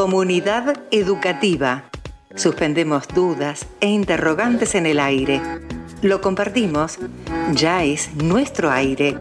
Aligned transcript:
Comunidad 0.00 0.78
educativa. 0.90 1.84
Suspendemos 2.34 3.06
dudas 3.08 3.66
e 3.80 3.88
interrogantes 3.88 4.74
en 4.74 4.86
el 4.86 4.98
aire. 4.98 5.42
Lo 6.00 6.22
compartimos. 6.22 6.98
Ya 7.52 7.84
es 7.84 8.14
nuestro 8.14 8.70
aire. 8.70 9.18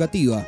Educativa. 0.00 0.46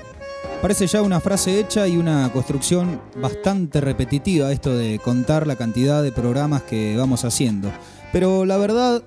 Parece 0.63 0.87
ya 0.87 1.03
una 1.03 1.21
frase 1.21 1.59
hecha 1.59 1.87
y 1.87 1.97
una 1.97 2.31
construcción 2.33 3.01
bastante 3.21 3.81
repetitiva 3.81 4.53
esto 4.53 4.75
de 4.77 4.99
contar 4.99 5.47
la 5.47 5.57
cantidad 5.57 6.03
de 6.03 6.13
programas 6.13 6.63
que 6.63 6.97
vamos 6.97 7.25
haciendo. 7.25 7.71
Pero 8.13 8.45
la 8.45 8.57
verdad, 8.57 9.03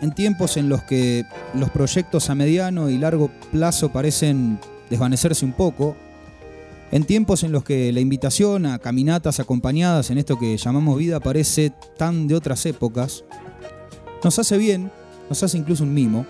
en 0.00 0.14
tiempos 0.14 0.56
en 0.56 0.68
los 0.68 0.82
que 0.82 1.24
los 1.54 1.70
proyectos 1.70 2.30
a 2.30 2.34
mediano 2.34 2.90
y 2.90 2.98
largo 2.98 3.30
plazo 3.50 3.90
parecen 3.90 4.60
desvanecerse 4.90 5.44
un 5.44 5.52
poco, 5.52 5.96
en 6.92 7.04
tiempos 7.04 7.42
en 7.44 7.52
los 7.52 7.64
que 7.64 7.92
la 7.92 8.00
invitación 8.00 8.66
a 8.66 8.78
caminatas 8.78 9.40
acompañadas 9.40 10.10
en 10.10 10.18
esto 10.18 10.38
que 10.38 10.56
llamamos 10.56 10.98
vida 10.98 11.18
parece 11.18 11.72
tan 11.96 12.28
de 12.28 12.34
otras 12.34 12.66
épocas, 12.66 13.24
nos 14.22 14.38
hace 14.38 14.58
bien, 14.58 14.90
nos 15.28 15.42
hace 15.42 15.56
incluso 15.56 15.84
un 15.84 15.94
mimo, 15.94 16.26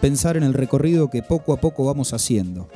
pensar 0.00 0.36
en 0.36 0.42
el 0.42 0.54
recorrido 0.54 1.08
que 1.08 1.22
poco 1.22 1.52
a 1.52 1.60
poco 1.60 1.84
vamos 1.84 2.12
haciendo. 2.12 2.68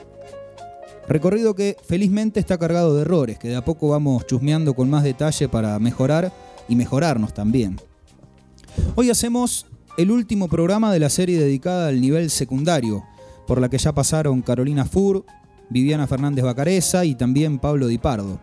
Recorrido 1.09 1.55
que 1.55 1.77
felizmente 1.87 2.41
está 2.41 2.59
cargado 2.59 2.97
de 2.97 3.03
errores, 3.03 3.39
que 3.39 3.49
de 3.49 3.57
a 3.57 3.65
poco 3.65 3.89
vamos 3.89 4.27
chusmeando 4.27 4.75
con 4.75 4.91
más 4.91 5.05
detalle 5.05 5.49
para 5.49 5.79
mejorar 5.79 6.33
y 6.69 6.75
mejorarnos 6.75 7.33
también. 7.33 7.81
Hoy 8.97 9.11
hacemos 9.11 9.67
el 9.99 10.11
último 10.11 10.49
programa 10.49 10.93
de 10.93 10.99
la 10.99 11.09
serie 11.09 11.39
dedicada 11.39 11.89
al 11.89 12.01
nivel 12.01 12.29
secundario, 12.29 13.05
por 13.47 13.61
la 13.61 13.69
que 13.69 13.79
ya 13.79 13.95
pasaron 13.95 14.43
Carolina 14.43 14.85
Fur, 14.85 15.25
Viviana 15.71 16.09
Fernández 16.09 16.45
Bacareza 16.45 17.05
y 17.05 17.15
también 17.15 17.61
Pablo 17.61 17.87
Di 17.87 17.99
Pardo. 17.99 18.41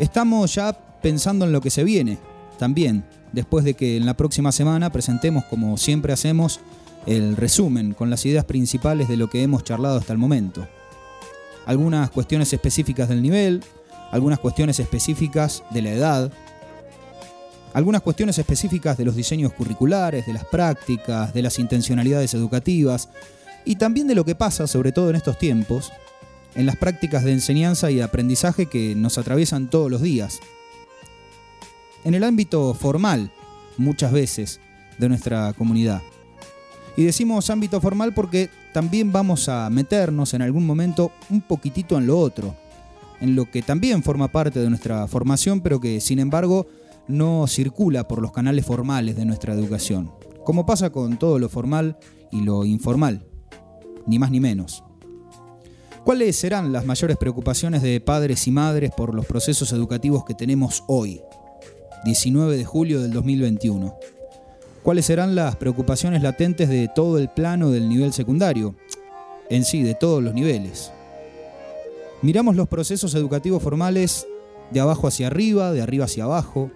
Estamos 0.00 0.52
ya 0.52 0.72
pensando 1.00 1.44
en 1.44 1.52
lo 1.52 1.60
que 1.60 1.70
se 1.70 1.84
viene, 1.84 2.18
también, 2.58 3.04
después 3.32 3.64
de 3.64 3.74
que 3.74 3.96
en 3.96 4.06
la 4.06 4.16
próxima 4.16 4.50
semana 4.50 4.90
presentemos, 4.90 5.44
como 5.44 5.76
siempre 5.76 6.12
hacemos, 6.12 6.58
el 7.06 7.36
resumen 7.36 7.94
con 7.94 8.10
las 8.10 8.26
ideas 8.26 8.44
principales 8.44 9.08
de 9.08 9.16
lo 9.16 9.30
que 9.30 9.44
hemos 9.44 9.62
charlado 9.62 9.98
hasta 9.98 10.12
el 10.12 10.18
momento 10.18 10.66
algunas 11.70 12.10
cuestiones 12.10 12.52
específicas 12.52 13.08
del 13.08 13.22
nivel, 13.22 13.62
algunas 14.10 14.40
cuestiones 14.40 14.80
específicas 14.80 15.62
de 15.70 15.82
la 15.82 15.92
edad, 15.92 16.32
algunas 17.74 18.02
cuestiones 18.02 18.36
específicas 18.38 18.98
de 18.98 19.04
los 19.04 19.14
diseños 19.14 19.52
curriculares, 19.52 20.26
de 20.26 20.32
las 20.32 20.44
prácticas, 20.44 21.32
de 21.32 21.42
las 21.42 21.60
intencionalidades 21.60 22.34
educativas 22.34 23.08
y 23.64 23.76
también 23.76 24.08
de 24.08 24.16
lo 24.16 24.24
que 24.24 24.34
pasa, 24.34 24.66
sobre 24.66 24.90
todo 24.90 25.10
en 25.10 25.16
estos 25.16 25.38
tiempos, 25.38 25.92
en 26.56 26.66
las 26.66 26.74
prácticas 26.74 27.22
de 27.22 27.34
enseñanza 27.34 27.88
y 27.92 28.00
aprendizaje 28.00 28.66
que 28.66 28.96
nos 28.96 29.16
atraviesan 29.16 29.70
todos 29.70 29.92
los 29.92 30.02
días. 30.02 30.40
En 32.02 32.14
el 32.14 32.24
ámbito 32.24 32.74
formal, 32.74 33.30
muchas 33.76 34.10
veces, 34.10 34.60
de 34.98 35.08
nuestra 35.08 35.52
comunidad. 35.52 36.02
Y 36.96 37.04
decimos 37.04 37.48
ámbito 37.48 37.80
formal 37.80 38.12
porque 38.12 38.50
también 38.72 39.12
vamos 39.12 39.48
a 39.48 39.68
meternos 39.70 40.34
en 40.34 40.42
algún 40.42 40.66
momento 40.66 41.12
un 41.30 41.40
poquitito 41.40 41.98
en 41.98 42.06
lo 42.06 42.18
otro, 42.18 42.54
en 43.20 43.34
lo 43.34 43.50
que 43.50 43.62
también 43.62 44.02
forma 44.02 44.28
parte 44.28 44.60
de 44.60 44.70
nuestra 44.70 45.06
formación, 45.06 45.60
pero 45.60 45.80
que 45.80 46.00
sin 46.00 46.18
embargo 46.18 46.66
no 47.08 47.46
circula 47.46 48.06
por 48.06 48.22
los 48.22 48.32
canales 48.32 48.64
formales 48.64 49.16
de 49.16 49.24
nuestra 49.24 49.54
educación, 49.54 50.12
como 50.44 50.66
pasa 50.66 50.90
con 50.90 51.18
todo 51.18 51.38
lo 51.38 51.48
formal 51.48 51.98
y 52.30 52.42
lo 52.42 52.64
informal, 52.64 53.26
ni 54.06 54.18
más 54.18 54.30
ni 54.30 54.40
menos. 54.40 54.84
¿Cuáles 56.04 56.36
serán 56.36 56.72
las 56.72 56.86
mayores 56.86 57.16
preocupaciones 57.18 57.82
de 57.82 58.00
padres 58.00 58.46
y 58.46 58.50
madres 58.50 58.90
por 58.96 59.14
los 59.14 59.26
procesos 59.26 59.72
educativos 59.72 60.24
que 60.24 60.34
tenemos 60.34 60.82
hoy, 60.86 61.20
19 62.04 62.56
de 62.56 62.64
julio 62.64 63.02
del 63.02 63.12
2021? 63.12 63.94
Cuáles 64.82 65.06
serán 65.06 65.34
las 65.34 65.56
preocupaciones 65.56 66.22
latentes 66.22 66.68
de 66.68 66.88
todo 66.88 67.18
el 67.18 67.28
plano 67.28 67.70
del 67.70 67.88
nivel 67.88 68.12
secundario, 68.12 68.74
en 69.48 69.64
sí, 69.64 69.82
de 69.82 69.94
todos 69.94 70.22
los 70.22 70.34
niveles. 70.34 70.92
Miramos 72.22 72.56
los 72.56 72.68
procesos 72.68 73.14
educativos 73.14 73.62
formales 73.62 74.26
de 74.70 74.80
abajo 74.80 75.08
hacia 75.08 75.26
arriba, 75.26 75.72
de 75.72 75.82
arriba 75.82 76.04
hacia 76.04 76.24
abajo. 76.24 76.70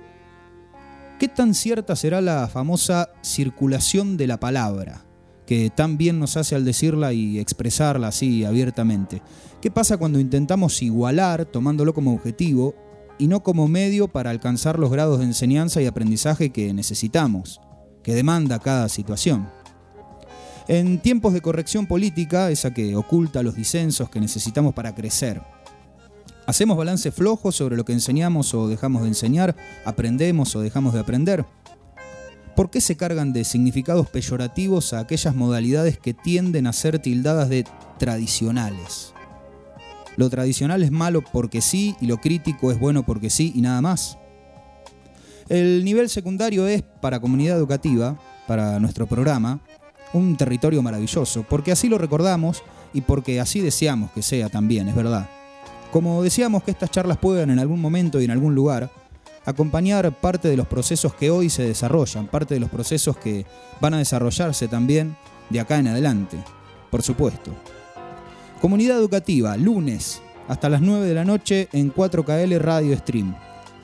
¿Qué 1.18 1.28
tan 1.28 1.54
cierta 1.54 1.96
será 1.96 2.20
la 2.20 2.48
famosa 2.48 3.10
circulación 3.22 4.16
de 4.16 4.26
la 4.26 4.40
palabra, 4.40 5.04
que 5.46 5.70
tan 5.70 5.96
bien 5.96 6.18
nos 6.18 6.36
hace 6.36 6.54
al 6.54 6.64
decirla 6.64 7.12
y 7.12 7.38
expresarla 7.38 8.08
así 8.08 8.44
abiertamente? 8.44 9.22
¿Qué 9.60 9.70
pasa 9.70 9.96
cuando 9.96 10.18
intentamos 10.18 10.82
igualar, 10.82 11.44
tomándolo 11.44 11.94
como 11.94 12.12
objetivo, 12.12 12.74
y 13.18 13.28
no 13.28 13.42
como 13.42 13.68
medio 13.68 14.08
para 14.08 14.30
alcanzar 14.30 14.78
los 14.78 14.90
grados 14.90 15.20
de 15.20 15.26
enseñanza 15.26 15.80
y 15.80 15.86
aprendizaje 15.86 16.50
que 16.50 16.74
necesitamos? 16.74 17.60
Que 18.04 18.14
demanda 18.14 18.60
cada 18.60 18.88
situación. 18.88 19.50
En 20.68 21.00
tiempos 21.00 21.32
de 21.32 21.40
corrección 21.40 21.86
política, 21.86 22.50
esa 22.50 22.72
que 22.72 22.94
oculta 22.94 23.42
los 23.42 23.56
disensos 23.56 24.08
que 24.08 24.20
necesitamos 24.20 24.72
para 24.72 24.94
crecer, 24.94 25.42
¿hacemos 26.46 26.76
balance 26.76 27.10
flojo 27.10 27.50
sobre 27.50 27.76
lo 27.76 27.84
que 27.84 27.92
enseñamos 27.92 28.54
o 28.54 28.68
dejamos 28.68 29.02
de 29.02 29.08
enseñar? 29.08 29.56
¿Aprendemos 29.84 30.54
o 30.54 30.60
dejamos 30.60 30.94
de 30.94 31.00
aprender? 31.00 31.44
¿Por 32.54 32.70
qué 32.70 32.80
se 32.80 32.96
cargan 32.96 33.32
de 33.32 33.44
significados 33.44 34.08
peyorativos 34.08 34.92
a 34.92 35.00
aquellas 35.00 35.34
modalidades 35.34 35.98
que 35.98 36.14
tienden 36.14 36.68
a 36.68 36.72
ser 36.72 37.00
tildadas 37.00 37.48
de 37.48 37.66
tradicionales? 37.98 39.12
Lo 40.16 40.30
tradicional 40.30 40.82
es 40.82 40.92
malo 40.92 41.22
porque 41.22 41.60
sí 41.60 41.96
y 42.00 42.06
lo 42.06 42.18
crítico 42.18 42.70
es 42.70 42.78
bueno 42.78 43.04
porque 43.04 43.30
sí 43.30 43.52
y 43.54 43.60
nada 43.60 43.80
más. 43.82 44.18
El 45.48 45.84
nivel 45.84 46.08
secundario 46.08 46.66
es, 46.66 46.82
para 46.82 47.20
comunidad 47.20 47.56
educativa, 47.56 48.18
para 48.46 48.78
nuestro 48.80 49.06
programa, 49.06 49.60
un 50.12 50.36
territorio 50.36 50.82
maravilloso, 50.82 51.44
porque 51.48 51.72
así 51.72 51.88
lo 51.88 51.98
recordamos 51.98 52.62
y 52.94 53.02
porque 53.02 53.40
así 53.40 53.60
deseamos 53.60 54.10
que 54.12 54.22
sea 54.22 54.48
también, 54.48 54.88
es 54.88 54.94
verdad. 54.94 55.28
Como 55.92 56.22
deseamos 56.22 56.62
que 56.62 56.70
estas 56.70 56.90
charlas 56.90 57.18
puedan 57.18 57.50
en 57.50 57.58
algún 57.58 57.80
momento 57.80 58.20
y 58.20 58.24
en 58.24 58.30
algún 58.30 58.54
lugar 58.54 58.90
acompañar 59.44 60.10
parte 60.20 60.48
de 60.48 60.56
los 60.56 60.66
procesos 60.66 61.14
que 61.14 61.30
hoy 61.30 61.50
se 61.50 61.64
desarrollan, 61.64 62.26
parte 62.26 62.54
de 62.54 62.60
los 62.60 62.70
procesos 62.70 63.16
que 63.16 63.44
van 63.80 63.94
a 63.94 63.98
desarrollarse 63.98 64.68
también 64.68 65.16
de 65.50 65.60
acá 65.60 65.78
en 65.78 65.88
adelante, 65.88 66.38
por 66.90 67.02
supuesto. 67.02 67.52
Comunidad 68.60 68.98
educativa, 68.98 69.56
lunes 69.56 70.22
hasta 70.48 70.68
las 70.68 70.80
9 70.80 71.06
de 71.06 71.14
la 71.14 71.24
noche 71.24 71.68
en 71.72 71.92
4KL 71.92 72.58
Radio 72.58 72.96
Stream. 72.96 73.34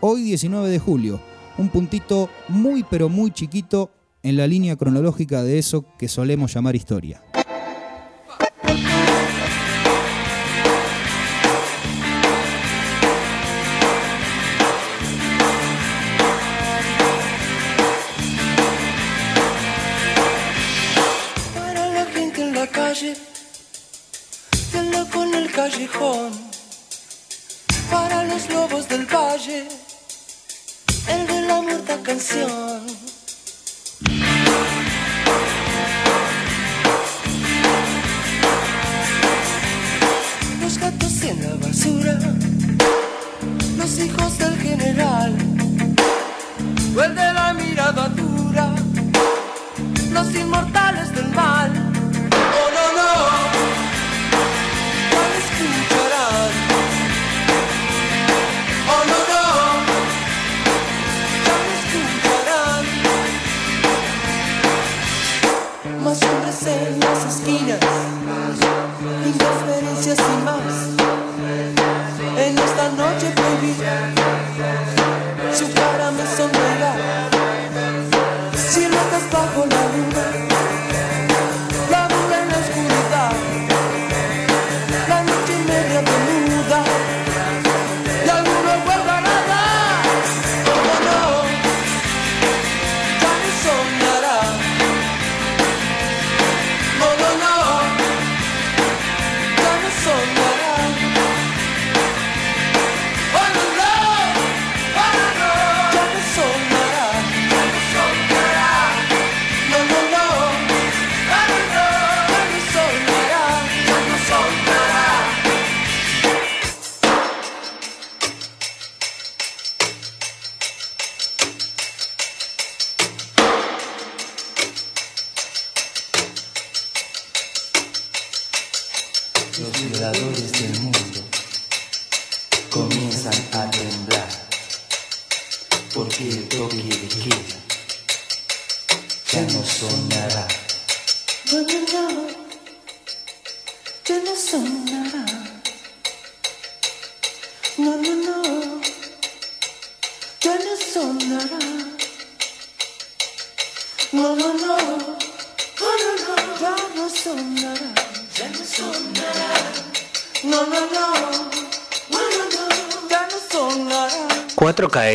Hoy 0.00 0.22
19 0.22 0.69
de 0.71 0.78
julio, 0.78 1.21
un 1.60 1.69
puntito 1.69 2.31
muy 2.48 2.84
pero 2.88 3.09
muy 3.09 3.31
chiquito 3.31 3.91
en 4.22 4.37
la 4.37 4.47
línea 4.47 4.76
cronológica 4.76 5.43
de 5.43 5.59
eso 5.59 5.84
que 5.98 6.09
solemos 6.09 6.54
llamar 6.54 6.75
historia. 6.75 7.22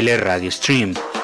4KL 0.06 0.20
Radio 0.20 0.52
Stream. 0.52 1.15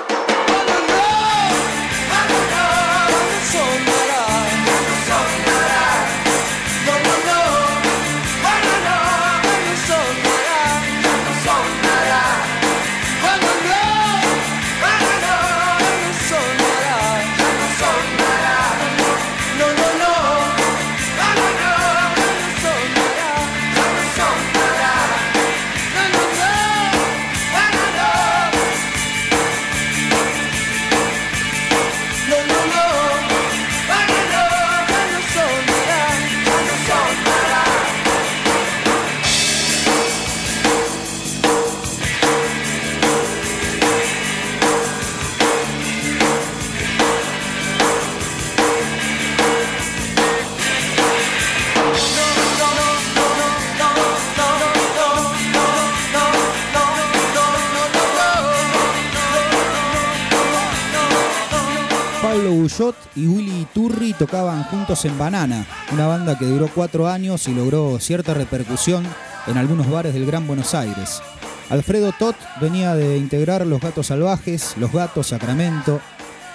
Bullot 62.77 62.95
y 63.15 63.27
Willy 63.27 63.67
Turri 63.73 64.13
tocaban 64.13 64.63
juntos 64.63 65.05
en 65.05 65.17
Banana, 65.17 65.65
una 65.91 66.07
banda 66.07 66.37
que 66.37 66.45
duró 66.45 66.69
cuatro 66.73 67.07
años 67.07 67.47
y 67.47 67.53
logró 67.53 67.99
cierta 67.99 68.33
repercusión 68.33 69.05
en 69.47 69.57
algunos 69.57 69.89
bares 69.89 70.13
del 70.13 70.25
Gran 70.25 70.47
Buenos 70.47 70.73
Aires. 70.73 71.21
Alfredo 71.69 72.13
Tot 72.17 72.35
venía 72.59 72.95
de 72.95 73.17
integrar 73.17 73.65
Los 73.65 73.81
Gatos 73.81 74.07
Salvajes, 74.07 74.75
Los 74.77 74.91
Gatos 74.91 75.27
Sacramento, 75.27 76.01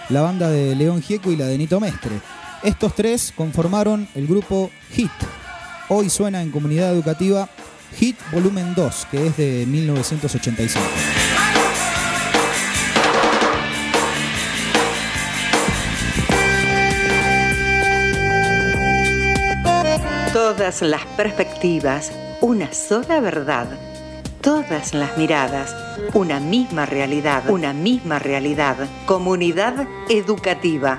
la 0.08 0.22
banda 0.22 0.48
de 0.48 0.74
León 0.74 1.02
Gieco 1.02 1.32
y 1.32 1.36
la 1.36 1.46
de 1.46 1.58
Nito 1.58 1.80
Mestre. 1.80 2.20
Estos 2.62 2.94
tres 2.94 3.32
conformaron 3.36 4.08
el 4.14 4.26
grupo 4.26 4.70
HIT. 4.94 5.10
Hoy 5.88 6.10
suena 6.10 6.42
en 6.42 6.50
comunidad 6.50 6.92
educativa 6.92 7.48
HIT 7.98 8.16
Volumen 8.32 8.74
2, 8.74 9.06
que 9.10 9.26
es 9.26 9.36
de 9.36 9.64
1985. 9.66 10.80
Todas 20.36 20.82
las 20.82 21.02
perspectivas, 21.16 22.12
una 22.42 22.70
sola 22.70 23.20
verdad. 23.20 23.68
Todas 24.42 24.92
las 24.92 25.16
miradas, 25.16 25.74
una 26.12 26.40
misma 26.40 26.84
realidad, 26.84 27.48
una 27.48 27.72
misma 27.72 28.19
realidad. 28.19 28.76
Comunidad 29.06 29.88
educativa. 30.10 30.98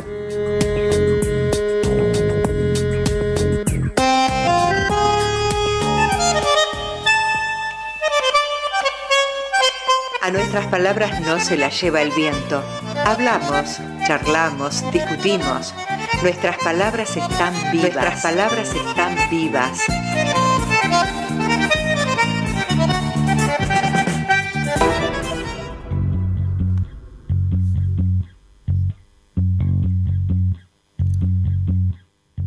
A 10.19 10.31
nuestras 10.31 10.65
palabras 10.65 11.21
no 11.21 11.39
se 11.39 11.57
las 11.57 11.79
lleva 11.79 12.01
el 12.01 12.09
viento. 12.09 12.63
Hablamos, 13.05 13.77
charlamos, 14.07 14.83
discutimos. 14.91 15.75
Nuestras 16.21 16.57
palabras 16.57 17.15
están 17.15 17.53
vivas. 17.71 17.93
Nuestras 17.93 18.21
palabras 18.21 18.73
están 18.73 19.15
vivas. 19.29 19.79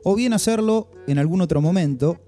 o 0.04 0.14
bien 0.14 0.32
hacerlo 0.32 0.88
en 1.06 1.18
algún 1.18 1.40
otro 1.40 1.60
momento 1.60 2.18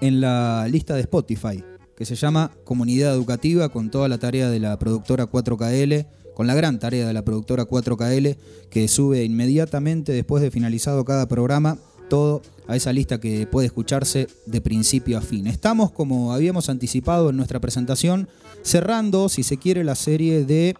en 0.00 0.20
la 0.20 0.66
lista 0.70 0.94
de 0.94 1.00
Spotify 1.00 1.64
que 1.96 2.04
se 2.04 2.16
llama 2.16 2.52
Comunidad 2.64 3.14
Educativa 3.14 3.68
con 3.70 3.90
toda 3.90 4.08
la 4.08 4.18
tarea 4.18 4.50
de 4.50 4.60
la 4.60 4.78
productora 4.78 5.30
4KL, 5.30 6.06
con 6.34 6.46
la 6.46 6.54
gran 6.54 6.78
tarea 6.78 7.06
de 7.06 7.12
la 7.12 7.24
productora 7.24 7.66
4KL 7.66 8.36
que 8.70 8.88
sube 8.88 9.24
inmediatamente 9.24 10.12
después 10.12 10.42
de 10.42 10.50
finalizado 10.50 11.04
cada 11.04 11.28
programa 11.28 11.78
todo 12.12 12.42
a 12.68 12.76
esa 12.76 12.92
lista 12.92 13.18
que 13.18 13.46
puede 13.46 13.68
escucharse 13.68 14.28
de 14.44 14.60
principio 14.60 15.16
a 15.16 15.22
fin. 15.22 15.46
Estamos, 15.46 15.92
como 15.92 16.34
habíamos 16.34 16.68
anticipado 16.68 17.30
en 17.30 17.38
nuestra 17.38 17.58
presentación, 17.58 18.28
cerrando, 18.60 19.30
si 19.30 19.42
se 19.42 19.56
quiere, 19.56 19.82
la 19.82 19.94
serie 19.94 20.44
de 20.44 20.76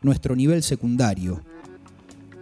nuestro 0.00 0.36
nivel 0.36 0.62
secundario. 0.62 1.42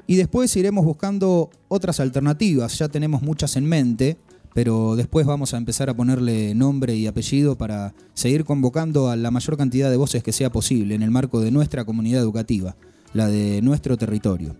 Y 0.06 0.16
después 0.16 0.54
iremos 0.56 0.84
buscando 0.84 1.48
otras 1.68 2.00
alternativas, 2.00 2.78
ya 2.78 2.90
tenemos 2.90 3.22
muchas 3.22 3.56
en 3.56 3.64
mente, 3.64 4.18
pero 4.52 4.94
después 4.94 5.24
vamos 5.24 5.54
a 5.54 5.56
empezar 5.56 5.88
a 5.88 5.96
ponerle 5.96 6.54
nombre 6.54 6.94
y 6.96 7.06
apellido 7.06 7.56
para 7.56 7.94
seguir 8.12 8.44
convocando 8.44 9.08
a 9.08 9.16
la 9.16 9.30
mayor 9.30 9.56
cantidad 9.56 9.88
de 9.90 9.96
voces 9.96 10.22
que 10.22 10.32
sea 10.32 10.52
posible 10.52 10.94
en 10.94 11.02
el 11.02 11.10
marco 11.10 11.40
de 11.40 11.50
nuestra 11.50 11.86
comunidad 11.86 12.20
educativa, 12.20 12.76
la 13.14 13.26
de 13.28 13.62
nuestro 13.62 13.96
territorio. 13.96 14.54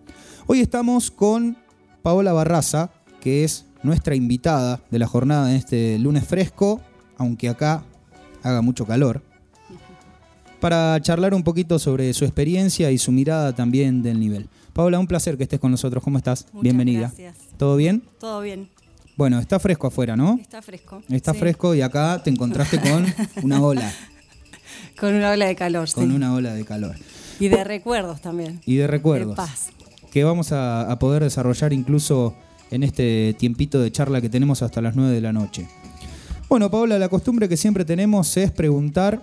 Hoy 0.46 0.60
estamos 0.60 1.10
con 1.10 1.58
Paola 2.00 2.32
Barraza, 2.32 2.92
que 3.20 3.44
es 3.44 3.66
nuestra 3.82 4.14
invitada 4.14 4.80
de 4.90 4.98
la 4.98 5.06
jornada 5.06 5.46
de 5.48 5.56
este 5.56 5.98
lunes 5.98 6.24
fresco, 6.26 6.80
aunque 7.16 7.48
acá 7.48 7.84
haga 8.42 8.62
mucho 8.62 8.86
calor, 8.86 9.22
para 10.60 11.00
charlar 11.00 11.34
un 11.34 11.42
poquito 11.44 11.78
sobre 11.78 12.12
su 12.14 12.24
experiencia 12.24 12.90
y 12.90 12.98
su 12.98 13.12
mirada 13.12 13.54
también 13.54 14.02
del 14.02 14.18
nivel. 14.18 14.48
Paola, 14.72 14.98
un 14.98 15.06
placer 15.06 15.36
que 15.36 15.44
estés 15.44 15.60
con 15.60 15.70
nosotros. 15.70 16.02
¿Cómo 16.02 16.18
estás? 16.18 16.46
Muchas 16.46 16.62
Bienvenida. 16.62 17.00
gracias. 17.08 17.36
¿Todo 17.56 17.76
bien? 17.76 18.02
Todo 18.18 18.40
bien. 18.40 18.68
Bueno, 19.16 19.38
está 19.40 19.58
fresco 19.58 19.88
afuera, 19.88 20.16
¿no? 20.16 20.38
Está 20.40 20.62
fresco. 20.62 21.02
Está 21.08 21.32
Sí. 21.32 21.38
fresco 21.40 21.74
y 21.74 21.80
acá 21.80 22.20
te 22.22 22.30
encontraste 22.30 22.80
con 22.80 23.06
una 23.42 23.60
ola, 23.60 23.92
Con 25.00 25.14
una 25.14 25.30
ola 25.30 25.46
de 25.46 25.54
calor, 25.54 25.88
con 25.92 26.08
sí. 26.08 26.14
una 26.14 26.34
ola 26.34 26.54
de 26.54 26.64
calor. 26.64 26.96
Y 27.38 27.46
de 27.48 27.62
recuerdos 27.62 28.20
también. 28.20 28.60
Y 28.66 28.76
de 28.76 28.86
recuerdos. 28.88 29.30
De 29.30 29.36
paz. 29.36 29.68
que 30.10 30.24
vamos 30.24 30.50
a, 30.50 30.90
a 30.90 30.98
poder 30.98 31.22
desarrollar 31.22 31.72
incluso 31.72 32.34
en 32.70 32.82
este 32.82 33.34
tiempito 33.38 33.80
de 33.80 33.90
charla 33.90 34.20
que 34.20 34.28
tenemos 34.28 34.62
hasta 34.62 34.80
las 34.80 34.96
9 34.96 35.14
de 35.14 35.20
la 35.20 35.32
noche. 35.32 35.68
Bueno, 36.48 36.70
Paola, 36.70 36.98
la 36.98 37.08
costumbre 37.08 37.48
que 37.48 37.56
siempre 37.56 37.84
tenemos 37.84 38.36
es 38.36 38.50
preguntar 38.50 39.22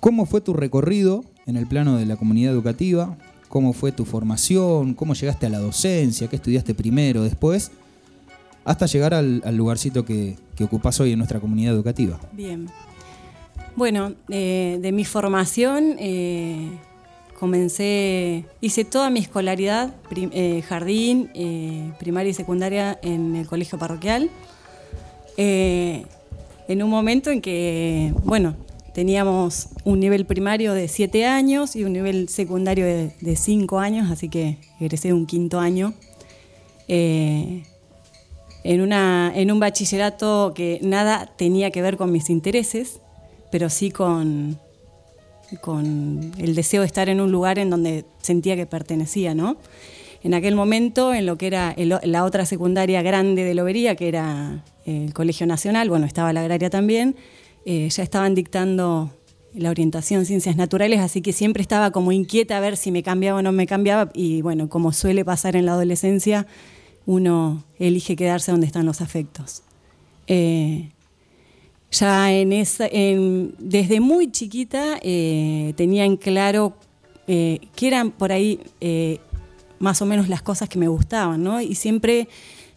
cómo 0.00 0.26
fue 0.26 0.40
tu 0.40 0.54
recorrido 0.54 1.24
en 1.46 1.56
el 1.56 1.66
plano 1.66 1.96
de 1.96 2.06
la 2.06 2.16
comunidad 2.16 2.52
educativa, 2.52 3.16
cómo 3.48 3.72
fue 3.72 3.92
tu 3.92 4.04
formación, 4.04 4.94
cómo 4.94 5.14
llegaste 5.14 5.46
a 5.46 5.50
la 5.50 5.58
docencia, 5.58 6.28
qué 6.28 6.36
estudiaste 6.36 6.74
primero, 6.74 7.22
después, 7.22 7.70
hasta 8.64 8.86
llegar 8.86 9.14
al, 9.14 9.42
lugarcito 9.56 10.04
que, 10.04 10.36
que 10.56 10.64
ocupás 10.64 11.00
hoy 11.00 11.12
en 11.12 11.18
nuestra 11.18 11.40
comunidad 11.40 11.74
educativa. 11.74 12.18
Bien. 12.32 12.68
Bueno, 13.76 14.14
eh, 14.28 14.78
de 14.82 14.92
mi 14.92 15.04
formación, 15.04 15.96
eh, 15.98 16.70
comencé, 17.40 18.44
hice 18.60 18.84
toda 18.84 19.08
mi 19.08 19.20
escolaridad, 19.20 19.94
eh, 20.14 20.60
jardín, 20.60 21.30
eh, 21.32 21.90
primaria 21.98 22.30
y 22.30 22.34
secundaria 22.34 22.98
en 23.02 23.34
el 23.34 23.46
colegio 23.46 23.78
parroquial. 23.78 24.28
Eh, 25.38 26.04
en 26.68 26.82
un 26.82 26.90
momento 26.90 27.30
en 27.30 27.40
que, 27.40 28.12
bueno, 28.24 28.56
teníamos 28.92 29.68
un 29.84 30.00
nivel 30.00 30.26
primario 30.26 30.74
de 30.74 30.86
7 30.86 31.24
años 31.24 31.76
y 31.76 31.84
un 31.84 31.94
nivel 31.94 32.28
secundario 32.28 32.84
de 32.84 33.36
5 33.36 33.78
años, 33.78 34.10
así 34.10 34.28
que 34.28 34.58
egresé 34.78 35.14
un 35.14 35.24
quinto 35.24 35.58
año. 35.58 35.94
En, 36.88 37.64
una, 38.82 39.32
en 39.34 39.50
un 39.50 39.60
bachillerato 39.60 40.52
que 40.54 40.78
nada 40.82 41.32
tenía 41.38 41.70
que 41.70 41.80
ver 41.80 41.96
con 41.96 42.12
mis 42.12 42.28
intereses, 42.28 43.00
pero 43.50 43.70
sí 43.70 43.90
con, 43.90 44.58
con 45.58 46.32
el 46.38 46.54
deseo 46.54 46.82
de 46.82 46.86
estar 46.86 47.08
en 47.08 47.20
un 47.20 47.32
lugar 47.32 47.58
en 47.58 47.70
donde 47.70 48.04
sentía 48.20 48.56
que 48.56 48.66
pertenecía, 48.66 49.34
¿no? 49.34 49.56
En 50.22 50.34
aquel 50.34 50.54
momento, 50.54 51.14
en 51.14 51.24
lo 51.24 51.38
que 51.38 51.46
era 51.46 51.74
la 51.76 52.24
otra 52.24 52.44
secundaria 52.44 53.00
grande 53.00 53.42
de 53.42 53.54
Lobería, 53.54 53.96
que 53.96 54.08
era 54.08 54.64
el 54.84 55.14
Colegio 55.14 55.46
Nacional, 55.46 55.88
bueno, 55.88 56.04
estaba 56.04 56.32
la 56.32 56.40
agraria 56.42 56.68
también, 56.68 57.16
eh, 57.64 57.88
ya 57.88 58.02
estaban 58.02 58.34
dictando 58.34 59.10
la 59.54 59.70
orientación 59.70 60.26
ciencias 60.26 60.56
naturales, 60.56 61.00
así 61.00 61.22
que 61.22 61.32
siempre 61.32 61.62
estaba 61.62 61.90
como 61.90 62.12
inquieta 62.12 62.56
a 62.56 62.60
ver 62.60 62.76
si 62.76 62.92
me 62.92 63.02
cambiaba 63.02 63.38
o 63.38 63.42
no 63.42 63.52
me 63.52 63.66
cambiaba, 63.66 64.10
y 64.14 64.42
bueno, 64.42 64.68
como 64.68 64.92
suele 64.92 65.24
pasar 65.24 65.56
en 65.56 65.66
la 65.66 65.72
adolescencia, 65.72 66.46
uno 67.06 67.64
elige 67.78 68.14
quedarse 68.14 68.52
donde 68.52 68.66
están 68.66 68.84
los 68.86 69.00
afectos. 69.00 69.62
Eh, 70.26 70.90
ya 71.90 72.32
en 72.32 72.52
esa, 72.52 72.88
desde 72.88 74.00
muy 74.00 74.30
chiquita 74.30 74.98
eh, 75.02 75.74
tenía 75.76 76.04
en 76.04 76.16
claro 76.16 76.76
eh, 77.26 77.60
que 77.74 77.88
eran 77.88 78.10
por 78.10 78.32
ahí 78.32 78.60
eh, 78.80 79.18
más 79.78 80.00
o 80.02 80.06
menos 80.06 80.28
las 80.28 80.42
cosas 80.42 80.68
que 80.68 80.78
me 80.78 80.88
gustaban, 80.88 81.42
¿no? 81.42 81.60
Y 81.60 81.74
siempre 81.74 82.28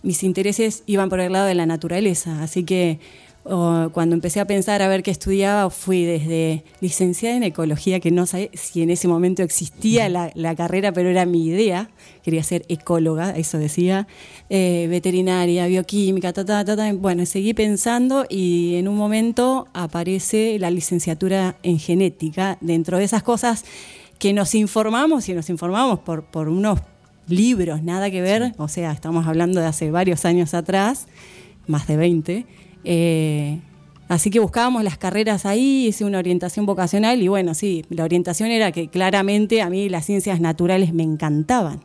mis 0.01 0.24
intereses 0.24 0.84
iban 0.86 1.10
por 1.10 1.20
el 1.20 1.32
lado 1.32 1.48
de 1.48 1.55
la 1.55 1.65
naturaleza, 1.65 2.41
así 2.43 2.63
que 2.63 3.00
cuando 3.43 4.15
empecé 4.15 4.39
a 4.39 4.45
pensar 4.45 4.81
a 4.81 4.88
ver 4.88 5.03
qué 5.03 5.12
estudiaba, 5.12 5.69
fui 5.69 6.05
desde 6.05 6.63
licenciada 6.79 7.35
en 7.35 7.43
ecología, 7.43 8.00
que 8.00 8.09
no 8.09 8.25
sé 8.25 8.50
si 8.53 8.81
en 8.81 8.89
ese 8.89 9.09
momento 9.09 9.43
existía 9.43 10.07
la, 10.07 10.31
la 10.33 10.55
carrera, 10.55 10.93
pero 10.93 11.09
era 11.09 11.25
mi 11.25 11.45
idea, 11.45 11.89
quería 12.23 12.41
ser 12.43 12.65
ecóloga, 12.69 13.31
eso 13.31 13.57
decía, 13.57 14.07
eh, 14.50 14.88
veterinaria, 14.89 15.67
bioquímica, 15.67 16.31
ta, 16.31 16.45
ta, 16.45 16.63
ta, 16.63 16.77
ta. 16.77 16.93
bueno, 16.93 17.25
seguí 17.25 17.53
pensando 17.53 18.25
y 18.29 18.75
en 18.75 18.88
un 18.88 18.95
momento 18.95 19.67
aparece 19.73 20.57
la 20.57 20.71
licenciatura 20.71 21.57
en 21.63 21.79
genética, 21.79 22.57
dentro 22.62 22.97
de 22.97 23.03
esas 23.03 23.23
cosas 23.23 23.65
que 24.19 24.31
nos 24.31 24.55
informamos 24.55 25.27
y 25.27 25.33
nos 25.33 25.50
informamos 25.50 26.00
por, 26.00 26.23
por 26.23 26.47
unos 26.47 26.79
libros, 27.27 27.83
nada 27.83 28.09
que 28.09 28.21
ver, 28.21 28.53
o 28.57 28.69
sea, 28.69 28.93
estamos 28.93 29.27
hablando 29.27 29.59
de 29.59 29.67
hace 29.67 29.91
varios 29.91 30.23
años 30.23 30.53
atrás, 30.53 31.07
más 31.67 31.88
de 31.88 31.97
20. 31.97 32.45
Eh, 32.83 33.59
así 34.09 34.29
que 34.29 34.39
buscábamos 34.39 34.83
las 34.83 34.97
carreras 34.97 35.45
ahí, 35.45 35.87
hice 35.87 36.05
una 36.05 36.19
orientación 36.19 36.65
vocacional 36.65 37.21
y 37.21 37.27
bueno, 37.27 37.53
sí, 37.53 37.85
la 37.89 38.03
orientación 38.03 38.51
era 38.51 38.71
que 38.71 38.87
claramente 38.87 39.61
a 39.61 39.69
mí 39.69 39.89
las 39.89 40.05
ciencias 40.05 40.39
naturales 40.39 40.93
me 40.93 41.03
encantaban. 41.03 41.83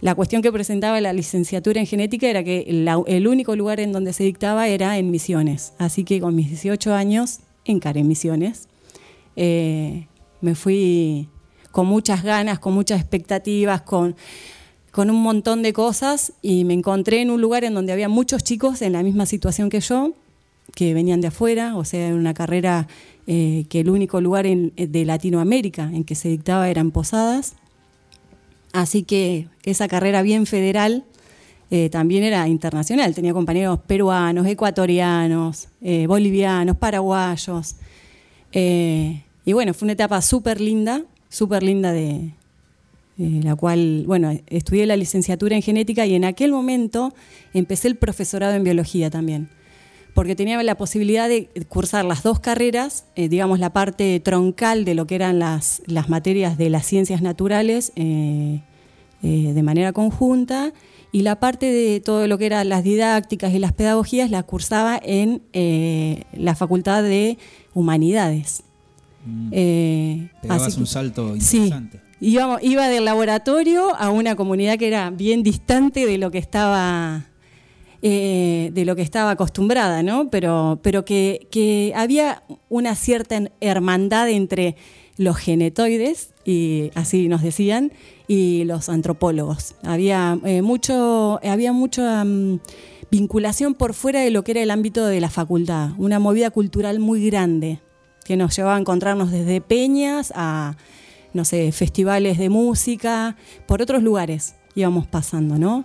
La 0.00 0.14
cuestión 0.14 0.42
que 0.42 0.52
presentaba 0.52 1.00
la 1.00 1.12
licenciatura 1.14 1.80
en 1.80 1.86
genética 1.86 2.28
era 2.28 2.44
que 2.44 2.66
el 3.06 3.26
único 3.26 3.56
lugar 3.56 3.80
en 3.80 3.90
donde 3.90 4.12
se 4.12 4.24
dictaba 4.24 4.68
era 4.68 4.98
en 4.98 5.10
Misiones. 5.10 5.72
Así 5.78 6.04
que 6.04 6.20
con 6.20 6.34
mis 6.34 6.48
18 6.48 6.92
años 6.92 7.40
encaré 7.64 8.04
Misiones. 8.04 8.68
Eh, 9.34 10.06
me 10.42 10.54
fui 10.54 11.28
con 11.70 11.86
muchas 11.86 12.22
ganas, 12.22 12.58
con 12.58 12.74
muchas 12.74 13.00
expectativas, 13.00 13.80
con, 13.80 14.14
con 14.94 15.10
un 15.10 15.20
montón 15.20 15.62
de 15.62 15.72
cosas 15.72 16.32
y 16.40 16.62
me 16.64 16.72
encontré 16.72 17.20
en 17.20 17.30
un 17.30 17.40
lugar 17.40 17.64
en 17.64 17.74
donde 17.74 17.92
había 17.92 18.08
muchos 18.08 18.44
chicos 18.44 18.80
en 18.80 18.92
la 18.92 19.02
misma 19.02 19.26
situación 19.26 19.68
que 19.68 19.80
yo, 19.80 20.12
que 20.76 20.94
venían 20.94 21.20
de 21.20 21.26
afuera, 21.28 21.76
o 21.76 21.84
sea, 21.84 22.06
en 22.06 22.14
una 22.14 22.32
carrera 22.32 22.86
eh, 23.26 23.64
que 23.68 23.80
el 23.80 23.90
único 23.90 24.20
lugar 24.20 24.46
en- 24.46 24.72
de 24.76 25.04
Latinoamérica 25.04 25.90
en 25.92 26.04
que 26.04 26.14
se 26.14 26.28
dictaba 26.28 26.68
eran 26.68 26.92
Posadas. 26.92 27.54
Así 28.72 29.02
que 29.02 29.48
esa 29.64 29.88
carrera 29.88 30.22
bien 30.22 30.46
federal 30.46 31.02
eh, 31.72 31.88
también 31.90 32.22
era 32.22 32.46
internacional. 32.46 33.16
Tenía 33.16 33.32
compañeros 33.32 33.80
peruanos, 33.88 34.46
ecuatorianos, 34.46 35.68
eh, 35.82 36.06
bolivianos, 36.06 36.76
paraguayos. 36.76 37.74
Eh, 38.52 39.22
y 39.44 39.52
bueno, 39.54 39.74
fue 39.74 39.86
una 39.86 39.94
etapa 39.94 40.22
súper 40.22 40.60
linda, 40.60 41.02
súper 41.28 41.64
linda 41.64 41.90
de, 41.92 42.30
de 43.16 43.42
la 43.42 43.54
cual, 43.54 44.04
bueno, 44.06 44.32
estudié 44.48 44.86
la 44.86 44.96
licenciatura 44.96 45.54
en 45.56 45.62
genética 45.62 46.04
y 46.06 46.14
en 46.14 46.24
aquel 46.24 46.50
momento 46.52 47.14
empecé 47.52 47.88
el 47.88 47.96
profesorado 47.96 48.54
en 48.54 48.64
biología 48.64 49.10
también 49.10 49.48
porque 50.14 50.36
tenía 50.36 50.62
la 50.62 50.76
posibilidad 50.76 51.28
de 51.28 51.48
cursar 51.68 52.04
las 52.04 52.22
dos 52.22 52.38
carreras, 52.38 53.04
eh, 53.16 53.28
digamos 53.28 53.58
la 53.58 53.72
parte 53.72 54.20
troncal 54.20 54.84
de 54.84 54.94
lo 54.94 55.08
que 55.08 55.16
eran 55.16 55.40
las, 55.40 55.82
las 55.86 56.08
materias 56.08 56.56
de 56.56 56.70
las 56.70 56.86
ciencias 56.86 57.20
naturales 57.20 57.90
eh, 57.96 58.60
eh, 59.24 59.52
de 59.52 59.62
manera 59.64 59.92
conjunta 59.92 60.72
y 61.10 61.22
la 61.22 61.40
parte 61.40 61.66
de 61.66 61.98
todo 61.98 62.28
lo 62.28 62.38
que 62.38 62.46
eran 62.46 62.68
las 62.68 62.84
didácticas 62.84 63.52
y 63.54 63.58
las 63.58 63.72
pedagogías 63.72 64.30
la 64.30 64.44
cursaba 64.44 65.00
en 65.02 65.42
eh, 65.52 66.22
la 66.32 66.54
Facultad 66.54 67.02
de 67.02 67.36
Humanidades. 67.74 68.62
Eh, 69.50 70.28
Pegabas 70.42 70.62
así 70.68 70.76
que- 70.76 70.80
un 70.80 70.86
salto 70.86 71.34
Sí, 71.40 71.56
interesante. 71.56 71.96
íbamos- 71.96 72.13
iba 72.28 72.88
del 72.88 73.04
laboratorio 73.04 73.94
a 73.96 74.10
una 74.10 74.36
comunidad 74.36 74.78
que 74.78 74.88
era 74.88 75.10
bien 75.10 75.42
distante 75.42 76.06
de 76.06 76.18
lo 76.18 76.30
que 76.30 76.38
estaba 76.38 77.26
eh, 78.06 78.70
de 78.74 78.84
lo 78.84 78.96
que 78.96 79.00
estaba 79.00 79.30
acostumbrada, 79.30 80.02
¿no? 80.02 80.28
Pero, 80.28 80.78
pero 80.82 81.06
que, 81.06 81.48
que 81.50 81.94
había 81.96 82.42
una 82.68 82.96
cierta 82.96 83.50
hermandad 83.62 84.28
entre 84.28 84.76
los 85.16 85.38
genetoides, 85.38 86.34
y 86.44 86.90
así 86.94 87.28
nos 87.28 87.42
decían, 87.42 87.92
y 88.28 88.64
los 88.64 88.90
antropólogos. 88.90 89.76
Había 89.82 90.38
eh, 90.44 90.60
mucho, 90.60 91.40
había 91.42 91.72
mucha 91.72 92.22
mm, 92.26 92.60
vinculación 93.10 93.72
por 93.72 93.94
fuera 93.94 94.20
de 94.20 94.30
lo 94.30 94.44
que 94.44 94.50
era 94.50 94.62
el 94.62 94.70
ámbito 94.70 95.06
de 95.06 95.20
la 95.22 95.30
facultad, 95.30 95.92
una 95.96 96.18
movida 96.18 96.50
cultural 96.50 96.98
muy 97.00 97.24
grande 97.24 97.80
que 98.26 98.36
nos 98.36 98.54
llevaba 98.54 98.76
a 98.76 98.80
encontrarnos 98.80 99.30
desde 99.30 99.62
peñas 99.62 100.30
a, 100.36 100.76
no 101.34 101.44
sé, 101.44 101.70
festivales 101.72 102.38
de 102.38 102.48
música, 102.48 103.36
por 103.66 103.82
otros 103.82 104.02
lugares 104.02 104.54
íbamos 104.74 105.06
pasando, 105.06 105.58
¿no? 105.58 105.84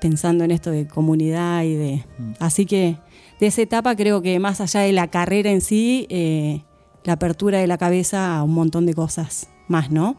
Pensando 0.00 0.44
en 0.44 0.50
esto 0.50 0.70
de 0.70 0.86
comunidad 0.86 1.62
y 1.64 1.74
de... 1.74 2.04
Así 2.38 2.66
que 2.66 2.96
de 3.40 3.46
esa 3.46 3.62
etapa 3.62 3.96
creo 3.96 4.22
que 4.22 4.38
más 4.38 4.60
allá 4.60 4.80
de 4.80 4.92
la 4.92 5.08
carrera 5.08 5.50
en 5.50 5.60
sí, 5.60 6.06
eh, 6.08 6.62
la 7.04 7.14
apertura 7.14 7.58
de 7.58 7.66
la 7.66 7.78
cabeza 7.78 8.36
a 8.36 8.42
un 8.42 8.54
montón 8.54 8.86
de 8.86 8.94
cosas 8.94 9.48
más, 9.68 9.90
¿no? 9.90 10.16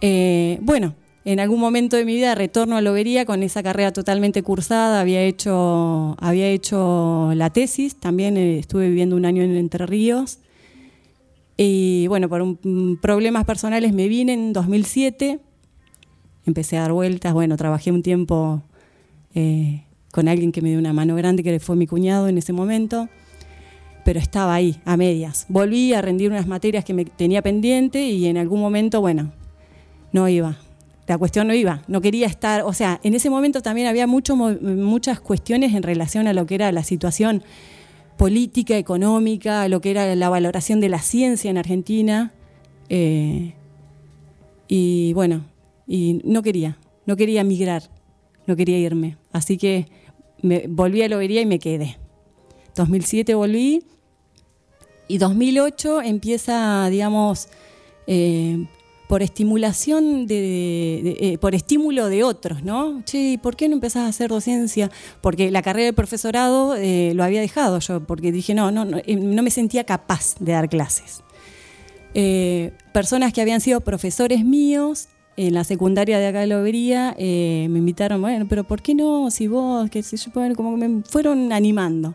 Eh, 0.00 0.58
bueno, 0.62 0.94
en 1.24 1.40
algún 1.40 1.58
momento 1.58 1.96
de 1.96 2.04
mi 2.04 2.14
vida 2.14 2.34
retorno 2.34 2.76
a 2.76 2.82
Lobería 2.82 3.24
con 3.24 3.42
esa 3.42 3.62
carrera 3.62 3.92
totalmente 3.92 4.42
cursada, 4.42 5.00
había 5.00 5.22
hecho, 5.22 6.16
había 6.20 6.48
hecho 6.48 7.32
la 7.34 7.50
tesis, 7.50 7.96
también 7.96 8.36
eh, 8.36 8.58
estuve 8.58 8.88
viviendo 8.88 9.16
un 9.16 9.24
año 9.24 9.42
en 9.42 9.56
Entre 9.56 9.86
Ríos. 9.86 10.38
Y 11.56 12.06
bueno, 12.08 12.28
por 12.28 12.44
mm, 12.44 12.96
problemas 13.00 13.44
personales 13.44 13.92
me 13.92 14.08
vine 14.08 14.32
en 14.32 14.52
2007, 14.52 15.40
empecé 16.46 16.76
a 16.78 16.82
dar 16.82 16.92
vueltas, 16.92 17.32
bueno, 17.32 17.56
trabajé 17.56 17.92
un 17.92 18.02
tiempo 18.02 18.62
eh, 19.34 19.84
con 20.10 20.28
alguien 20.28 20.52
que 20.52 20.62
me 20.62 20.70
dio 20.70 20.78
una 20.78 20.92
mano 20.92 21.14
grande, 21.14 21.42
que 21.42 21.60
fue 21.60 21.76
mi 21.76 21.86
cuñado 21.86 22.28
en 22.28 22.38
ese 22.38 22.52
momento, 22.52 23.08
pero 24.04 24.18
estaba 24.18 24.54
ahí, 24.54 24.80
a 24.84 24.96
medias. 24.96 25.46
Volví 25.48 25.94
a 25.94 26.02
rendir 26.02 26.30
unas 26.30 26.46
materias 26.46 26.84
que 26.84 26.92
me 26.92 27.04
tenía 27.04 27.40
pendiente 27.40 28.02
y 28.02 28.26
en 28.26 28.36
algún 28.36 28.60
momento, 28.60 29.00
bueno, 29.00 29.32
no 30.12 30.28
iba. 30.28 30.56
La 31.06 31.18
cuestión 31.18 31.46
no 31.46 31.54
iba, 31.54 31.82
no 31.86 32.00
quería 32.00 32.26
estar, 32.26 32.62
o 32.62 32.72
sea, 32.72 32.98
en 33.02 33.14
ese 33.14 33.28
momento 33.28 33.60
también 33.60 33.86
había 33.86 34.06
mucho, 34.06 34.36
muchas 34.36 35.20
cuestiones 35.20 35.74
en 35.74 35.82
relación 35.82 36.26
a 36.26 36.32
lo 36.32 36.46
que 36.46 36.54
era 36.54 36.72
la 36.72 36.82
situación 36.82 37.42
política, 38.16 38.76
económica, 38.78 39.68
lo 39.68 39.80
que 39.80 39.90
era 39.90 40.14
la 40.14 40.28
valoración 40.28 40.80
de 40.80 40.88
la 40.88 41.00
ciencia 41.00 41.50
en 41.50 41.58
Argentina. 41.58 42.32
eh, 42.88 43.54
y 44.68 45.12
bueno, 45.12 45.44
y 45.86 46.20
no 46.24 46.42
quería, 46.42 46.78
no 47.06 47.16
quería 47.16 47.44
migrar, 47.44 47.90
no 48.46 48.56
quería 48.56 48.78
irme. 48.78 49.18
Así 49.32 49.56
que 49.56 49.86
me, 50.42 50.64
volví 50.68 51.02
a 51.02 51.08
Lobería 51.08 51.40
y 51.40 51.46
me 51.46 51.58
quedé. 51.58 51.98
2007 52.74 53.34
volví 53.34 53.84
y 55.06 55.18
2008 55.18 56.02
empieza, 56.02 56.88
digamos, 56.88 57.48
eh, 58.06 58.66
por 59.08 59.22
estimulación 59.22 60.26
de, 60.26 61.16
eh, 61.20 61.38
por 61.38 61.54
estímulo 61.54 62.08
de 62.08 62.24
otros, 62.24 62.62
¿no? 62.62 63.02
Che, 63.04 63.38
¿por 63.42 63.56
qué 63.56 63.68
no 63.68 63.74
empezás 63.74 64.02
a 64.02 64.08
hacer 64.08 64.30
docencia? 64.30 64.90
Porque 65.20 65.50
la 65.50 65.62
carrera 65.62 65.86
de 65.86 65.92
profesorado 65.92 66.74
eh, 66.76 67.12
lo 67.14 67.24
había 67.24 67.40
dejado 67.40 67.78
yo, 67.80 68.00
porque 68.00 68.32
dije, 68.32 68.54
no, 68.54 68.70
no, 68.70 68.84
no, 68.84 68.98
eh, 68.98 69.16
no 69.16 69.42
me 69.42 69.50
sentía 69.50 69.84
capaz 69.84 70.34
de 70.40 70.52
dar 70.52 70.68
clases. 70.68 71.22
Personas 72.92 73.32
que 73.32 73.40
habían 73.40 73.60
sido 73.60 73.80
profesores 73.80 74.44
míos 74.44 75.08
en 75.36 75.54
la 75.54 75.64
secundaria 75.64 76.18
de 76.18 76.28
acá 76.28 76.40
de 76.40 76.46
Lobería 76.46 77.14
eh, 77.18 77.66
me 77.70 77.78
invitaron, 77.78 78.20
bueno, 78.20 78.46
pero 78.48 78.64
¿por 78.64 78.82
qué 78.82 78.94
no? 78.94 79.30
Si 79.30 79.48
vos, 79.48 79.90
que 79.90 80.02
sé 80.02 80.16
yo, 80.16 80.30
bueno, 80.32 80.54
como 80.54 80.78
que 80.78 80.88
me 80.88 81.02
fueron 81.02 81.52
animando. 81.52 82.14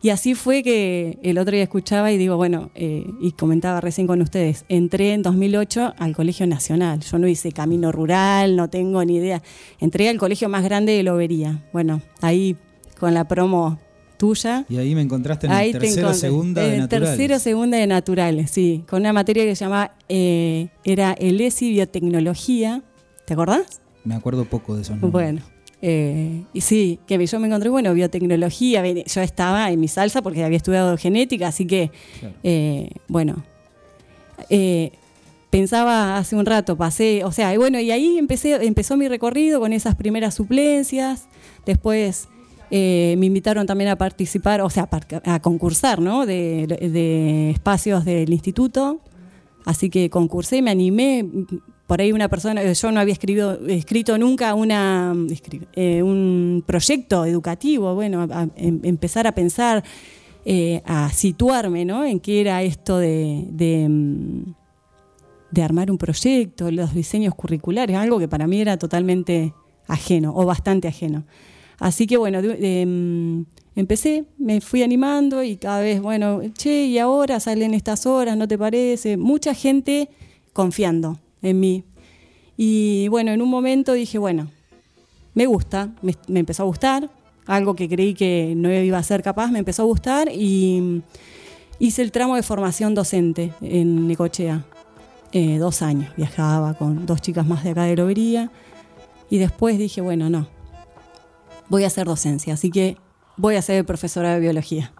Y 0.00 0.10
así 0.10 0.34
fue 0.34 0.62
que 0.62 1.18
el 1.22 1.38
otro 1.38 1.52
día 1.52 1.64
escuchaba 1.64 2.12
y 2.12 2.18
digo, 2.18 2.36
bueno, 2.36 2.70
eh, 2.76 3.04
y 3.20 3.32
comentaba 3.32 3.80
recién 3.80 4.06
con 4.06 4.22
ustedes, 4.22 4.64
entré 4.68 5.12
en 5.12 5.22
2008 5.22 5.94
al 5.98 6.14
Colegio 6.14 6.46
Nacional. 6.46 7.00
Yo 7.00 7.18
no 7.18 7.26
hice 7.26 7.50
camino 7.50 7.90
rural, 7.90 8.54
no 8.54 8.70
tengo 8.70 9.04
ni 9.04 9.16
idea. 9.16 9.42
Entré 9.80 10.08
al 10.08 10.18
colegio 10.18 10.48
más 10.48 10.62
grande 10.62 10.92
de 10.92 11.02
Lobería. 11.02 11.64
Bueno, 11.72 12.00
ahí 12.20 12.56
con 12.98 13.12
la 13.12 13.26
promo 13.26 13.78
tuya. 14.18 14.66
Y 14.68 14.76
ahí 14.76 14.94
me 14.94 15.02
encontraste 15.02 15.46
en 15.46 15.52
el 15.52 15.72
tercero 15.72 16.14
segunda 16.14 16.62
de 16.62 16.78
naturales. 16.78 17.16
Tercero 17.16 17.38
segunda 17.38 17.78
de 17.78 17.86
naturales, 17.86 18.50
sí, 18.50 18.84
con 18.88 19.00
una 19.00 19.12
materia 19.12 19.44
que 19.44 19.56
se 19.56 19.64
llamaba, 19.64 19.96
eh, 20.08 20.68
era 20.84 21.12
el 21.12 21.40
ESI 21.40 21.70
Biotecnología, 21.70 22.82
¿te 23.24 23.34
acordás? 23.34 23.80
Me 24.04 24.14
acuerdo 24.14 24.44
poco 24.44 24.76
de 24.76 24.82
eso. 24.82 24.96
Bueno, 25.00 25.42
eh, 25.80 26.44
y 26.52 26.60
sí, 26.60 26.98
que 27.06 27.24
yo 27.24 27.40
me 27.40 27.46
encontré, 27.46 27.70
bueno, 27.70 27.94
biotecnología, 27.94 28.84
yo 28.84 29.20
estaba 29.20 29.70
en 29.70 29.80
mi 29.80 29.88
salsa 29.88 30.22
porque 30.22 30.44
había 30.44 30.56
estudiado 30.56 30.96
genética, 30.96 31.48
así 31.48 31.66
que, 31.66 31.90
eh, 32.42 32.90
bueno, 33.06 33.44
pensaba 35.50 36.18
hace 36.18 36.36
un 36.36 36.46
rato, 36.46 36.76
pasé, 36.76 37.24
o 37.24 37.32
sea, 37.32 37.54
y 37.54 37.56
bueno, 37.56 37.78
y 37.80 37.90
ahí 37.90 38.18
empecé, 38.18 38.66
empezó 38.66 38.96
mi 38.96 39.08
recorrido 39.08 39.60
con 39.60 39.72
esas 39.72 39.94
primeras 39.94 40.34
suplencias, 40.34 41.28
después 41.64 42.28
eh, 42.70 43.14
me 43.18 43.26
invitaron 43.26 43.66
también 43.66 43.90
a 43.90 43.96
participar, 43.96 44.60
o 44.60 44.70
sea, 44.70 44.88
a 45.24 45.40
concursar, 45.40 46.00
¿no? 46.00 46.26
De, 46.26 47.50
espacios 47.50 48.04
del 48.04 48.32
instituto. 48.32 49.00
Así 49.64 49.90
que 49.90 50.10
concursé, 50.10 50.62
me 50.62 50.70
animé. 50.70 51.26
Por 51.88 52.02
ahí 52.02 52.12
una 52.12 52.28
persona, 52.28 52.70
yo 52.70 52.92
no 52.92 53.00
había 53.00 53.14
escrito, 53.14 53.66
escrito 53.66 54.18
nunca 54.18 54.54
eh, 55.72 56.02
un 56.02 56.62
proyecto 56.66 57.24
educativo, 57.24 57.94
bueno, 57.94 58.28
em, 58.56 58.80
empezar 58.82 59.26
a 59.26 59.32
pensar, 59.32 59.82
eh, 60.44 60.82
a 60.84 61.10
situarme, 61.10 61.86
¿no? 61.86 62.04
En 62.04 62.20
qué 62.20 62.42
era 62.42 62.62
esto 62.62 62.98
de, 62.98 63.86
mm, 63.88 64.52
de 65.50 65.62
armar 65.62 65.90
un 65.90 65.96
proyecto, 65.96 66.70
los 66.70 66.92
diseños 66.92 67.34
curriculares, 67.34 67.96
algo 67.96 68.18
que 68.18 68.28
para 68.28 68.46
mí 68.46 68.60
era 68.60 68.76
totalmente 68.76 69.54
ajeno 69.86 70.34
o 70.36 70.44
bastante 70.44 70.88
ajeno. 70.88 71.24
Así 71.78 72.06
que 72.06 72.18
bueno, 72.18 72.42
mm, 72.42 73.44
empecé, 73.76 74.26
me 74.36 74.60
fui 74.60 74.82
animando 74.82 75.42
y 75.42 75.56
cada 75.56 75.80
vez, 75.80 76.02
bueno, 76.02 76.42
che, 76.52 76.84
y 76.84 76.98
ahora 76.98 77.40
salen 77.40 77.72
estas 77.72 78.04
horas, 78.04 78.36
¿no 78.36 78.46
te 78.46 78.58
parece? 78.58 79.16
Mucha 79.16 79.54
gente 79.54 80.10
confiando 80.52 81.18
en 81.42 81.60
mí. 81.60 81.84
Y 82.56 83.08
bueno, 83.08 83.30
en 83.32 83.42
un 83.42 83.48
momento 83.48 83.92
dije, 83.92 84.18
bueno, 84.18 84.50
me 85.34 85.46
gusta, 85.46 85.94
me, 86.02 86.14
empezó 86.38 86.64
a 86.64 86.66
gustar, 86.66 87.10
algo 87.46 87.74
que 87.74 87.88
creí 87.88 88.14
que 88.14 88.54
no 88.56 88.72
iba 88.72 88.98
a 88.98 89.02
ser 89.02 89.22
capaz, 89.22 89.50
me 89.50 89.60
empezó 89.60 89.82
a 89.82 89.86
gustar 89.86 90.28
y 90.32 90.80
mm, 90.80 91.02
hice 91.78 92.02
el 92.02 92.12
tramo 92.12 92.36
de 92.36 92.42
formación 92.42 92.94
docente 92.94 93.52
en 93.60 94.06
Necochea. 94.08 94.64
Eh, 95.32 95.58
dos 95.58 95.82
años, 95.82 96.10
viajaba 96.16 96.74
con 96.74 97.04
dos 97.04 97.20
chicas 97.20 97.46
más 97.46 97.62
de 97.62 97.70
acá 97.70 97.84
de 97.84 97.94
Lobería 97.94 98.50
y 99.28 99.38
después 99.38 99.78
dije, 99.78 100.00
bueno, 100.00 100.30
no, 100.30 100.48
voy 101.68 101.84
a 101.84 101.88
hacer 101.88 102.06
docencia, 102.06 102.54
así 102.54 102.70
que 102.70 102.96
voy 103.36 103.56
a 103.56 103.62
ser 103.62 103.84
profesora 103.84 104.34
de 104.34 104.40
biología. 104.40 104.92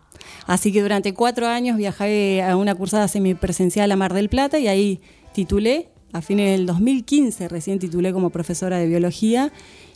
Así 0.47 0.73
que 0.73 0.83
durante 0.83 1.15
cuatro 1.15 1.47
años 1.47 1.77
viajé 1.77 2.43
a 2.43 2.57
una 2.57 2.75
cursada 2.75 3.09
semipresencial 3.09 3.91
a 3.91 3.97
Mar 3.97 4.15
del 4.15 4.29
Plata 4.29 4.59
y 4.59 4.69
ahí 4.69 5.01
titulé, 5.33 5.89
a 6.13 6.23
fines 6.23 6.57
del 6.57 6.67
2015 6.67 7.49
recién 7.49 7.79
titulé 7.79 8.13
como 8.13 8.31
profesora 8.31 8.79
de 8.79 8.87
biología 8.87 9.53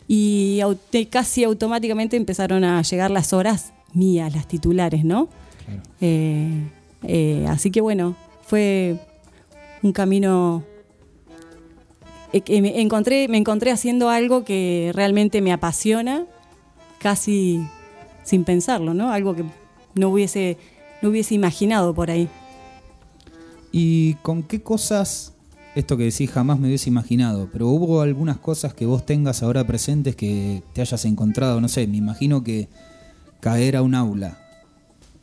y 0.07 0.61
casi 1.09 1.43
automáticamente 1.43 2.17
empezaron 2.17 2.63
a 2.63 2.81
llegar 2.81 3.11
las 3.11 3.33
horas 3.33 3.73
mías, 3.93 4.33
las 4.33 4.47
titulares, 4.47 5.05
¿no? 5.05 5.29
Eh, 6.01 6.69
eh, 7.03 7.45
así 7.47 7.71
que 7.71 7.81
bueno, 7.81 8.15
fue 8.45 8.99
un 9.81 9.93
camino 9.93 10.63
eh, 12.33 12.41
que 12.41 12.61
me 12.61 12.81
encontré, 12.81 13.27
me 13.27 13.37
encontré 13.37 13.71
haciendo 13.71 14.09
algo 14.09 14.43
que 14.43 14.91
realmente 14.93 15.41
me 15.41 15.53
apasiona 15.53 16.25
casi 16.99 17.65
sin 18.23 18.43
pensarlo, 18.43 18.93
¿no? 18.93 19.11
Algo 19.11 19.35
que 19.35 19.45
no 19.95 20.09
hubiese, 20.09 20.57
no 21.01 21.09
hubiese 21.09 21.35
imaginado 21.35 21.93
por 21.93 22.09
ahí. 22.09 22.27
¿Y 23.71 24.15
con 24.15 24.43
qué 24.43 24.61
cosas, 24.61 25.32
esto 25.75 25.97
que 25.97 26.03
decís 26.05 26.29
jamás 26.29 26.59
me 26.59 26.67
hubiese 26.67 26.89
imaginado, 26.89 27.49
pero 27.51 27.67
hubo 27.67 28.01
algunas 28.01 28.37
cosas 28.37 28.73
que 28.73 28.85
vos 28.85 29.05
tengas 29.05 29.43
ahora 29.43 29.65
presentes 29.65 30.15
que 30.15 30.63
te 30.73 30.81
hayas 30.81 31.05
encontrado, 31.05 31.59
no 31.61 31.67
sé, 31.67 31.87
me 31.87 31.97
imagino 31.97 32.43
que 32.43 32.67
caer 33.39 33.75
a 33.75 33.81
un 33.81 33.95
aula 33.95 34.39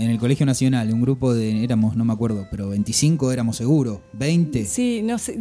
en 0.01 0.11
el 0.11 0.19
Colegio 0.19 0.47
Nacional, 0.47 0.93
un 0.93 1.03
grupo 1.03 1.35
de, 1.35 1.63
éramos, 1.63 1.95
no 1.95 2.07
me 2.07 2.13
acuerdo, 2.13 2.47
pero 2.51 2.71
25 2.71 3.33
éramos 3.33 3.57
seguro, 3.57 4.01
20. 4.15 4.65
Sí, 4.65 5.03
no 5.05 5.19
sé, 5.19 5.39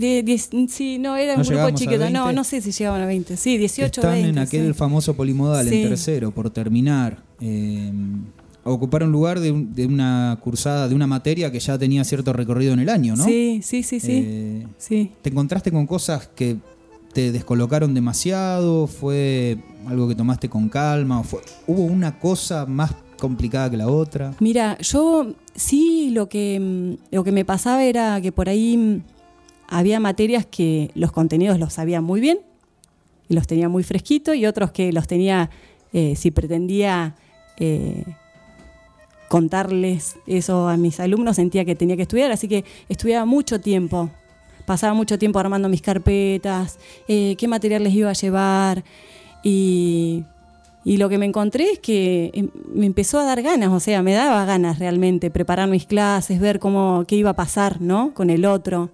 sí, 0.67 0.97
no, 0.99 1.15
era 1.15 1.35
un 1.35 1.43
grupo 1.43 1.69
chiquito, 1.71 2.09
no, 2.09 2.33
no 2.33 2.43
sé 2.43 2.61
si 2.61 2.71
llegaban 2.71 3.01
a 3.01 3.05
20, 3.05 3.37
sí, 3.37 3.57
18, 3.57 4.01
Están 4.01 4.13
20. 4.13 4.29
en 4.29 4.37
aquel 4.39 4.75
famoso 4.75 5.15
polimodal, 5.15 5.67
en 5.67 5.87
tercero, 5.87 6.31
por 6.31 6.49
terminar. 6.49 7.23
Eh, 7.39 7.91
ocupar 8.63 9.03
un 9.03 9.11
lugar 9.11 9.39
de, 9.39 9.51
una 9.85 10.37
cursada, 10.41 10.87
de 10.87 10.95
una 10.95 11.07
materia 11.07 11.51
que 11.51 11.59
ya 11.59 11.77
tenía 11.77 12.03
cierto 12.03 12.33
recorrido 12.33 12.73
en 12.73 12.79
el 12.79 12.89
año, 12.89 13.15
¿no? 13.15 13.23
Sí, 13.23 13.61
sí, 13.63 13.83
sí, 13.83 13.99
sí. 13.99 14.23
Eh, 14.25 14.58
sí. 14.79 15.11
¿Te 15.21 15.29
encontraste 15.29 15.71
con 15.71 15.85
cosas 15.85 16.27
que 16.35 16.57
te 17.13 17.31
descolocaron 17.31 17.93
demasiado? 17.93 18.87
¿Fue 18.87 19.57
algo 19.87 20.07
que 20.07 20.15
tomaste 20.15 20.49
con 20.49 20.69
calma? 20.69 21.21
¿Hubo 21.67 21.83
una 21.83 22.17
cosa 22.17 22.65
más 22.65 22.95
complicada 23.19 23.69
que 23.69 23.77
la 23.77 23.87
otra? 23.87 24.33
Mira, 24.39 24.77
yo 24.79 25.33
sí 25.53 26.09
lo 26.11 26.29
que, 26.29 26.59
mm, 26.59 27.13
lo 27.15 27.23
que 27.23 27.31
me 27.31 27.45
pasaba 27.45 27.83
era 27.83 28.19
que 28.21 28.31
por 28.31 28.49
ahí 28.49 28.77
mm, 28.77 29.03
había 29.67 29.99
materias 29.99 30.45
que 30.45 30.89
los 30.95 31.11
contenidos 31.11 31.59
los 31.59 31.73
sabía 31.73 32.01
muy 32.01 32.21
bien 32.21 32.39
y 33.27 33.35
los 33.35 33.45
tenía 33.45 33.69
muy 33.69 33.83
fresquitos 33.83 34.35
y 34.35 34.45
otros 34.45 34.71
que 34.71 34.91
los 34.91 35.05
tenía, 35.07 35.51
eh, 35.93 36.15
si 36.15 36.31
pretendía 36.31 37.15
eh, 37.57 38.03
contarles 39.27 40.15
eso 40.25 40.67
a 40.67 40.77
mis 40.77 40.99
alumnos, 40.99 41.35
sentía 41.35 41.63
que 41.63 41.75
tenía 41.75 41.95
que 41.95 42.01
estudiar, 42.01 42.31
así 42.31 42.47
que 42.47 42.65
estudiaba 42.89 43.25
mucho 43.25 43.61
tiempo. 43.61 44.09
Pasaba 44.69 44.93
mucho 44.93 45.17
tiempo 45.17 45.39
armando 45.39 45.67
mis 45.67 45.81
carpetas, 45.81 46.77
eh, 47.07 47.35
qué 47.39 47.47
material 47.47 47.83
les 47.83 47.93
iba 47.95 48.11
a 48.11 48.13
llevar 48.13 48.83
y 49.41 50.23
y 50.83 50.97
lo 50.97 51.09
que 51.09 51.17
me 51.17 51.25
encontré 51.25 51.71
es 51.71 51.79
que 51.79 52.31
em, 52.33 52.49
me 52.73 52.85
empezó 52.85 53.19
a 53.19 53.23
dar 53.23 53.41
ganas, 53.41 53.69
o 53.69 53.79
sea, 53.79 54.01
me 54.01 54.13
daba 54.13 54.45
ganas 54.45 54.79
realmente 54.79 55.29
preparar 55.29 55.67
mis 55.67 55.85
clases, 55.85 56.39
ver 56.39 56.59
cómo, 56.59 57.03
qué 57.07 57.15
iba 57.15 57.31
a 57.31 57.35
pasar, 57.35 57.81
¿no? 57.81 58.13
Con 58.13 58.29
el 58.29 58.45
otro. 58.45 58.89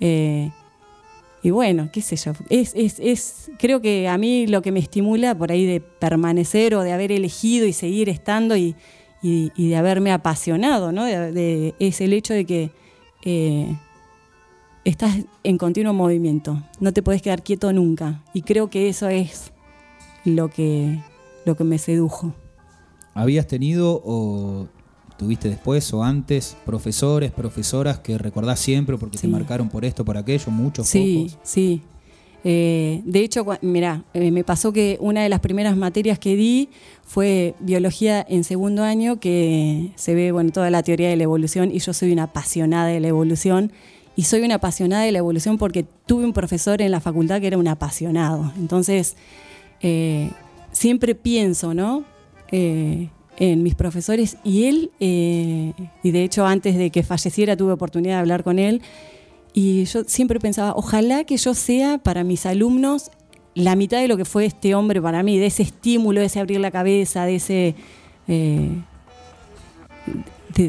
Eh, 0.00 0.50
y 1.42 1.50
bueno, 1.50 1.88
qué 1.92 2.02
sé 2.02 2.16
yo, 2.16 2.32
es, 2.50 2.72
es, 2.74 2.98
es, 2.98 3.50
creo 3.58 3.80
que 3.80 4.08
a 4.08 4.18
mí 4.18 4.46
lo 4.48 4.60
que 4.60 4.72
me 4.72 4.80
estimula 4.80 5.36
por 5.36 5.52
ahí 5.52 5.64
de 5.64 5.80
permanecer 5.80 6.74
o 6.74 6.82
de 6.82 6.92
haber 6.92 7.12
elegido 7.12 7.66
y 7.66 7.72
seguir 7.72 8.08
estando 8.08 8.56
y, 8.56 8.74
de 9.22 9.76
haberme 9.76 10.12
apasionado, 10.12 10.92
¿no? 10.92 11.04
De, 11.04 11.74
es 11.78 12.00
el 12.00 12.12
hecho 12.12 12.34
de 12.34 12.44
que 12.44 12.70
eh, 13.24 13.76
estás 14.88 15.16
en 15.44 15.58
continuo 15.58 15.92
movimiento, 15.92 16.62
no 16.80 16.92
te 16.92 17.02
puedes 17.02 17.22
quedar 17.22 17.42
quieto 17.42 17.72
nunca. 17.72 18.22
Y 18.32 18.42
creo 18.42 18.70
que 18.70 18.88
eso 18.88 19.08
es 19.08 19.52
lo 20.24 20.48
que, 20.48 20.98
lo 21.44 21.56
que 21.56 21.64
me 21.64 21.78
sedujo. 21.78 22.34
¿Habías 23.14 23.46
tenido 23.46 24.00
o 24.04 24.68
tuviste 25.18 25.48
después 25.48 25.92
o 25.92 26.02
antes 26.02 26.56
profesores, 26.64 27.32
profesoras 27.32 27.98
que 27.98 28.16
recordás 28.16 28.60
siempre 28.60 28.96
porque 28.96 29.18
te 29.18 29.28
marcaron 29.28 29.68
por 29.68 29.84
esto, 29.84 30.04
por 30.04 30.16
aquello, 30.16 30.50
muchos 30.50 30.86
sí, 30.86 31.28
Sí, 31.28 31.36
sí. 31.42 31.82
Eh, 32.44 33.02
de 33.04 33.20
hecho, 33.20 33.44
mira, 33.62 34.04
eh, 34.14 34.30
me 34.30 34.44
pasó 34.44 34.72
que 34.72 34.96
una 35.00 35.22
de 35.22 35.28
las 35.28 35.40
primeras 35.40 35.76
materias 35.76 36.20
que 36.20 36.36
di 36.36 36.68
fue 37.04 37.54
biología 37.58 38.24
en 38.26 38.44
segundo 38.44 38.84
año, 38.84 39.18
que 39.18 39.90
se 39.96 40.14
ve 40.14 40.30
bueno, 40.30 40.52
toda 40.52 40.70
la 40.70 40.84
teoría 40.84 41.08
de 41.08 41.16
la 41.16 41.24
evolución 41.24 41.72
y 41.72 41.80
yo 41.80 41.92
soy 41.92 42.12
una 42.12 42.24
apasionada 42.24 42.86
de 42.86 43.00
la 43.00 43.08
evolución. 43.08 43.72
Y 44.18 44.24
soy 44.24 44.40
una 44.40 44.56
apasionada 44.56 45.04
de 45.04 45.12
la 45.12 45.18
evolución 45.18 45.58
porque 45.58 45.86
tuve 46.04 46.24
un 46.24 46.32
profesor 46.32 46.82
en 46.82 46.90
la 46.90 46.98
facultad 46.98 47.40
que 47.40 47.46
era 47.46 47.56
un 47.56 47.68
apasionado. 47.68 48.52
Entonces, 48.58 49.16
eh, 49.80 50.32
siempre 50.72 51.14
pienso, 51.14 51.72
¿no? 51.72 52.02
Eh, 52.50 53.10
en 53.36 53.62
mis 53.62 53.76
profesores 53.76 54.36
y 54.42 54.64
él, 54.64 54.90
eh, 54.98 55.72
y 56.02 56.10
de 56.10 56.24
hecho 56.24 56.44
antes 56.46 56.76
de 56.76 56.90
que 56.90 57.04
falleciera 57.04 57.56
tuve 57.56 57.70
oportunidad 57.70 58.14
de 58.14 58.18
hablar 58.18 58.42
con 58.42 58.58
él, 58.58 58.82
y 59.52 59.84
yo 59.84 60.02
siempre 60.02 60.40
pensaba, 60.40 60.72
ojalá 60.74 61.22
que 61.22 61.36
yo 61.36 61.54
sea 61.54 61.98
para 61.98 62.24
mis 62.24 62.44
alumnos 62.44 63.12
la 63.54 63.76
mitad 63.76 64.00
de 64.00 64.08
lo 64.08 64.16
que 64.16 64.24
fue 64.24 64.46
este 64.46 64.74
hombre 64.74 65.00
para 65.00 65.22
mí, 65.22 65.38
de 65.38 65.46
ese 65.46 65.62
estímulo, 65.62 66.18
de 66.18 66.26
ese 66.26 66.40
abrir 66.40 66.58
la 66.58 66.72
cabeza, 66.72 67.24
de 67.24 67.36
ese... 67.36 67.76
de 68.26 68.82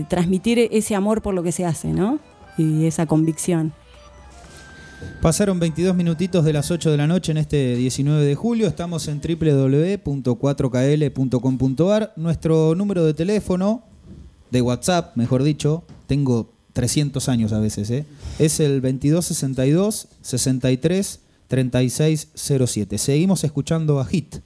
transmitir 0.07 0.69
ese 0.71 0.93
amor 0.93 1.23
por 1.23 1.33
lo 1.33 1.41
que 1.41 1.51
se 1.51 1.65
hace, 1.65 1.87
¿no? 1.87 2.28
Y 2.59 2.85
esa 2.85 3.05
convicción. 3.05 3.73
Pasaron 5.21 5.59
22 5.59 5.95
minutitos 5.95 6.43
de 6.43 6.51
las 6.51 6.71
8 6.71 6.91
de 6.91 6.97
la 6.97 7.07
noche 7.07 7.31
en 7.31 7.37
este 7.37 7.77
19 7.77 8.25
de 8.25 8.35
julio. 8.35 8.67
Estamos 8.67 9.07
en 9.07 9.21
www.4kl.com.ar. 9.21 12.11
Nuestro 12.17 12.75
número 12.75 13.05
de 13.05 13.13
teléfono, 13.13 13.85
de 14.51 14.61
WhatsApp, 14.61 15.15
mejor 15.15 15.43
dicho, 15.43 15.85
tengo 16.05 16.51
300 16.73 17.29
años 17.29 17.53
a 17.53 17.59
veces, 17.59 17.89
¿eh? 17.91 18.05
es 18.39 18.59
el 18.59 18.81
2262 18.81 20.09
63 20.21 21.21
3607. 21.47 22.97
Seguimos 22.97 23.45
escuchando 23.45 24.01
a 24.01 24.05
Hit. 24.05 24.39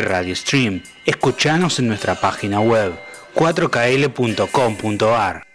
Radio 0.00 0.34
Stream. 0.34 0.82
Escuchanos 1.04 1.78
en 1.78 1.88
nuestra 1.88 2.14
página 2.14 2.60
web 2.60 2.94
4kl.com.ar. 3.34 5.51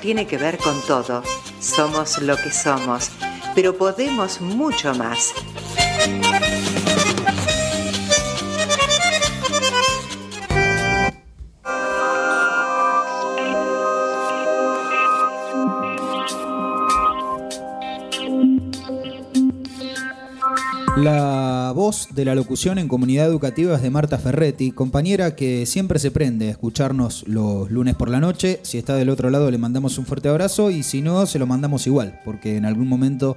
tiene 0.00 0.26
que 0.26 0.38
ver 0.38 0.58
con 0.58 0.80
todo. 0.82 1.22
Somos 1.60 2.20
lo 2.22 2.36
que 2.36 2.50
somos, 2.50 3.10
pero 3.54 3.76
podemos 3.76 4.40
mucho 4.40 4.94
más. 4.94 5.34
De 22.14 22.24
la 22.24 22.34
locución 22.34 22.78
en 22.78 22.88
comunidad 22.88 23.26
educativa 23.26 23.76
es 23.76 23.82
de 23.82 23.90
Marta 23.90 24.16
Ferretti, 24.18 24.72
compañera 24.72 25.36
que 25.36 25.66
siempre 25.66 25.98
se 25.98 26.10
prende 26.10 26.48
a 26.48 26.50
escucharnos 26.50 27.24
los 27.28 27.70
lunes 27.70 27.94
por 27.94 28.10
la 28.10 28.20
noche. 28.20 28.58
Si 28.62 28.78
está 28.78 28.96
del 28.96 29.10
otro 29.10 29.30
lado 29.30 29.50
le 29.50 29.58
mandamos 29.58 29.98
un 29.98 30.06
fuerte 30.06 30.28
abrazo 30.28 30.70
y 30.70 30.82
si 30.82 31.02
no, 31.02 31.26
se 31.26 31.38
lo 31.38 31.46
mandamos 31.46 31.86
igual, 31.86 32.20
porque 32.24 32.56
en 32.56 32.64
algún 32.64 32.88
momento 32.88 33.36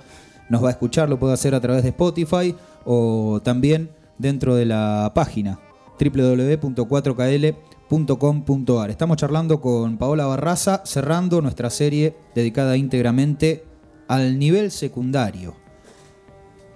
nos 0.49 0.63
va 0.63 0.69
a 0.69 0.71
escuchar, 0.71 1.09
lo 1.09 1.19
puede 1.19 1.33
hacer 1.33 1.53
a 1.55 1.62
través 1.62 1.83
de 1.83 1.89
Spotify 1.89 2.55
o 2.86 3.41
también 3.43 3.89
dentro 4.17 4.55
de 4.55 4.65
la 4.65 5.12
página 5.13 5.59
www.4kl.com.ar. 5.99 8.89
Estamos 8.89 9.17
charlando 9.17 9.59
con 9.62 9.97
Paola 9.97 10.25
Barraza, 10.25 10.81
cerrando 10.86 11.41
nuestra 11.41 11.69
serie 11.69 12.15
dedicada 12.33 12.77
íntegramente 12.77 13.65
al 14.07 14.39
nivel 14.39 14.71
secundario. 14.71 15.55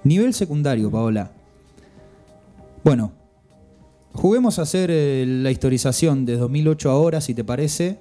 Nivel 0.03 0.33
secundario, 0.33 0.91
Paola. 0.91 1.37
Bueno, 2.88 3.12
juguemos 4.13 4.60
a 4.60 4.62
hacer 4.62 4.89
eh, 4.93 5.26
la 5.28 5.52
historización 5.52 6.26
de 6.26 6.38
2008 6.38 6.89
ahora, 6.89 7.19
si 7.19 7.34
te 7.34 7.43
parece, 7.43 8.00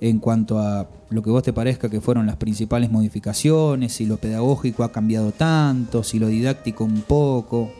en 0.00 0.20
cuanto 0.20 0.58
a 0.58 0.88
lo 1.10 1.22
que 1.22 1.28
vos 1.28 1.42
te 1.42 1.52
parezca 1.52 1.90
que 1.90 2.00
fueron 2.00 2.24
las 2.24 2.36
principales 2.36 2.90
modificaciones, 2.90 3.92
si 3.92 4.06
lo 4.06 4.16
pedagógico 4.16 4.84
ha 4.84 4.90
cambiado 4.90 5.32
tanto, 5.32 6.02
si 6.02 6.18
lo 6.18 6.28
didáctico 6.28 6.82
un 6.84 7.02
poco. 7.02 7.70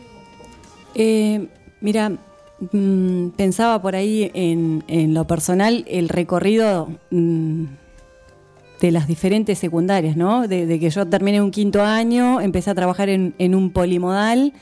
Eh, 0.93 1.47
mira, 1.81 2.11
mm, 2.71 3.29
pensaba 3.29 3.81
por 3.81 3.95
ahí 3.95 4.29
en, 4.35 4.83
lo 5.15 5.25
personal 5.25 5.83
el 5.87 6.07
recorrido 6.07 6.87
mm, 7.09 7.63
de 8.79 8.91
las 8.91 9.07
diferentes 9.07 9.57
secundarias, 9.57 10.15
¿no? 10.15 10.47
De, 10.47 10.79
que 10.79 10.89
yo 10.91 11.07
terminé 11.07 11.41
un 11.41 11.49
quinto 11.49 11.81
año, 11.81 12.41
empecé 12.41 12.69
a 12.69 12.75
trabajar 12.75 13.09
en, 13.09 13.55
un 13.55 13.71
polimodal 13.71 14.53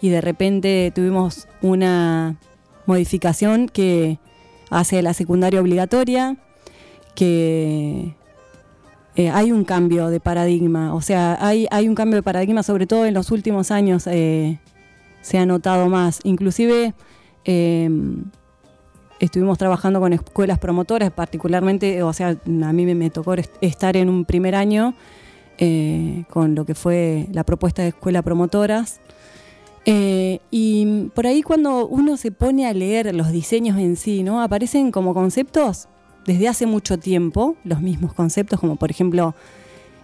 y 0.00 0.08
de 0.10 0.20
repente 0.20 0.92
tuvimos 0.94 1.48
una 1.62 2.36
modificación 2.86 3.68
que 3.68 4.18
hace 4.70 5.02
la 5.02 5.14
secundaria 5.14 5.60
obligatoria, 5.60 6.36
que 7.14 8.14
eh, 9.16 9.30
hay 9.30 9.52
un 9.52 9.64
cambio 9.64 10.08
de 10.08 10.20
paradigma, 10.20 10.94
o 10.94 11.00
sea, 11.00 11.38
hay, 11.40 11.88
un 11.88 11.94
cambio 11.94 12.16
de 12.16 12.22
paradigma, 12.22 12.62
sobre 12.62 12.86
todo 12.86 13.06
en 13.06 13.14
los 13.14 13.30
últimos 13.30 13.70
años 13.70 14.06
eh, 14.06 14.58
se 15.20 15.38
ha 15.38 15.46
notado 15.46 15.88
más. 15.88 16.20
Inclusive 16.24 16.94
eh, 17.44 17.90
estuvimos 19.20 19.58
trabajando 19.58 20.00
con 20.00 20.12
escuelas 20.12 20.58
promotoras, 20.58 21.10
particularmente, 21.10 22.02
o 22.02 22.12
sea, 22.12 22.28
a 22.28 22.72
mí 22.72 22.94
me, 22.94 23.10
tocó 23.10 23.34
estar 23.60 23.96
en 23.96 24.08
un 24.08 24.24
primer 24.24 24.54
año 24.54 24.94
eh, 25.58 26.24
con 26.30 26.54
lo 26.54 26.64
que 26.64 26.74
fue 26.74 27.26
la 27.32 27.44
propuesta 27.44 27.82
de 27.82 27.88
escuela 27.88 28.22
promotoras. 28.22 29.00
Eh, 29.90 30.40
y 30.50 31.08
por 31.14 31.26
ahí 31.26 31.40
cuando 31.40 31.86
uno 31.86 32.18
se 32.18 32.30
pone 32.30 32.66
a 32.66 32.74
leer 32.74 33.14
los 33.14 33.32
diseños 33.32 33.78
en 33.78 33.96
sí, 33.96 34.22
¿no? 34.22 34.42
Aparecen 34.42 34.90
como 34.90 35.14
conceptos 35.14 35.88
desde 36.26 36.46
hace 36.46 36.66
mucho 36.66 36.98
tiempo, 36.98 37.56
los 37.64 37.80
mismos 37.80 38.12
conceptos, 38.12 38.60
como 38.60 38.76
por 38.76 38.90
ejemplo 38.90 39.34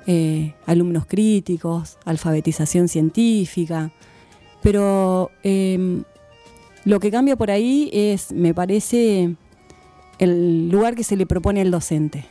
eh, 0.06 0.54
alumnos 0.64 1.04
críticos, 1.04 1.98
alfabetización 2.06 2.88
científica, 2.88 3.92
pero 4.62 5.30
lo 5.42 6.98
que 6.98 7.10
cambia 7.10 7.36
por 7.36 7.50
ahí 7.50 7.90
es, 7.92 8.32
me 8.32 8.54
parece, 8.54 9.36
el 10.18 10.70
lugar 10.70 10.94
que 10.94 11.04
se 11.04 11.16
le 11.16 11.26
propone 11.26 11.60
al 11.60 11.70
docente 11.70 12.24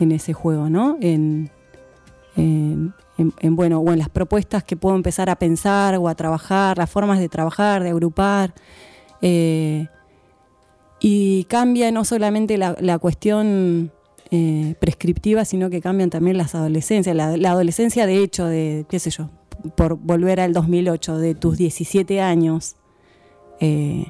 en 0.00 0.10
ese 0.10 0.32
juego, 0.32 0.70
¿no? 0.70 0.96
Bueno, 3.42 3.80
o 3.80 3.92
en 3.92 3.98
las 3.98 4.08
propuestas 4.08 4.62
que 4.62 4.76
puedo 4.76 4.94
empezar 4.94 5.28
a 5.28 5.36
pensar 5.36 5.96
o 5.96 6.08
a 6.08 6.14
trabajar, 6.14 6.78
las 6.78 6.88
formas 6.88 7.18
de 7.18 7.28
trabajar, 7.28 7.82
de 7.82 7.90
agrupar. 7.90 8.54
Eh, 9.22 9.88
y 11.00 11.44
cambia 11.44 11.90
no 11.90 12.04
solamente 12.04 12.58
la, 12.58 12.98
cuestión 12.98 13.92
eh, 14.30 14.74
prescriptiva, 14.80 15.44
sino 15.44 15.70
que 15.70 15.80
cambian 15.80 16.10
también 16.10 16.36
las 16.38 16.54
adolescencias. 16.54 17.14
La, 17.14 17.50
adolescencia, 17.50 18.06
de 18.06 18.22
hecho, 18.22 18.46
de, 18.46 18.86
qué 18.88 18.98
sé 18.98 19.10
yo, 19.10 19.30
por 19.76 19.96
volver 19.96 20.40
al 20.40 20.52
2008, 20.52 21.18
de 21.18 21.34
tus 21.34 21.58
17 21.58 22.20
años 22.20 22.76
eh, 23.60 24.06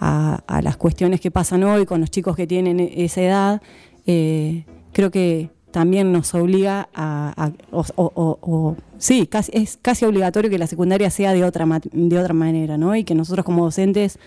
a, 0.00 0.60
las 0.62 0.76
cuestiones 0.76 1.20
que 1.20 1.30
pasan 1.30 1.64
hoy 1.64 1.86
con 1.86 2.00
los 2.00 2.10
chicos 2.10 2.36
que 2.36 2.46
tienen 2.46 2.78
e-, 2.80 3.04
esa 3.04 3.22
edad, 3.22 3.62
creo 4.04 5.10
que 5.10 5.55
también 5.70 6.12
nos 6.12 6.34
obliga 6.34 6.88
a, 6.94 7.50
o, 7.70 8.76
sí, 8.98 9.26
casi, 9.26 9.52
es 9.54 9.78
casi 9.80 10.04
obligatorio 10.04 10.50
que 10.50 10.58
la 10.58 10.66
secundaria 10.66 11.10
sea 11.10 11.32
de 11.32 11.44
otra, 11.44 11.66
de 11.92 12.18
otra 12.18 12.34
manera, 12.34 12.78
¿no? 12.78 12.96
Y 12.96 13.04
que 13.04 13.14
nosotros 13.14 13.44
como 13.44 13.64
docentes 13.64 14.18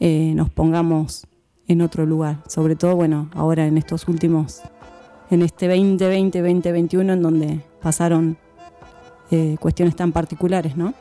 eh, 0.00 0.32
nos 0.34 0.50
pongamos 0.50 1.26
en 1.68 1.82
otro 1.82 2.06
lugar, 2.06 2.38
sobre 2.48 2.74
todo, 2.74 2.96
bueno, 2.96 3.30
ahora 3.34 3.66
en 3.66 3.78
estos 3.78 4.08
últimos, 4.08 4.62
en 5.30 5.42
este 5.42 5.68
2020, 5.68 6.40
2021, 6.40 7.12
en 7.12 7.22
donde 7.22 7.60
pasaron 7.80 8.36
cuestiones 9.60 9.94
tan 9.94 10.10
particulares, 10.10 10.76
¿no? 10.76 10.92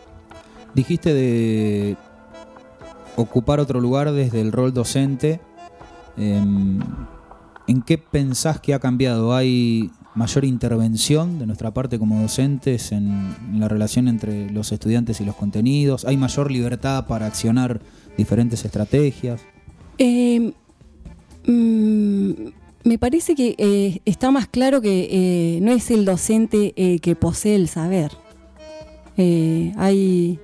Dijiste 0.75 1.13
de 1.15 1.97
ocupar 3.15 3.59
otro 3.59 3.79
lugar 3.79 4.11
desde 4.11 4.41
el 4.41 4.51
rol 4.51 4.73
docente. 4.73 5.39
Em, 6.17 6.79
¿En 7.69 7.83
qué 7.83 7.99
pensás 7.99 8.59
que 8.59 8.73
ha 8.73 8.79
cambiado? 8.79 9.35
¿Hay 9.35 9.91
mayor 10.15 10.43
intervención 10.43 11.37
de 11.37 11.45
nuestra 11.45 11.71
parte 11.71 11.99
como 11.99 12.19
docentes 12.19 12.91
en, 12.91 13.35
la 13.59 13.67
relación 13.67 14.07
entre 14.07 14.49
los 14.49 14.71
estudiantes 14.71 15.21
y 15.21 15.23
los 15.23 15.35
contenidos? 15.35 16.03
¿Hay 16.05 16.17
mayor 16.17 16.49
libertad 16.49 17.05
para 17.05 17.27
accionar 17.27 17.79
diferentes 18.17 18.65
estrategias? 18.65 19.41
Em, 19.99 20.51
mm, 21.45 22.31
me 22.85 22.97
parece 22.97 23.35
que 23.35 23.53
eh, 23.59 24.01
está 24.03 24.31
más 24.31 24.47
claro 24.47 24.81
que 24.81 25.07
eh, 25.11 25.59
no 25.61 25.71
es 25.71 25.91
el 25.91 26.05
docente 26.05 26.73
que 26.99 27.15
posee 27.15 27.53
el 27.53 27.67
saber. 27.67 28.11
hay 29.15 30.39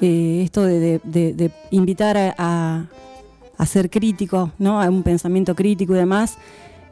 eh, 0.00 0.42
esto 0.44 0.62
de, 0.64 1.50
invitar 1.70 2.16
a, 2.36 2.86
ser 3.66 3.90
crítico, 3.90 4.52
¿no? 4.58 4.80
a 4.80 4.88
un 4.88 5.02
pensamiento 5.02 5.54
crítico 5.54 5.94
y 5.94 5.98
demás, 5.98 6.38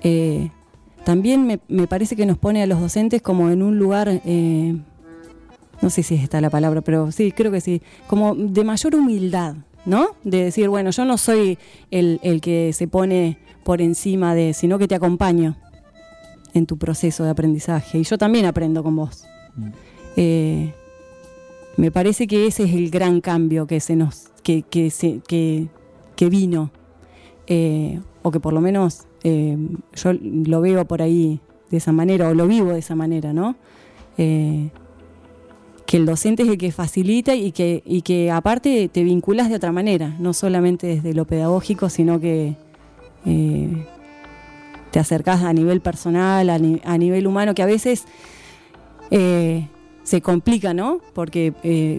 eh, 0.03 0.51
también 1.05 1.61
me, 1.69 1.87
parece 1.87 2.15
que 2.17 2.27
nos 2.27 2.39
pone 2.39 2.63
a 2.63 2.67
los 2.67 2.81
docentes 2.81 3.23
como 3.23 3.51
en 3.51 3.63
un 3.63 3.79
lugar, 3.79 4.09
eh, 4.25 4.77
no 5.81 5.91
sé 5.91 6.03
si 6.03 6.15
está 6.15 6.41
la 6.41 6.51
palabra, 6.51 6.81
pero 6.81 7.11
sí, 7.11 7.33
creo 7.33 7.51
que 7.51 7.61
sí, 7.61 7.83
como 8.07 8.35
de 8.35 8.63
mayor 8.65 8.95
humildad, 8.95 9.57
¿no? 9.85 10.11
De 10.23 10.45
decir, 10.45 10.69
bueno, 10.69 10.91
yo 10.91 11.05
no 11.05 11.19
soy 11.19 11.59
el, 11.91 12.41
que 12.41 12.73
se 12.73 12.87
pone 12.87 13.39
por 13.65 13.83
encima 13.83 14.35
de, 14.35 14.55
sino 14.55 14.79
que 14.79 14.87
te 14.87 14.95
acompaño 14.95 15.57
en 16.55 16.67
tu 16.67 16.79
proceso 16.79 17.25
de 17.25 17.31
aprendizaje. 17.31 17.99
Y 17.99 18.05
yo 18.05 18.17
también 18.17 18.47
aprendo 18.47 18.85
con 18.85 18.95
vos. 18.95 19.25
Mm. 19.57 20.71
Me 21.77 21.91
parece 21.91 22.27
que 22.27 22.47
ese 22.47 22.65
es 22.65 22.75
el 22.75 22.91
gran 22.91 23.21
cambio 23.21 23.67
que 23.67 23.81
se 23.81 23.97
nos 23.97 24.29
que, 24.43 24.63
que, 24.63 24.91
se, 24.91 25.21
que, 25.27 25.69
vino, 26.29 26.71
eh, 27.47 28.01
o 28.23 28.31
que 28.31 28.41
por 28.41 28.53
lo 28.53 28.61
menos 28.61 29.03
eh, 29.25 29.57
yo 29.95 30.13
lo 30.13 30.61
veo 30.61 30.85
por 30.85 31.03
ahí 31.03 31.41
de 31.71 31.79
esa 31.79 31.93
manera, 31.93 32.29
o 32.29 32.35
lo 32.35 32.47
vivo 32.47 32.73
de 32.73 32.79
esa 32.79 32.95
manera, 32.95 33.33
¿no? 33.33 33.57
Eh, 34.19 34.71
que 35.87 35.97
el 35.97 36.07
docente 36.07 36.45
es 36.45 36.49
el 36.49 36.59
que 36.59 36.71
facilita 36.73 37.35
y 37.35 37.53
que, 37.53 37.83
y 37.85 38.03
que 38.03 38.31
aparte 38.31 38.89
te 38.89 39.03
vinculas 39.03 39.49
de 39.49 39.57
otra 39.57 39.73
manera, 39.73 40.17
no 40.19 40.33
solamente 40.33 40.87
desde 40.87 41.13
lo 41.13 41.27
pedagógico, 41.27 41.91
sino 41.91 42.21
que 42.21 42.55
te 43.25 44.99
acercás 44.99 45.43
a 45.43 45.53
nivel 45.53 45.81
personal, 45.81 46.49
a, 46.51 46.55
a, 46.55 46.99
nivel 46.99 47.27
humano, 47.27 47.55
que 47.55 47.63
a 47.63 47.67
veces 47.67 48.05
se 49.11 50.21
complica, 50.23 50.73
¿no? 50.73 51.01
Porque 51.15 51.53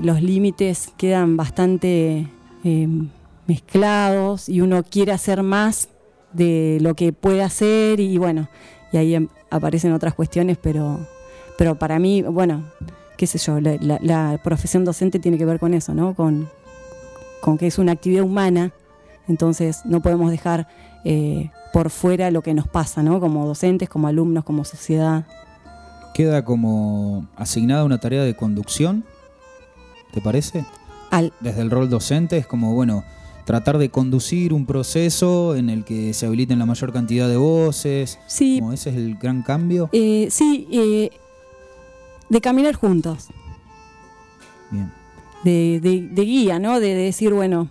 los 0.04 0.22
límites 0.22 0.92
quedan 0.98 1.38
bastante 1.38 2.28
mezclados 3.48 4.50
y 4.50 4.62
uno 4.62 4.84
quiere 4.84 5.12
hacer 5.12 5.44
más 5.44 5.90
de 6.34 6.80
lo 6.82 6.96
que 6.96 7.14
puede 7.14 7.44
hacer 7.44 8.00
y 8.00 8.18
bueno, 8.18 8.50
y 8.92 8.98
ahí 8.98 9.16
em, 9.16 9.28
aparecen 9.50 9.94
otras 9.94 10.14
cuestiones, 10.14 10.58
pero, 10.62 11.00
pero 11.58 11.76
para 11.76 12.00
mí, 12.00 12.22
bueno, 12.22 12.64
qué 13.18 13.28
sé 13.28 13.38
yo, 13.38 13.60
la, 13.60 14.40
profesión 14.44 14.86
docente 14.86 15.20
tiene 15.20 15.38
que 15.38 15.46
ver 15.46 15.60
con 15.60 15.74
eso, 15.74 15.94
¿no? 15.94 16.16
Con, 16.16 16.50
con 17.42 17.58
que 17.58 17.68
es 17.68 17.78
una 17.78 17.92
actividad 17.92 18.24
humana 18.24 18.72
Entonces 19.28 19.82
no 19.86 20.02
podemos 20.02 20.32
dejar 20.32 20.68
eh, 21.06 21.50
por 21.72 21.90
fuera 21.90 22.32
lo 22.32 22.42
que 22.42 22.54
nos 22.54 22.68
pasa, 22.68 23.04
¿no? 23.04 23.20
Como 23.20 23.46
docentes, 23.46 23.90
como 23.90 24.08
alumnos, 24.08 24.44
como 24.44 24.64
sociedad. 24.64 25.26
Queda 26.14 26.46
como 26.46 27.28
asignada 27.36 27.84
una 27.84 28.00
tarea 28.00 28.24
de 28.24 28.36
conducción, 28.36 29.04
¿te 30.14 30.22
parece? 30.22 30.66
Al, 31.10 31.34
Desde 31.40 31.62
el 31.62 31.72
rol 31.72 31.90
docente 31.90 32.38
es 32.38 32.46
como, 32.46 32.74
bueno, 32.74 33.04
tratar 33.46 33.78
de 33.78 33.90
conducir 33.90 34.54
un 34.54 34.66
proceso 34.66 35.56
en 35.56 35.70
el 35.70 35.84
que 35.84 36.14
se 36.14 36.26
habiliten 36.26 36.60
la 36.60 36.66
mayor 36.66 36.94
cantidad 36.94 37.28
de 37.28 37.38
voces. 37.38 38.20
sí, 38.28 38.58
Como 38.60 38.74
ese 38.74 38.90
es 38.92 38.96
el 38.96 39.16
gran 39.16 39.42
cambio. 39.42 39.90
eh, 39.92 40.28
sí, 40.32 40.68
eh, 40.72 41.10
de 42.30 42.42
caminar 42.42 42.76
juntos. 42.76 43.28
Bien. 44.72 44.92
de, 45.44 45.80
de- 45.82 46.08
de 46.10 46.22
guía, 46.24 46.58
¿no? 46.58 46.80
De, 46.80 46.88
de 46.96 47.04
decir, 47.04 47.34
bueno, 47.34 47.68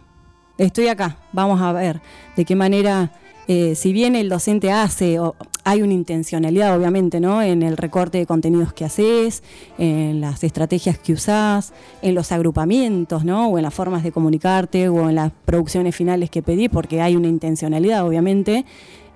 estoy 0.58 0.88
acá, 0.88 1.16
vamos 1.32 1.61
a 1.61 1.72
ver 1.72 2.00
de 2.37 2.44
qué 2.44 2.54
manera, 2.54 3.11
eh, 3.54 3.74
si 3.74 3.92
bien 3.92 4.16
el 4.16 4.28
docente 4.30 4.70
hace, 4.70 5.18
o 5.18 5.34
hay 5.62 5.82
una 5.82 5.92
intencionalidad, 5.92 6.74
obviamente, 6.74 7.20
¿no? 7.20 7.42
En 7.42 7.62
el 7.62 7.76
recorte 7.76 8.16
de 8.16 8.24
contenidos 8.24 8.72
que 8.72 8.86
haces, 8.86 9.42
en 9.76 10.22
las 10.22 10.42
estrategias 10.42 10.96
que 10.98 11.12
usás, 11.12 11.74
en 12.00 12.14
los 12.14 12.32
agrupamientos, 12.32 13.24
¿no? 13.24 13.48
O 13.48 13.58
en 13.58 13.64
las 13.64 13.74
formas 13.74 14.02
de 14.02 14.10
comunicarte, 14.10 14.88
o 14.88 15.10
en 15.10 15.16
las 15.16 15.32
producciones 15.44 15.94
finales 15.94 16.30
que 16.30 16.40
pedís, 16.42 16.70
porque 16.70 17.02
hay 17.02 17.14
una 17.14 17.28
intencionalidad, 17.28 18.06
obviamente. 18.06 18.64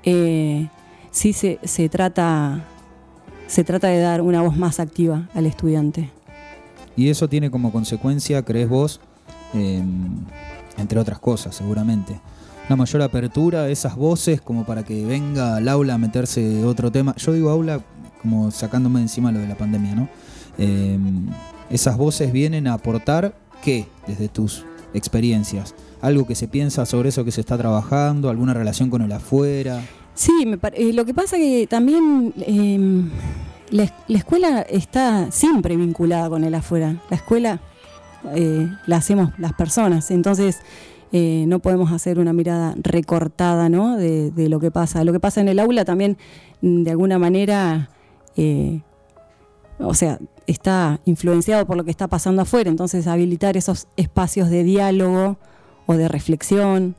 eh, 0.05 0.69
sí 1.11 1.33
se, 1.33 1.59
se 1.65 1.89
trata. 1.89 2.63
Se 3.47 3.65
trata 3.65 3.87
de 3.89 4.01
dar 4.01 4.21
una 4.21 4.43
voz 4.43 4.57
más 4.57 4.81
activa 4.81 5.29
al 5.33 5.47
estudiante. 5.47 6.11
Y 6.97 7.09
eso 7.11 7.29
tiene 7.29 7.49
como 7.51 7.71
consecuencia, 7.71 8.43
crees 8.43 8.69
vos, 8.69 9.01
eh, 9.55 9.83
entre 10.77 10.99
otras 10.99 11.21
cosas, 11.21 11.55
seguramente, 11.55 12.19
una 12.69 12.77
mayor 12.77 13.03
apertura 13.03 13.63
a 13.63 13.69
esas 13.69 13.97
voces 13.97 14.41
como 14.41 14.65
para 14.65 14.85
que 14.85 15.05
venga 15.05 15.57
al 15.57 15.69
aula 15.69 15.95
a 15.95 15.99
meterse 15.99 16.65
otro 16.65 16.91
tema. 16.91 17.15
Yo 17.17 17.33
digo 17.33 17.51
aula 17.51 17.81
como 18.21 18.51
sacándome 18.51 18.99
de 18.99 19.05
encima 19.05 19.31
lo 19.31 19.39
de 19.39 19.47
la 19.47 19.57
pandemia, 19.57 19.95
¿no? 19.95 20.09
Eh, 20.59 20.99
esas 21.71 21.97
voces 21.97 22.33
vienen 22.33 22.67
a 22.67 22.75
aportar 22.75 23.37
qué 23.63 23.87
desde 24.07 24.29
tus 24.29 24.65
experiencias. 24.95 25.75
Algo 26.01 26.27
que 26.27 26.35
se 26.35 26.49
piensa 26.49 26.87
sobre 26.87 27.11
eso 27.11 27.25
que 27.25 27.33
se 27.33 27.41
está 27.41 27.57
trabajando, 27.57 28.31
alguna 28.31 28.55
relación 28.55 28.91
con 28.91 29.03
el 29.03 29.13
afuera. 29.13 29.83
Sí, 30.15 30.47
me 30.47 30.59
eh, 30.73 30.93
lo 30.93 31.05
que 31.05 31.15
pasa 31.15 31.37
que 31.37 31.67
también 31.69 32.33
eh, 32.39 33.03
la, 33.71 33.93
la 34.09 34.19
escuela 34.19 34.63
está 34.63 35.31
siempre 35.31 35.77
vinculada 35.77 36.29
con 36.29 36.43
el 36.43 36.55
afuera. 36.55 37.03
La 37.11 37.17
escuela 37.17 37.61
eh, 38.35 38.69
la 38.87 38.97
hacemos 38.97 39.31
las 39.39 39.53
personas, 39.53 40.11
entonces 40.11 40.59
eh, 41.19 41.47
no 41.49 41.61
podemos 41.61 41.93
hacer 41.93 42.19
una 42.19 42.35
mirada 42.35 42.75
recortada 42.77 43.71
¿no? 43.71 43.97
de, 43.97 44.49
lo 44.51 44.61
que 44.61 44.71
pasa. 44.71 45.03
Lo 45.03 45.15
que 45.15 45.19
pasa 45.19 45.41
en 45.41 45.49
el 45.49 45.59
aula 45.59 45.87
también, 45.87 46.19
mm, 46.61 46.83
de 46.83 46.91
alguna 46.91 47.19
manera, 47.19 47.89
eh, 48.37 48.83
o 49.79 49.95
sea, 49.95 50.19
está 50.47 51.01
influenciado 51.07 51.67
por 51.67 51.79
lo 51.79 51.85
que 51.85 51.91
está 51.91 52.07
pasando 52.07 52.43
afuera, 52.43 52.69
entonces 52.69 53.07
habilitar 53.07 53.57
esos 53.57 53.89
espacios 53.97 54.51
de 54.51 54.63
diálogo 54.63 55.39
o 55.87 55.95
de 55.95 56.07
reflexión 56.07 56.97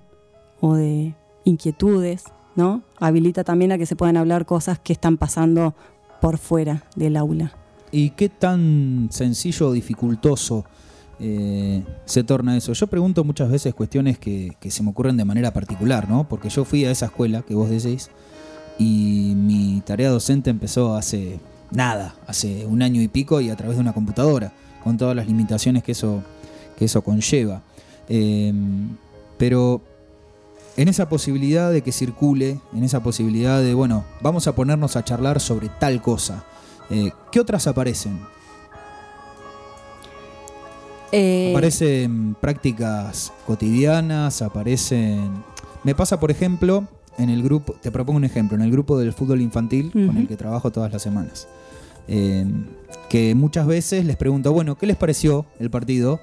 o 0.62 0.73
de 0.73 1.13
inquietudes, 1.43 2.23
¿no? 2.56 2.82
Habilita 2.99 3.43
también 3.43 3.71
a 3.71 3.77
que 3.77 3.86
se 3.86 3.95
puedan 3.95 4.17
hablar 4.17 4.47
cosas 4.47 4.80
que 4.80 4.93
están 4.93 5.17
pasando 5.17 5.75
por 6.21 6.39
fuera 6.39 6.86
del 6.95 7.17
aula. 7.17 7.51
¿Y 7.91 8.10
qué 8.10 8.30
tan 8.30 9.10
sencillo 9.12 9.67
o 9.67 9.73
dificultoso 9.73 10.65
eh, 11.19 11.84
se 12.06 12.23
torna 12.23 12.56
eso? 12.58 12.73
Yo 12.73 12.88
pregunto 12.88 13.23
muchas 13.23 13.49
veces 13.49 13.73
cuestiones 13.73 14.19
que, 14.19 14.56
se 14.69 14.84
me 14.84 14.89
ocurren 14.89 15.17
de 15.17 15.25
manera 15.25 15.51
particular, 15.51 16.10
¿no? 16.10 16.27
Porque 16.27 16.49
yo 16.49 16.65
fui 16.65 16.86
a 16.86 16.91
esa 16.91 17.08
escuela 17.08 17.41
que 17.41 17.56
vos 17.56 17.69
decís 17.69 18.10
y 18.77 19.34
mi 19.36 19.82
tarea 19.86 20.10
docente 20.10 20.49
empezó 20.49 20.95
hace 20.95 21.39
nada, 21.71 22.15
hace 22.27 22.65
un 22.65 22.82
año 22.82 23.01
y 23.01 23.08
pico 23.08 23.41
y 23.41 23.49
a 23.49 23.56
través 23.56 23.77
de 23.77 23.82
una 23.82 23.93
computadora, 23.93 24.53
con 24.84 24.97
todas 24.97 25.15
las 25.15 25.27
limitaciones 25.27 25.84
que 25.84 25.93
eso, 25.93 26.23
que 26.77 26.86
eso 26.86 27.01
conlleva. 27.01 27.63
Eh, 28.10 28.53
pero 29.38 29.82
en 30.77 30.88
esa 30.88 31.10
posibilidad 31.10 31.71
de 31.71 31.82
que 31.82 31.91
circule, 31.91 32.60
en 32.73 32.84
esa 32.84 33.01
posibilidad 33.01 33.62
de, 33.62 33.73
bueno, 33.73 34.06
vamos 34.21 34.47
a 34.47 34.56
ponernos 34.56 34.95
a 34.95 35.03
charlar 35.03 35.39
sobre 35.39 35.69
tal 35.69 36.01
cosa. 36.01 36.43
Eh, 36.91 37.12
¿Qué 37.32 37.39
otras 37.39 37.65
aparecen? 37.65 38.19
Eh, 41.12 41.52
Aparecen 41.52 42.36
prácticas 42.39 43.32
cotidianas, 43.46 44.41
aparecen... 44.41 45.32
Me 45.84 45.96
pasa, 45.96 46.20
por 46.20 46.32
ejemplo, 46.32 46.86
en 47.17 47.30
el 47.30 47.43
grupo, 47.43 47.74
te 47.82 47.91
propongo 47.91 48.17
un 48.17 48.26
ejemplo, 48.26 48.58
en 48.58 48.63
el 48.63 48.72
grupo 48.72 48.98
del 48.98 49.13
fútbol 49.13 49.41
infantil 49.41 49.91
con 49.91 50.17
el 50.17 50.28
que 50.28 50.36
trabajo 50.36 50.72
todas 50.72 50.91
las 50.91 51.02
semanas. 51.02 51.48
Eh, 52.08 52.46
que 53.10 53.36
muchas 53.36 53.67
veces 53.67 54.06
les 54.06 54.17
pregunto, 54.17 54.52
bueno, 54.54 54.78
¿qué 54.78 54.86
les 54.86 54.98
pareció 54.98 55.46
el 55.60 55.70
partido? 55.70 56.20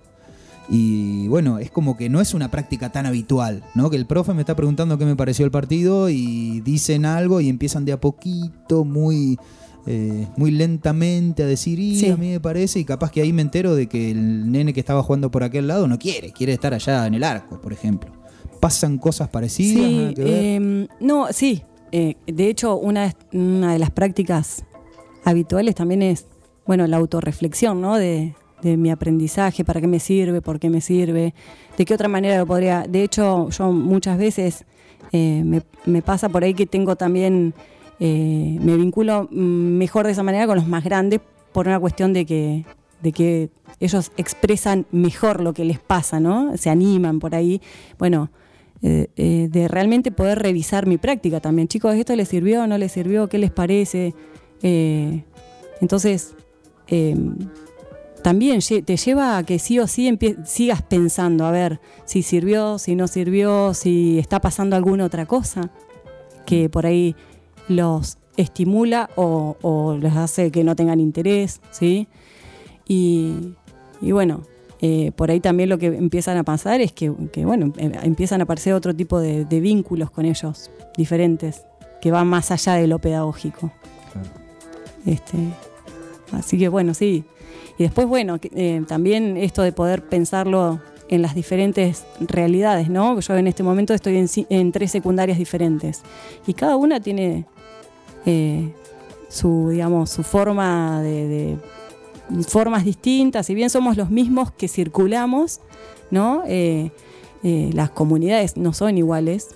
Y 0.68 1.29
bueno, 1.29 1.59
es 1.59 1.70
como 1.70 1.97
que 1.97 2.09
no 2.09 2.20
es 2.20 2.33
una 2.33 2.51
práctica 2.51 2.90
tan 2.90 3.07
habitual, 3.07 3.62
¿no? 3.75 3.90
Que 3.90 3.97
el 3.97 4.07
profe 4.07 4.33
me 4.33 4.40
está 4.40 4.57
preguntando 4.57 4.97
qué 4.99 5.05
me 5.05 5.16
pareció 5.16 5.44
el 5.44 5.51
partido 5.51 6.09
y 6.09 6.61
dicen 6.61 7.05
algo 7.05 7.40
y 7.40 7.49
empiezan 7.49 7.85
de 7.85 7.92
a 7.92 8.01
poquito, 8.01 8.85
muy, 8.85 9.39
eh, 9.87 10.26
muy 10.37 10.51
lentamente 10.51 11.43
a 11.43 11.47
decir, 11.47 11.78
y 11.78 11.99
Sí. 11.99 12.09
a 12.11 12.16
mí 12.16 12.30
me 12.30 12.41
parece, 12.41 12.78
y 12.80 12.85
capaz 12.85 13.11
que 13.11 13.20
ahí 13.20 13.32
me 13.32 13.43
entero 13.43 13.74
de 13.74 13.87
que 13.87 14.11
el 14.11 14.51
nene 14.51 14.72
que 14.72 14.80
estaba 14.80 15.03
jugando 15.03 15.30
por 15.30 15.43
aquel 15.43 15.66
lado 15.66 15.87
no 15.89 15.99
quiere, 15.99 16.32
quiere 16.32 16.53
estar 16.55 16.72
allá 16.74 17.07
en 17.07 17.14
el 17.14 17.24
arco, 17.24 17.61
por 17.61 17.72
ejemplo. 17.72 18.11
¿Pasan 18.61 18.97
cosas 18.99 19.28
parecidas? 19.28 19.87
Sí, 19.89 19.97
Nada 19.97 20.14
que 20.14 20.24
ver. 20.24 20.32
eh, 20.32 20.89
no, 21.01 21.26
sí. 21.32 21.62
Eh, 21.93 22.14
de 22.26 22.49
hecho, 22.49 22.76
una, 22.76 23.14
una 23.32 23.72
de 23.74 23.78
las 23.78 23.91
prácticas 23.91 24.64
habituales 25.24 25.74
también 25.74 26.03
es, 26.03 26.26
bueno, 26.66 26.87
la 26.87 26.97
autorreflexión, 26.97 27.80
¿no? 27.80 27.97
De, 27.97 28.35
de 28.62 28.76
mi 28.76 28.91
aprendizaje, 28.91 29.64
para 29.64 29.80
qué 29.80 29.87
me 29.87 30.01
sirve, 30.01 30.41
por 30.41 30.59
qué 30.59 30.70
me 30.70 30.80
sirve, 30.80 31.35
de 31.76 31.85
qué 31.85 31.95
otra 31.95 32.09
manera 32.09 32.39
lo 32.39 32.47
podría. 32.47 32.87
De 32.89 33.03
hecho, 33.03 33.51
yo 33.51 33.70
muchas 33.72 34.16
veces 34.18 34.64
eh, 35.12 35.43
me, 35.45 35.62
me 35.85 36.01
pasa 36.03 36.28
por 36.30 36.43
ahí 36.43 36.55
que 36.55 36.66
tengo 36.66 36.97
también, 36.97 37.53
eh, 38.01 38.59
me 38.61 38.76
vinculo 38.76 39.28
mm, 39.30 39.78
mejor 39.78 40.07
de 40.07 40.12
esa 40.12 40.22
manera 40.22 40.47
con 40.47 40.57
los 40.57 40.66
más 40.66 40.84
grandes 40.84 41.20
por 41.53 41.68
una 41.68 41.78
cuestión 41.78 42.12
de 42.12 42.26
que, 42.26 42.64
de 43.03 43.12
que 43.12 43.51
ellos 43.80 44.12
expresan 44.16 44.86
mejor 44.90 45.40
lo 45.40 45.53
que 45.55 45.64
les 45.64 45.78
pasa, 45.78 46.20
¿no? 46.20 46.57
Se 46.57 46.70
animan 46.70 47.20
por 47.20 47.34
ahí. 47.34 47.61
Bueno, 47.99 48.30
eh, 48.82 49.09
eh, 49.16 49.49
de 49.51 49.68
realmente 49.68 50.11
poder 50.11 50.40
revisar 50.40 50.86
mi 50.86 50.99
práctica 50.99 51.40
también. 51.40 51.68
Chicos, 51.68 51.95
¿esto 51.95 52.14
les 52.16 52.28
sirvió? 52.28 52.66
¿No 52.66 52.76
les 52.76 52.92
sirvió? 52.92 53.28
¿Qué 53.28 53.38
les 53.38 53.51
parece? 53.51 54.14
Entonces, 55.80 56.34
eh, 56.88 57.16
también 58.22 58.61
te 58.61 58.97
lleva 58.97 59.36
a 59.36 59.42
que 59.42 59.59
sí 59.59 59.78
o 59.78 59.86
sí 59.86 60.18
sigas 60.45 60.82
pensando, 60.82 61.45
a 61.45 61.51
ver 61.51 61.80
si 62.07 62.22
sirvió, 62.22 62.78
si 62.78 62.95
no 62.95 63.07
sirvió, 63.07 63.74
si 63.74 64.18
está 64.18 64.40
pasando 64.40 64.76
alguna 64.76 65.05
otra 65.05 65.26
cosa 65.26 65.70
que 66.47 66.70
por 66.70 66.86
ahí 66.86 67.14
los 67.69 68.19
estimula 68.37 69.11
o, 69.17 69.57
o 69.62 69.97
les 69.97 70.15
hace 70.17 70.51
que 70.51 70.65
no 70.65 70.75
tengan 70.75 71.01
interés, 71.01 71.61
¿sí? 71.71 72.09
Y, 72.87 73.55
y 74.01 74.12
bueno, 74.12 74.43
eh, 74.81 75.12
por 75.17 75.31
ahí 75.31 75.41
también 75.41 75.69
lo 75.69 75.79
que 75.79 75.87
empiezan 75.87 76.37
a 76.37 76.43
pasar 76.43 76.81
es 76.81 76.93
que, 76.93 77.12
que, 77.33 77.45
bueno, 77.45 77.73
em- 77.77 77.93
empiezan 78.03 78.41
a 78.41 78.45
aparecer 78.45 78.75
otro 78.75 78.95
tipo 78.95 79.21
de, 79.21 79.45
de 79.45 79.61
vínculos 79.61 80.11
con 80.11 80.27
ellos, 80.27 80.71
diferentes, 80.97 81.65
que 82.01 82.11
van 82.11 82.27
más 82.27 82.51
allá 82.51 82.75
de 82.75 82.87
lo 82.87 82.99
pedagógico. 82.99 83.71
Claro. 84.12 84.29
Este, 85.07 85.39
así 86.33 86.59
que 86.59 86.69
bueno, 86.69 86.93
sí. 86.93 87.25
Y 87.79 87.85
después, 87.85 88.07
bueno, 88.07 88.39
eh, 88.43 88.83
también 88.87 89.37
esto 89.37 89.62
de 89.62 89.73
poder 89.73 90.07
pensarlo 90.07 90.81
en 91.09 91.23
las 91.23 91.35
diferentes 91.35 92.05
realidades, 92.21 92.89
¿no? 92.89 93.19
Yo 93.21 93.37
en 93.37 93.47
este 93.47 93.62
momento 93.62 93.95
estoy 93.95 94.27
en 94.49 94.73
tres 94.73 94.91
secundarias 94.91 95.39
diferentes 95.39 96.03
y 96.47 96.55
cada 96.55 96.77
una 96.77 97.01
tiene 97.01 97.47
eh, 98.27 98.72
su, 99.29 99.68
digamos, 99.70 100.11
su 100.11 100.22
forma 100.22 101.03
de, 101.03 101.57
formas 102.47 102.85
distintas. 102.85 103.47
Si 103.47 103.55
bien 103.55 103.70
somos 103.70 103.97
los 103.97 104.11
mismos 104.11 104.51
que 104.51 104.68
circulamos, 104.68 105.61
¿no? 106.11 106.43
Eh, 106.47 106.91
eh, 107.43 107.70
las 107.75 107.91
comunidades 107.91 108.57
no 108.57 108.72
son 108.72 108.97
iguales. 108.97 109.55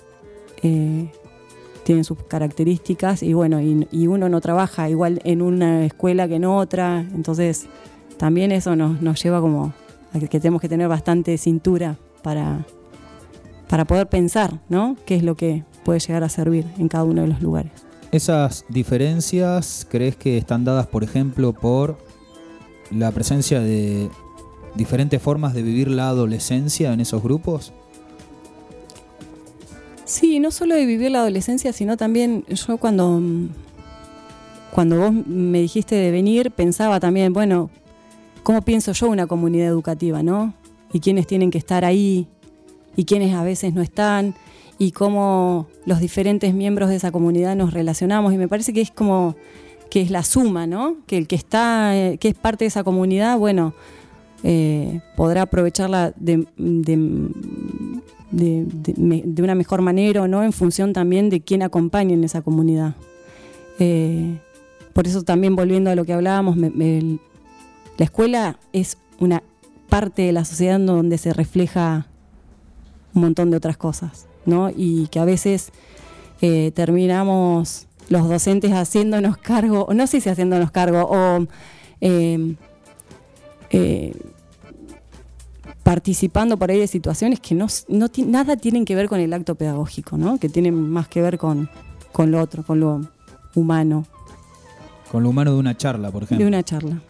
tienen 0.61 2.03
sus 2.03 2.21
características 2.23 3.23
y 3.23 3.33
bueno, 3.33 3.61
y, 3.61 3.87
y 3.91 4.05
uno 4.07 4.29
no 4.29 4.41
trabaja 4.41 4.89
igual 4.89 5.21
en 5.23 5.41
una 5.41 5.85
escuela 5.85 6.27
que 6.27 6.35
en 6.35 6.45
otra, 6.45 6.99
entonces 6.99 7.65
también 8.17 8.51
eso 8.51 8.75
nos, 8.75 9.01
nos 9.01 9.23
lleva 9.23 9.41
como 9.41 9.73
a 10.13 10.19
que, 10.19 10.27
que 10.27 10.39
tenemos 10.39 10.61
que 10.61 10.69
tener 10.69 10.87
bastante 10.87 11.37
cintura 11.37 11.97
para, 12.21 12.65
para 13.67 13.85
poder 13.85 14.07
pensar, 14.07 14.59
¿no? 14.69 14.95
¿Qué 15.05 15.15
es 15.15 15.23
lo 15.23 15.35
que 15.35 15.63
puede 15.83 15.99
llegar 15.99 16.23
a 16.23 16.29
servir 16.29 16.65
en 16.77 16.89
cada 16.89 17.03
uno 17.03 17.21
de 17.21 17.27
los 17.27 17.41
lugares? 17.41 17.88
¿Esas 18.11 18.65
diferencias 18.69 19.85
crees 19.89 20.15
que 20.15 20.37
están 20.37 20.65
dadas, 20.65 20.87
por 20.87 21.03
ejemplo, 21.03 21.53
por 21.53 21.97
la 22.89 23.11
presencia 23.11 23.59
de 23.59 24.09
diferentes 24.73 25.21
formas 25.21 25.53
de 25.53 25.61
vivir 25.61 25.89
la 25.89 26.09
adolescencia 26.09 26.91
en 26.91 27.01
esos 27.01 27.21
grupos? 27.21 27.71
Sí, 30.05 30.39
no 30.39 30.49
solo 30.49 30.73
de 30.73 30.87
vivir 30.87 31.11
la 31.11 31.19
adolescencia, 31.19 31.71
sino 31.71 31.97
también 31.97 32.43
yo 32.47 32.77
cuando, 32.77 33.21
cuando 34.71 34.99
vos 34.99 35.13
me 35.13 35.61
dijiste 35.61 35.93
de 35.93 36.09
venir, 36.09 36.49
pensaba 36.49 36.99
también, 36.99 37.31
bueno, 37.31 37.69
¿cómo 38.41 38.63
pienso 38.63 38.91
yo 38.93 39.07
una 39.07 39.27
comunidad 39.27 39.67
educativa, 39.67 40.23
no? 40.23 40.55
Y 40.91 40.99
quiénes 40.99 41.27
tienen 41.27 41.51
que 41.51 41.59
estar 41.59 41.85
ahí 41.85 42.27
y 42.95 43.05
quiénes 43.05 43.35
a 43.35 43.43
veces 43.43 43.75
no 43.75 43.83
están 43.83 44.33
y 44.79 44.91
cómo 44.93 45.67
los 45.85 45.99
diferentes 45.99 46.53
miembros 46.53 46.89
de 46.89 46.95
esa 46.95 47.11
comunidad 47.11 47.55
nos 47.55 47.73
relacionamos. 47.73 48.33
Y 48.33 48.37
me 48.37 48.47
parece 48.47 48.73
que 48.73 48.81
es 48.81 48.89
como 48.89 49.35
que 49.91 50.01
es 50.01 50.09
la 50.09 50.23
suma, 50.23 50.65
¿no? 50.65 50.97
Que 51.05 51.17
el 51.17 51.27
que 51.27 51.35
está, 51.35 51.97
eh, 51.97 52.17
que 52.17 52.29
es 52.29 52.33
parte 52.33 52.63
de 52.63 52.69
esa 52.69 52.83
comunidad, 52.83 53.37
bueno, 53.37 53.73
eh, 54.43 55.01
podrá 55.17 55.41
aprovecharla 55.43 56.13
de, 56.15 56.47
una 59.41 59.55
mejor 59.55 59.81
manera 59.81 60.21
o 60.21 60.27
no, 60.27 60.43
en 60.43 60.53
función 60.53 60.93
también 60.93 61.29
de 61.29 61.41
quién 61.41 61.61
acompaña 61.61 62.13
en 62.13 62.23
esa 62.23 62.41
comunidad. 62.41 62.95
Eh, 63.79 64.39
por 64.93 65.07
eso 65.07 65.23
también 65.23 65.57
volviendo 65.57 65.89
a 65.89 65.95
lo 65.95 66.05
que 66.05 66.13
hablábamos, 66.13 66.55
la 66.57 68.05
escuela 68.05 68.59
es 68.71 68.97
una 69.19 69.43
parte 69.89 70.21
de 70.21 70.31
la 70.31 70.45
sociedad 70.45 70.79
donde 70.79 71.17
se 71.17 71.33
refleja 71.33 72.07
un 73.13 73.23
montón 73.23 73.49
de 73.51 73.57
otras 73.57 73.75
cosas, 73.75 74.28
¿no? 74.49 74.69
Y 74.75 75.07
que 75.07 75.19
a 75.19 75.25
veces 75.25 75.71
eh, 76.41 76.71
terminamos 76.73 77.87
los 78.09 78.27
docentes 78.27 78.71
haciéndonos 78.71 79.37
cargo, 79.37 79.87
no 79.93 80.07
sé 80.07 80.19
si 80.19 80.29
haciéndonos 80.29 80.71
cargo, 80.71 81.07
o 81.09 81.47
eh, 82.01 82.55
participando 85.83 86.57
por 86.57 86.69
ahí 86.69 86.77
de 86.77 86.85
situaciones 86.85 87.39
que 87.39 87.55
no, 87.55 87.65
no 87.87 88.07
nada 88.27 88.57
tienen 88.57 88.85
que 88.85 88.93
ver 88.95 89.09
con 89.09 89.19
el 89.19 89.33
acto 89.33 89.55
pedagógico, 89.55 90.17
¿no? 90.17 90.37
que 90.37 90.47
tienen 90.47 90.75
más 90.89 91.07
que 91.07 91.19
ver 91.19 91.39
con, 91.39 91.67
con 92.11 92.29
lo 92.29 92.39
otro, 92.39 92.63
con 92.63 92.79
lo 92.79 93.01
humano. 93.55 94.05
Con 95.11 95.23
lo 95.23 95.29
humano 95.29 95.51
de 95.51 95.57
una 95.57 95.75
charla, 95.75 96.11
por 96.11 96.23
ejemplo. 96.23 96.43
De 96.43 96.47
una 96.47 96.61
charla, 96.61 97.01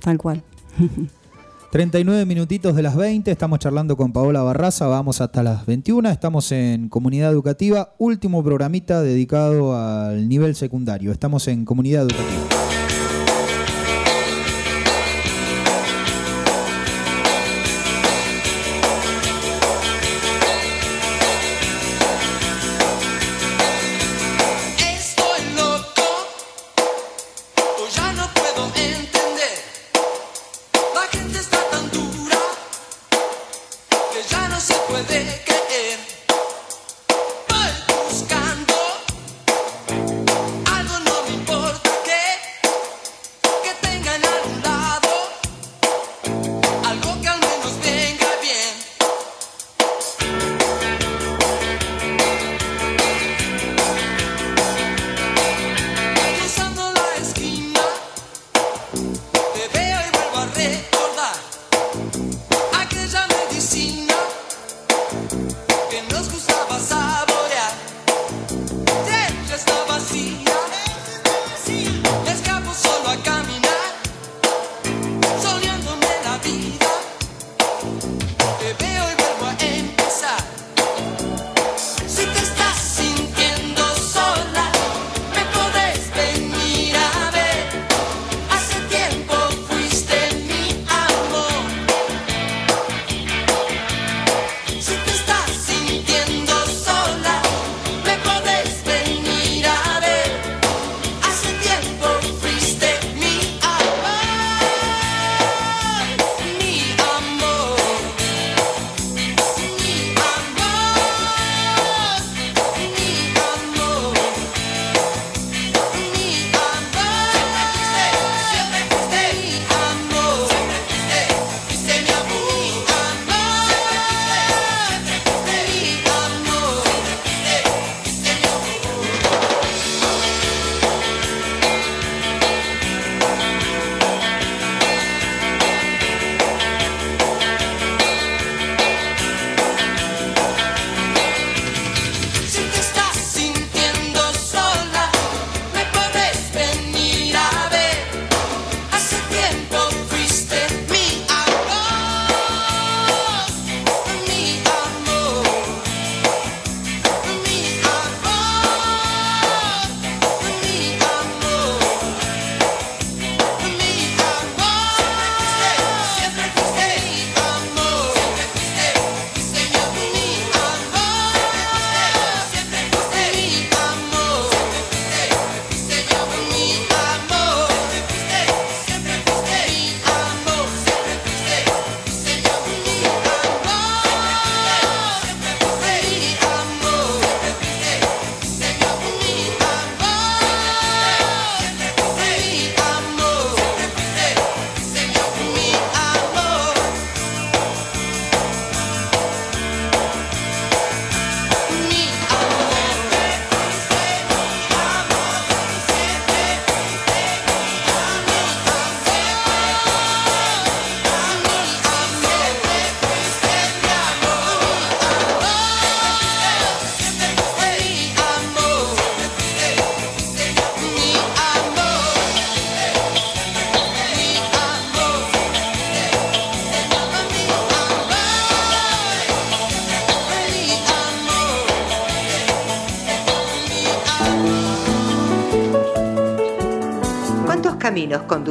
tal 0.00 0.18
cual. 0.18 0.42
39 1.70 2.24
minutitos 2.26 2.76
de 2.76 2.82
las 2.82 2.96
20, 2.96 3.30
estamos 3.30 3.58
charlando 3.58 3.96
con 3.96 4.12
Paola 4.12 4.42
Barraza, 4.42 4.86
vamos 4.86 5.20
hasta 5.20 5.42
las 5.42 5.66
21, 5.66 6.08
estamos 6.10 6.52
en 6.52 6.88
Comunidad 6.88 7.30
Educativa, 7.30 7.94
último 7.98 8.42
programita 8.44 9.02
dedicado 9.02 9.76
al 9.76 10.28
nivel 10.28 10.54
secundario, 10.54 11.12
estamos 11.12 11.48
en 11.48 11.64
Comunidad 11.64 12.02
Educativa. 12.02 12.65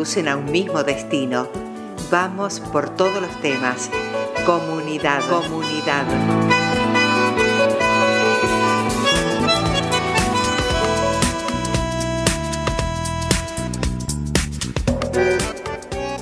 Conducen 0.06 0.28
a 0.28 0.38
un 0.38 0.52
mismo 0.52 0.84
destino. 0.84 1.48
Vamos 2.12 2.60
por 2.60 2.96
todos 2.96 3.20
los 3.20 3.42
temas. 3.42 3.90
Comunidad, 4.46 5.20
comunidad. 5.28 6.06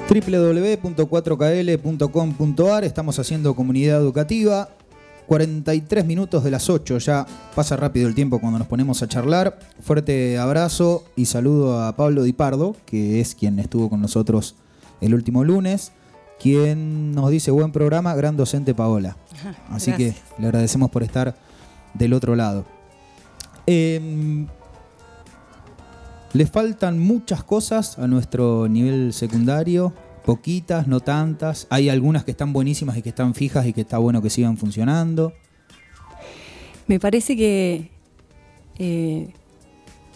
www.4kl.com.ar 0.08 2.84
Estamos 2.86 3.20
haciendo 3.20 3.54
comunidad 3.54 4.00
educativa. 4.00 4.70
43 5.28 6.06
minutos 6.06 6.46
de 6.46 6.52
las 6.52 6.70
8, 6.70 7.00
ya 7.00 7.26
pasa 7.54 7.78
rápido 7.78 8.08
el 8.08 8.16
tiempo 8.16 8.40
cuando 8.40 8.60
nos 8.60 8.68
ponemos 8.68 9.02
a 9.04 9.08
charlar. 9.08 9.60
Fuerte 9.82 10.38
abrazo 10.38 11.06
y 11.16 11.26
saludo 11.26 11.82
a 11.84 11.96
Pablo 11.96 12.24
Di 12.24 12.34
Pardo, 12.34 12.76
que 12.86 13.22
es 13.22 13.36
quien 13.36 13.60
estuvo 13.60 13.90
con 13.90 14.02
nosotros 14.02 14.56
el 15.02 15.14
último 15.14 15.44
lunes, 15.44 15.92
quien 16.40 17.14
nos 17.14 17.30
dice 17.30 17.52
buen 17.52 17.72
programa, 17.72 18.16
gran 18.16 18.36
docente 18.38 18.74
Paola. 18.74 19.18
Así 19.70 19.92
Gracias. 19.92 19.98
que 19.98 20.42
le 20.42 20.48
agradecemos 20.48 20.90
por 20.90 21.04
estar 21.04 21.36
del 21.94 22.14
otro 22.14 22.36
lado. 22.36 22.66
Em, 23.66 24.48
le 26.34 26.48
faltan 26.48 27.00
muchas 27.00 27.44
cosas 27.44 28.00
a 28.00 28.08
nuestro 28.08 28.68
nivel 28.68 29.14
secundario, 29.14 29.94
poquitas, 30.26 30.88
no 30.88 31.00
tantas. 31.02 31.68
Hay 31.70 31.90
algunas 31.90 32.24
que 32.24 32.32
están 32.32 32.52
buenísimas 32.52 32.98
y 32.98 33.02
que 33.02 33.10
están 33.10 33.36
fijas 33.36 33.66
y 33.68 33.74
que 33.74 33.82
está 33.82 34.00
bueno 34.00 34.22
que 34.22 34.30
sigan 34.30 34.58
funcionando. 34.58 35.34
Me 36.88 37.00
parece 37.00 37.36
que, 37.36 37.90
eh, 38.78 39.28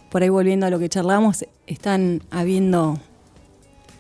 por 0.10 0.24
ahí 0.24 0.30
volviendo 0.30 0.66
a 0.66 0.70
lo 0.70 0.80
que 0.80 0.90
charlamos, 0.90 1.46
están 1.66 2.22
habiendo 2.32 3.00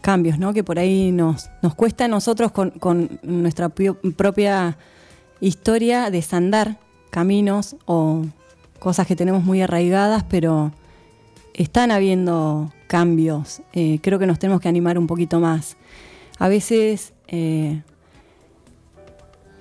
cambios, 0.01 0.39
¿no? 0.39 0.53
Que 0.53 0.63
por 0.63 0.79
ahí 0.79 1.11
nos, 1.11 1.49
nos 1.61 1.75
cuesta 1.75 2.05
a 2.05 2.07
nosotros 2.07 2.51
con, 2.51 2.71
con 2.71 3.19
nuestra 3.23 3.69
propia 3.69 4.77
historia 5.39 6.09
desandar 6.09 6.77
caminos 7.09 7.75
o 7.85 8.25
cosas 8.79 9.07
que 9.07 9.15
tenemos 9.15 9.43
muy 9.43 9.61
arraigadas, 9.61 10.23
pero 10.29 10.71
están 11.53 11.91
habiendo 11.91 12.71
cambios. 12.87 13.61
Eh, 13.73 13.99
creo 14.01 14.19
que 14.19 14.27
nos 14.27 14.39
tenemos 14.39 14.61
que 14.61 14.69
animar 14.69 14.97
un 14.97 15.07
poquito 15.07 15.39
más. 15.39 15.77
A 16.39 16.47
veces 16.47 17.13
eh, 17.27 17.81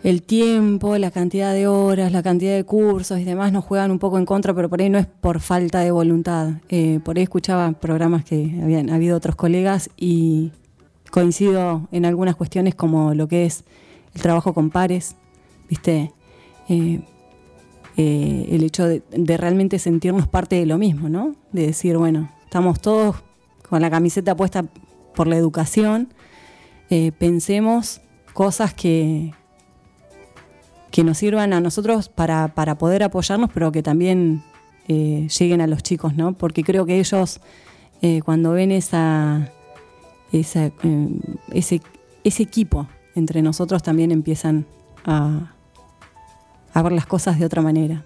el 0.02 0.22
tiempo, 0.22 0.98
la 0.98 1.10
cantidad 1.10 1.52
de 1.52 1.66
horas, 1.66 2.12
la 2.12 2.22
cantidad 2.22 2.54
de 2.54 2.64
cursos 2.64 3.18
y 3.18 3.24
demás 3.24 3.52
nos 3.52 3.64
juegan 3.64 3.90
un 3.90 3.98
poco 3.98 4.18
en 4.18 4.26
contra, 4.26 4.54
pero 4.54 4.68
por 4.68 4.80
ahí 4.80 4.90
no 4.90 4.98
es 4.98 5.06
por 5.06 5.40
falta 5.40 5.80
de 5.80 5.90
voluntad. 5.90 6.50
Eh, 6.68 7.00
por 7.04 7.16
ahí 7.16 7.22
escuchaba 7.22 7.72
programas 7.72 8.24
que 8.24 8.58
habían 8.62 8.90
habido 8.90 9.16
otros 9.16 9.36
colegas 9.36 9.90
y 9.96 10.52
coincido 11.10 11.88
en 11.92 12.04
algunas 12.04 12.36
cuestiones 12.36 12.74
como 12.74 13.14
lo 13.14 13.26
que 13.26 13.46
es 13.46 13.64
el 14.14 14.22
trabajo 14.22 14.54
con 14.54 14.70
pares, 14.70 15.16
¿viste? 15.68 16.12
Eh, 16.68 17.00
eh, 17.96 18.48
el 18.50 18.62
hecho 18.62 18.86
de, 18.86 19.02
de 19.10 19.36
realmente 19.36 19.78
sentirnos 19.78 20.28
parte 20.28 20.56
de 20.56 20.66
lo 20.66 20.78
mismo, 20.78 21.08
¿no? 21.08 21.34
De 21.52 21.66
decir, 21.66 21.96
bueno, 21.96 22.30
estamos 22.44 22.80
todos 22.80 23.16
con 23.68 23.80
la 23.80 23.90
camiseta 23.90 24.36
puesta 24.36 24.64
por 25.14 25.26
la 25.26 25.36
educación, 25.36 26.12
pensemos 27.18 28.02
cosas 28.34 28.74
que, 28.74 29.32
que 30.96 31.04
nos 31.04 31.18
sirvan 31.18 31.52
a 31.52 31.60
nosotros 31.60 32.08
para, 32.08 32.48
para 32.54 32.78
poder 32.78 33.02
apoyarnos, 33.02 33.50
pero 33.52 33.70
que 33.70 33.82
también 33.82 34.42
eh, 34.88 35.28
lleguen 35.38 35.60
a 35.60 35.66
los 35.66 35.82
chicos, 35.82 36.16
¿no? 36.16 36.32
Porque 36.32 36.64
creo 36.64 36.86
que 36.86 36.98
ellos, 36.98 37.38
eh, 38.00 38.22
cuando 38.24 38.52
ven 38.52 38.72
esa, 38.72 39.52
eh, 40.32 40.40
ese, 41.52 41.82
ese 42.24 42.42
equipo 42.42 42.88
entre 43.14 43.42
nosotros, 43.42 43.82
también 43.82 44.10
empiezan 44.10 44.64
a, 45.04 45.52
a 46.72 46.82
ver 46.82 46.92
las 46.92 47.04
cosas 47.04 47.38
de 47.38 47.44
otra 47.44 47.60
manera. 47.60 48.02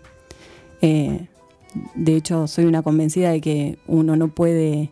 De 0.81 2.17
hecho, 2.17 2.49
soy 2.49 2.65
una 2.65 2.83
convencida 2.83 3.31
de 3.31 3.41
que 3.41 3.79
uno 3.87 4.17
no 4.17 4.35
puede, 4.35 4.91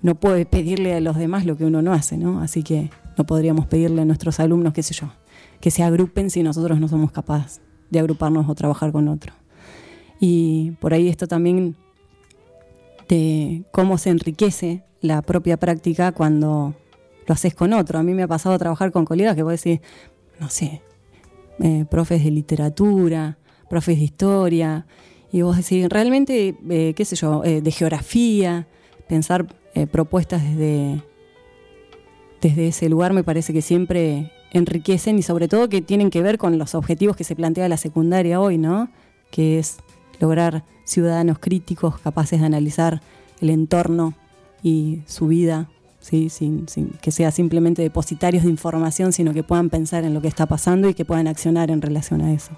no 0.00 0.14
puede 0.14 0.46
pedirle 0.46 0.94
a 0.94 1.00
los 1.00 1.16
demás 1.16 1.44
lo 1.44 1.56
que 1.56 1.64
uno 1.64 1.82
no 1.82 1.92
hace, 1.92 2.16
¿no? 2.16 2.40
Así 2.40 2.62
que 2.62 2.92
no 3.18 3.24
podríamos 3.24 3.66
pedirle 3.66 4.02
a 4.02 4.04
nuestros 4.04 4.38
alumnos, 4.38 4.74
qué 4.74 4.84
sé 4.84 4.94
yo, 4.94 5.08
que 5.62 5.70
se 5.70 5.84
agrupen 5.84 6.28
si 6.28 6.42
nosotros 6.42 6.80
no 6.80 6.88
somos 6.88 7.12
capaces 7.12 7.62
de 7.88 8.00
agruparnos 8.00 8.48
o 8.48 8.54
trabajar 8.54 8.90
con 8.90 9.06
otro. 9.06 9.32
Y 10.18 10.72
por 10.80 10.92
ahí 10.92 11.08
esto 11.08 11.28
también 11.28 11.76
de 13.08 13.62
cómo 13.70 13.96
se 13.96 14.10
enriquece 14.10 14.82
la 15.00 15.22
propia 15.22 15.56
práctica 15.56 16.10
cuando 16.10 16.74
lo 17.26 17.32
haces 17.32 17.54
con 17.54 17.72
otro. 17.74 18.00
A 18.00 18.02
mí 18.02 18.12
me 18.12 18.24
ha 18.24 18.28
pasado 18.28 18.56
a 18.56 18.58
trabajar 18.58 18.90
con 18.90 19.04
colegas 19.04 19.36
que 19.36 19.44
vos 19.44 19.52
decís, 19.52 19.80
no 20.40 20.48
sé, 20.48 20.82
eh, 21.60 21.84
profes 21.88 22.24
de 22.24 22.32
literatura, 22.32 23.38
profes 23.70 23.98
de 23.98 24.04
historia, 24.04 24.86
y 25.30 25.42
vos 25.42 25.56
decís, 25.56 25.88
realmente, 25.88 26.56
eh, 26.70 26.92
qué 26.96 27.04
sé 27.04 27.14
yo, 27.14 27.44
eh, 27.44 27.60
de 27.60 27.70
geografía, 27.70 28.66
pensar 29.08 29.46
propuestas 29.90 30.42
desde, 30.42 31.02
desde 32.42 32.68
ese 32.68 32.90
lugar 32.90 33.14
me 33.14 33.24
parece 33.24 33.54
que 33.54 33.62
siempre 33.62 34.30
enriquecen 34.52 35.18
y 35.18 35.22
sobre 35.22 35.48
todo 35.48 35.68
que 35.68 35.82
tienen 35.82 36.10
que 36.10 36.22
ver 36.22 36.38
con 36.38 36.58
los 36.58 36.74
objetivos 36.74 37.16
que 37.16 37.24
se 37.24 37.34
plantea 37.34 37.68
la 37.68 37.76
secundaria 37.76 38.40
hoy, 38.40 38.58
¿no? 38.58 38.88
Que 39.30 39.58
es 39.58 39.78
lograr 40.20 40.64
ciudadanos 40.84 41.38
críticos 41.38 41.98
capaces 41.98 42.40
de 42.40 42.46
analizar 42.46 43.02
el 43.40 43.50
entorno 43.50 44.14
y 44.62 45.02
su 45.06 45.26
vida, 45.26 45.68
¿sí? 46.00 46.28
sin, 46.28 46.66
que 47.00 47.10
sea 47.10 47.30
simplemente 47.30 47.82
depositarios 47.82 48.44
de 48.44 48.50
información, 48.50 49.12
sino 49.12 49.32
que 49.32 49.42
puedan 49.42 49.70
pensar 49.70 50.04
en 50.04 50.14
lo 50.14 50.20
que 50.20 50.28
está 50.28 50.46
pasando 50.46 50.88
y 50.88 50.94
que 50.94 51.04
puedan 51.04 51.26
accionar 51.26 51.70
en 51.70 51.82
relación 51.82 52.20
a 52.20 52.32
eso. 52.32 52.52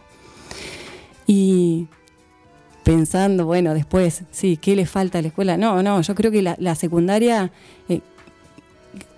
Y 1.26 1.86
pensando, 2.82 3.46
bueno, 3.46 3.72
después, 3.72 4.24
sí, 4.30 4.58
¿qué 4.58 4.76
le 4.76 4.84
falta 4.84 5.18
a 5.18 5.22
la 5.22 5.28
escuela? 5.28 5.56
No, 5.56 5.82
no, 5.82 6.02
yo 6.02 6.14
creo 6.14 6.30
que 6.30 6.42
la, 6.42 6.56
la 6.58 6.74
secundaria, 6.74 7.50
eh, 7.88 8.00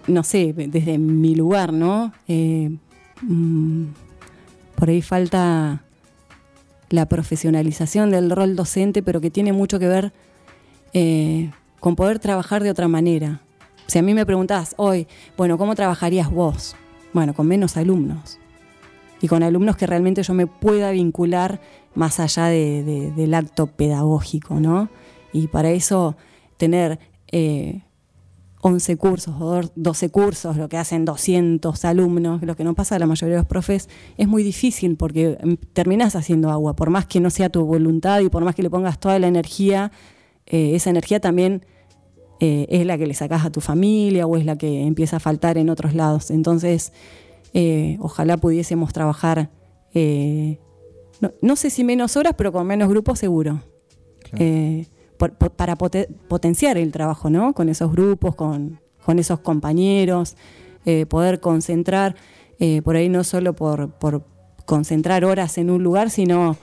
no 0.07 0.23
sé, 0.23 0.53
desde 0.53 0.99
mi 0.99 1.35
lugar, 1.35 1.73
¿no? 1.73 2.13
Eh, 2.29 2.71
mm, 3.23 3.85
por 4.77 4.89
ahí 4.91 5.03
falta 5.03 5.83
la 6.91 7.07
profesionalización 7.07 8.11
del 8.11 8.31
rol 8.31 8.55
docente, 8.57 9.03
pero 9.03 9.21
que 9.21 9.31
tiene 9.31 9.53
mucho 9.53 9.79
que 9.79 9.89
ver 9.89 10.13
eh, 10.93 11.51
con 11.81 11.97
poder 11.97 12.19
trabajar 12.19 12.63
de 12.63 12.71
otra 12.71 12.89
manera. 12.89 13.41
Si 13.87 13.99
a 13.99 14.03
mí 14.03 14.15
me 14.15 14.27
preguntás 14.27 14.75
hoy, 14.79 15.07
bueno, 15.37 15.59
¿cómo 15.59 15.75
trabajarías 15.75 16.31
vos? 16.31 16.77
Bueno, 17.13 17.35
con 17.35 17.47
menos 17.47 17.77
alumnos. 17.77 18.39
Y 19.21 19.29
con 19.29 19.43
alumnos 19.43 19.77
que 19.77 19.87
realmente 19.87 20.23
yo 20.23 20.35
me 20.35 20.47
pueda 20.47 20.91
vincular 20.91 21.61
más 21.95 22.21
allá 22.21 22.47
de- 22.47 22.83
de- 22.85 23.11
del 23.13 23.35
acto 23.35 23.67
pedagógico, 23.67 24.61
¿no? 24.61 24.89
Y 25.33 25.49
para 25.49 25.71
eso 25.71 26.17
tener 26.59 26.99
eh, 27.33 27.81
11 28.67 28.97
cursos 28.97 29.35
o 29.41 29.45
do- 29.63 29.73
12 29.77 30.09
cursos, 30.11 30.57
lo 30.57 30.69
que 30.69 30.77
hacen 30.77 31.05
200 31.05 31.85
alumnos, 31.85 32.43
lo 32.43 32.57
que 32.57 32.65
no 32.65 32.75
pasa 32.75 32.97
a 32.97 32.99
la 32.99 33.07
mayoría 33.07 33.37
de 33.37 33.41
los 33.43 33.47
profes, 33.47 33.89
es 34.17 34.27
muy 34.29 34.43
difícil 34.43 34.97
porque 34.97 35.39
mm, 35.43 35.55
terminás 35.73 36.17
haciendo 36.17 36.51
agua, 36.51 36.75
por 36.75 36.91
más 36.91 37.07
que 37.07 37.21
no 37.21 37.31
sea 37.31 37.49
tu 37.49 37.65
voluntad 37.65 38.21
y 38.21 38.29
por 38.29 38.45
más 38.45 38.55
que 38.55 38.63
le 38.63 38.71
pongas 38.71 38.99
toda 38.99 39.19
la 39.19 39.29
energía, 39.29 39.93
eh, 40.47 40.75
esa 40.75 40.91
energía 40.91 41.21
también 41.21 41.65
eh, 42.41 42.67
es 42.69 42.85
la 42.87 42.99
que 42.99 43.07
le 43.07 43.15
sacás 43.15 43.45
a 43.45 43.51
tu 43.51 43.61
familia 43.61 44.27
o 44.27 44.37
es 44.37 44.45
la 44.45 44.57
que 44.57 44.85
empieza 44.87 45.17
a 45.17 45.21
faltar 45.21 45.57
en 45.59 45.71
otros 45.71 45.95
lados. 45.95 46.31
Entonces, 46.31 46.93
eh, 47.55 47.97
ojalá 48.01 48.37
pudiésemos 48.37 48.93
trabajar, 48.93 49.51
no, 51.21 51.33
no 51.41 51.57
sé 51.57 51.71
si 51.71 51.83
menos 51.85 52.17
horas, 52.17 52.35
pero 52.37 52.53
con 52.53 52.67
menos 52.67 52.89
grupos 52.89 53.19
seguro. 53.19 53.63
Claro. 54.21 54.45
Por- 55.19 55.33
para 55.33 55.77
pote- 55.77 56.09
potenciar 56.29 56.77
el 56.79 56.93
trabajo, 56.93 57.31
¿no? 57.31 57.53
Con 57.55 57.69
esos 57.69 57.91
grupos, 57.91 58.35
con, 58.35 58.81
esos 59.19 59.41
compañeros, 59.41 60.37
eh, 60.85 61.07
poder 61.07 61.41
concentrar, 61.41 62.17
eh, 62.59 62.83
por 62.83 62.97
ahí 62.97 63.09
no 63.09 63.25
solo 63.25 63.55
por, 63.55 63.91
concentrar 64.67 65.25
horas 65.25 65.59
en 65.59 65.71
un 65.71 65.83
lugar, 65.83 66.11
sino 66.11 66.57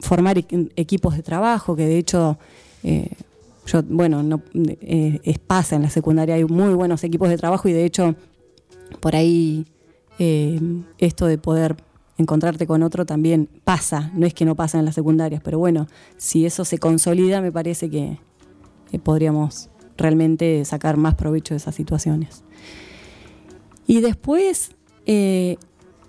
formar 0.00 0.36
equ- 0.36 0.70
equipos 0.76 1.16
de 1.16 1.22
trabajo, 1.22 1.74
que 1.76 1.86
de 1.86 1.98
hecho, 1.98 2.38
eh, 2.82 3.08
yo, 3.66 3.82
bueno, 3.84 4.22
no, 4.22 4.42
es 4.52 5.38
pasa 5.38 5.76
en 5.76 5.82
la 5.82 5.90
secundaria, 5.90 6.34
hay 6.34 6.44
muy 6.44 6.74
buenos 6.74 7.04
equipos 7.04 7.28
de 7.28 7.36
trabajo 7.38 7.68
y 7.68 7.72
de 7.72 7.84
hecho, 7.84 8.14
por 9.00 9.14
ahí 9.16 9.66
esto 10.98 11.26
de 11.26 11.38
poder 11.38 11.76
encontrarte 12.22 12.66
con 12.66 12.82
otro 12.82 13.04
también 13.04 13.48
pasa, 13.64 14.10
no 14.14 14.26
es 14.26 14.34
que 14.34 14.44
no 14.44 14.54
pasa 14.54 14.78
en 14.78 14.84
las 14.84 14.94
secundarias, 14.94 15.42
pero 15.44 15.58
bueno, 15.58 15.86
si 16.16 16.46
eso 16.46 16.64
se 16.64 16.78
consolida, 16.78 17.40
me 17.40 17.52
parece 17.52 17.90
que, 17.90 18.18
podríamos 19.02 19.70
realmente 19.96 20.64
sacar 20.64 20.96
más 20.96 21.14
provecho 21.14 21.54
de 21.54 21.58
esas 21.58 21.74
situaciones. 21.74 22.44
Y 23.86 24.00
después, 24.00 24.72
eh, 25.06 25.56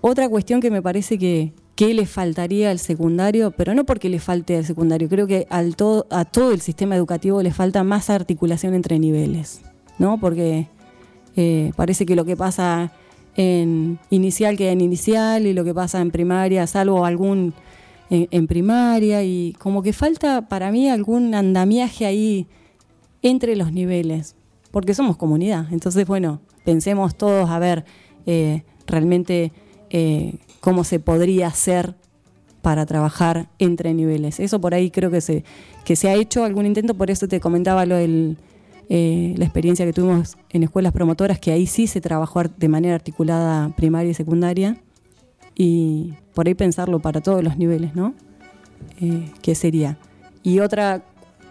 otra 0.00 0.28
cuestión 0.28 0.60
que 0.60 0.70
me 0.70 0.82
parece 0.82 1.18
que, 1.18 1.52
que 1.76 1.94
le 1.94 2.06
faltaría 2.06 2.70
al 2.70 2.78
secundario, 2.78 3.50
pero 3.50 3.74
no 3.74 3.84
porque 3.84 4.08
le 4.08 4.20
falte 4.20 4.56
al 4.56 4.64
secundario, 4.64 5.08
creo 5.08 5.26
que 5.26 5.46
al 5.50 5.76
todo, 5.76 6.06
a 6.10 6.24
todo 6.24 6.52
el 6.52 6.60
sistema 6.60 6.94
educativo 6.96 7.42
le 7.42 7.52
falta 7.52 7.84
más 7.84 8.10
articulación 8.10 8.74
entre 8.74 8.98
niveles, 8.98 9.62
¿no? 9.98 10.18
Porque 10.18 10.68
Eh, 11.36 11.72
parece 11.76 12.06
que 12.06 12.14
lo 12.16 12.24
que 12.24 12.36
pasa 12.36 12.92
en 13.36 13.98
inicial 14.10 14.56
queda 14.56 14.72
en 14.72 14.80
inicial 14.80 15.46
y 15.46 15.52
lo 15.52 15.64
que 15.64 15.74
pasa 15.74 16.00
en 16.00 16.10
primaria, 16.10 16.66
salvo 16.66 17.04
algún 17.04 17.54
en, 18.10 18.28
en 18.30 18.46
primaria, 18.46 19.22
y 19.24 19.54
como 19.58 19.82
que 19.82 19.92
falta 19.92 20.48
para 20.48 20.70
mí 20.70 20.88
algún 20.88 21.34
andamiaje 21.34 22.06
ahí 22.06 22.46
entre 23.22 23.56
los 23.56 23.72
niveles, 23.72 24.36
porque 24.70 24.94
somos 24.94 25.16
comunidad. 25.16 25.72
Entonces, 25.72 26.06
bueno, 26.06 26.40
pensemos 26.64 27.16
todos 27.16 27.50
a 27.50 27.58
ver 27.58 27.84
eh, 28.26 28.62
realmente 28.86 29.52
eh, 29.90 30.36
cómo 30.60 30.84
se 30.84 31.00
podría 31.00 31.48
hacer 31.48 31.94
para 32.62 32.86
trabajar 32.86 33.48
entre 33.58 33.92
niveles. 33.94 34.40
Eso 34.40 34.60
por 34.60 34.74
ahí 34.74 34.90
creo 34.90 35.10
que 35.10 35.20
se, 35.20 35.44
que 35.84 35.96
se 35.96 36.08
ha 36.08 36.14
hecho 36.14 36.44
algún 36.44 36.66
intento, 36.66 36.94
por 36.94 37.10
eso 37.10 37.28
te 37.28 37.40
comentaba 37.40 37.84
lo 37.86 37.96
del, 37.96 38.38
eh, 38.88 39.34
la 39.36 39.44
experiencia 39.44 39.86
que 39.86 39.92
tuvimos 39.92 40.36
en 40.50 40.62
escuelas 40.62 40.92
promotoras, 40.92 41.38
que 41.38 41.52
ahí 41.52 41.66
sí 41.66 41.86
se 41.86 42.00
trabajó 42.00 42.42
de 42.44 42.68
manera 42.68 42.94
articulada 42.94 43.74
primaria 43.76 44.10
y 44.10 44.14
secundaria, 44.14 44.80
y 45.54 46.14
por 46.34 46.46
ahí 46.46 46.54
pensarlo 46.54 47.00
para 47.00 47.20
todos 47.20 47.42
los 47.42 47.56
niveles, 47.56 47.94
¿no? 47.94 48.14
Eh, 49.00 49.30
¿Qué 49.42 49.54
sería? 49.54 49.98
Y 50.42 50.60
otra 50.60 51.04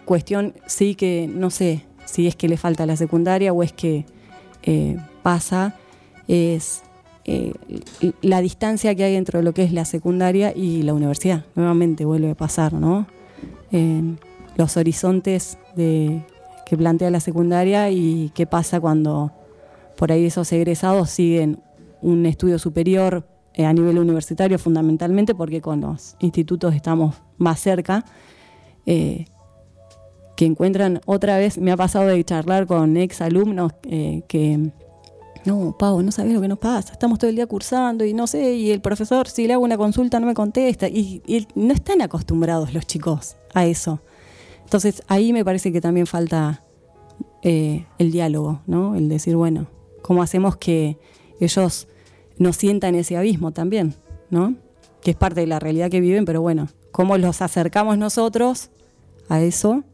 cuestión, 0.04 0.54
sí 0.66 0.94
que 0.94 1.28
no 1.32 1.50
sé 1.50 1.84
si 2.04 2.26
es 2.26 2.36
que 2.36 2.48
le 2.48 2.56
falta 2.56 2.86
la 2.86 2.96
secundaria 2.96 3.52
o 3.52 3.62
es 3.62 3.72
que 3.72 4.04
eh, 4.62 4.98
pasa, 5.22 5.76
es 6.28 6.82
eh, 7.24 7.52
la 8.20 8.40
distancia 8.40 8.94
que 8.94 9.04
hay 9.04 9.14
entre 9.16 9.42
lo 9.42 9.54
que 9.54 9.64
es 9.64 9.72
la 9.72 9.84
secundaria 9.84 10.52
y 10.54 10.82
la 10.82 10.94
universidad. 10.94 11.44
Nuevamente 11.54 12.04
vuelve 12.04 12.30
a 12.30 12.34
pasar, 12.34 12.72
¿no? 12.72 13.06
Los 14.56 14.76
horizontes 14.76 15.58
de, 15.74 16.22
que 16.66 16.76
plantea 16.76 17.10
la 17.10 17.20
secundaria 17.20 17.90
y 17.90 18.30
qué 18.34 18.46
pasa 18.46 18.80
cuando 18.80 19.32
por 19.96 20.12
ahí 20.12 20.26
esos 20.26 20.52
egresados 20.52 21.10
siguen 21.10 21.60
un 22.02 22.26
estudio 22.26 22.58
superior 22.58 23.26
eh, 23.54 23.64
a 23.64 23.72
nivel 23.72 23.98
universitario 23.98 24.58
fundamentalmente 24.58 25.34
porque 25.34 25.60
con 25.60 25.80
los 25.80 26.16
institutos 26.18 26.74
estamos 26.74 27.14
más 27.38 27.60
cerca, 27.60 28.04
eh, 28.84 29.26
que 30.36 30.44
encuentran 30.44 31.00
otra 31.06 31.38
vez, 31.38 31.58
me 31.58 31.70
ha 31.70 31.76
pasado 31.76 32.08
de 32.08 32.24
charlar 32.24 32.66
con 32.66 32.96
ex 32.96 33.20
alumnos 33.20 33.72
eh, 33.84 34.22
que, 34.26 34.72
no, 35.44 35.76
Pau, 35.78 36.02
no 36.02 36.10
sabes 36.10 36.34
lo 36.34 36.40
que 36.40 36.48
nos 36.48 36.58
pasa, 36.58 36.92
estamos 36.92 37.18
todo 37.18 37.30
el 37.30 37.36
día 37.36 37.46
cursando 37.46 38.04
y 38.04 38.12
no 38.12 38.26
sé, 38.26 38.54
y 38.54 38.72
el 38.72 38.80
profesor 38.80 39.28
si 39.28 39.46
le 39.46 39.52
hago 39.52 39.62
una 39.62 39.78
consulta 39.78 40.18
no 40.18 40.26
me 40.26 40.34
contesta, 40.34 40.88
y, 40.88 41.22
y 41.24 41.46
no 41.54 41.72
están 41.72 42.02
acostumbrados 42.02 42.74
los 42.74 42.86
chicos 42.86 43.36
a 43.54 43.66
eso. 43.66 44.00
Entonces 44.64 45.02
ahí 45.06 45.32
me 45.32 45.44
parece 45.44 45.72
que 45.72 45.80
también 45.80 46.06
falta 46.06 46.64
eh, 47.42 47.86
el 47.98 48.10
diálogo, 48.10 48.60
¿no? 48.66 48.96
El 48.96 49.08
decir, 49.08 49.36
bueno, 49.36 49.66
¿cómo 50.02 50.22
hacemos 50.22 50.56
que 50.56 50.98
ellos 51.40 51.88
no 52.38 52.52
sientan 52.52 52.94
ese 52.94 53.16
abismo 53.16 53.52
también, 53.52 53.94
¿no? 54.30 54.54
Que 55.02 55.12
es 55.12 55.16
parte 55.16 55.40
de 55.40 55.46
la 55.46 55.60
realidad 55.60 55.90
que 55.90 56.00
viven, 56.00 56.24
pero 56.24 56.40
bueno, 56.40 56.68
¿cómo 56.90 57.18
los 57.18 57.42
acercamos 57.42 57.98
nosotros 57.98 58.70
a 59.28 59.40
eso? 59.42 59.84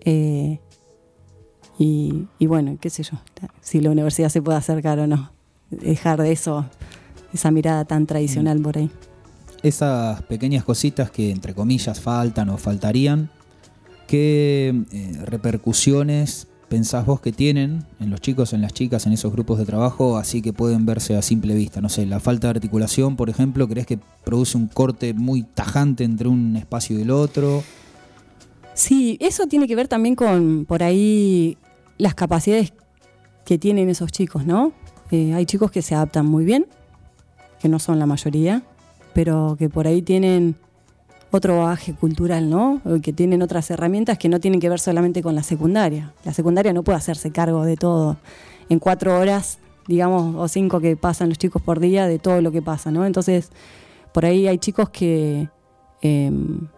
Eh, 0.00 0.60
y, 1.78 2.26
y 2.38 2.46
bueno, 2.46 2.78
qué 2.80 2.88
sé 2.88 3.02
yo, 3.02 3.18
si 3.60 3.80
la 3.80 3.90
universidad 3.90 4.28
se 4.28 4.40
puede 4.40 4.58
acercar 4.58 4.98
o 5.00 5.06
no, 5.06 5.32
dejar 5.70 6.22
de 6.22 6.32
eso, 6.32 6.64
esa 7.34 7.50
mirada 7.50 7.84
tan 7.84 8.06
tradicional 8.06 8.60
por 8.60 8.78
ahí. 8.78 8.90
Esas 9.62 10.22
pequeñas 10.22 10.64
cositas 10.64 11.10
que 11.10 11.30
entre 11.30 11.54
comillas 11.54 12.00
faltan 12.00 12.48
o 12.50 12.56
faltarían, 12.56 13.30
¿qué 14.06 14.74
eh, 14.92 15.12
repercusiones 15.24 16.48
pensás 16.68 17.06
vos 17.06 17.20
que 17.20 17.32
tienen 17.32 17.84
en 18.00 18.10
los 18.10 18.20
chicos, 18.20 18.52
en 18.52 18.60
las 18.60 18.72
chicas, 18.72 19.06
en 19.06 19.12
esos 19.12 19.32
grupos 19.32 19.58
de 19.58 19.64
trabajo, 19.64 20.16
así 20.16 20.42
que 20.42 20.52
pueden 20.52 20.86
verse 20.86 21.16
a 21.16 21.22
simple 21.22 21.54
vista? 21.54 21.80
No 21.80 21.88
sé, 21.88 22.06
la 22.06 22.20
falta 22.20 22.48
de 22.48 22.52
articulación, 22.52 23.16
por 23.16 23.30
ejemplo, 23.30 23.68
¿crees 23.68 23.86
que 23.86 23.98
produce 24.24 24.56
un 24.56 24.68
corte 24.68 25.14
muy 25.14 25.42
tajante 25.42 26.04
entre 26.04 26.28
un 26.28 26.56
espacio 26.56 26.98
y 26.98 27.02
el 27.02 27.10
otro? 27.10 27.62
Sí, 28.74 29.16
eso 29.20 29.46
tiene 29.46 29.66
que 29.66 29.76
ver 29.76 29.88
también 29.88 30.14
con 30.14 30.66
por 30.66 30.82
ahí 30.82 31.56
las 31.98 32.14
capacidades 32.14 32.72
que 33.44 33.58
tienen 33.58 33.88
esos 33.88 34.12
chicos, 34.12 34.44
¿no? 34.44 34.72
Eh, 35.10 35.32
hay 35.34 35.46
chicos 35.46 35.70
que 35.70 35.82
se 35.82 35.94
adaptan 35.94 36.26
muy 36.26 36.44
bien, 36.44 36.66
que 37.60 37.68
no 37.68 37.78
son 37.78 37.98
la 37.98 38.06
mayoría, 38.06 38.62
pero 39.14 39.56
que 39.58 39.68
por 39.68 39.86
ahí 39.86 40.02
tienen 40.02 40.56
otro 41.36 41.58
bagaje 41.58 41.94
cultural, 41.94 42.50
¿no? 42.50 42.80
Que 43.02 43.12
tienen 43.12 43.42
otras 43.42 43.70
herramientas 43.70 44.18
que 44.18 44.28
no 44.28 44.40
tienen 44.40 44.60
que 44.60 44.68
ver 44.68 44.80
solamente 44.80 45.22
con 45.22 45.34
la 45.34 45.42
secundaria. 45.42 46.12
La 46.24 46.32
secundaria 46.32 46.72
no 46.72 46.82
puede 46.82 46.98
hacerse 46.98 47.30
cargo 47.30 47.64
de 47.64 47.76
todo 47.76 48.16
en 48.68 48.78
cuatro 48.78 49.18
horas, 49.18 49.58
digamos, 49.86 50.34
o 50.36 50.48
cinco 50.48 50.80
que 50.80 50.96
pasan 50.96 51.28
los 51.28 51.38
chicos 51.38 51.62
por 51.62 51.80
día, 51.80 52.06
de 52.06 52.18
todo 52.18 52.40
lo 52.40 52.50
que 52.50 52.62
pasa, 52.62 52.90
¿no? 52.90 53.06
Entonces, 53.06 53.50
por 54.12 54.24
ahí 54.24 54.48
hay 54.48 54.58
chicos 54.58 54.88
que 54.90 55.48
em, 56.02 56.68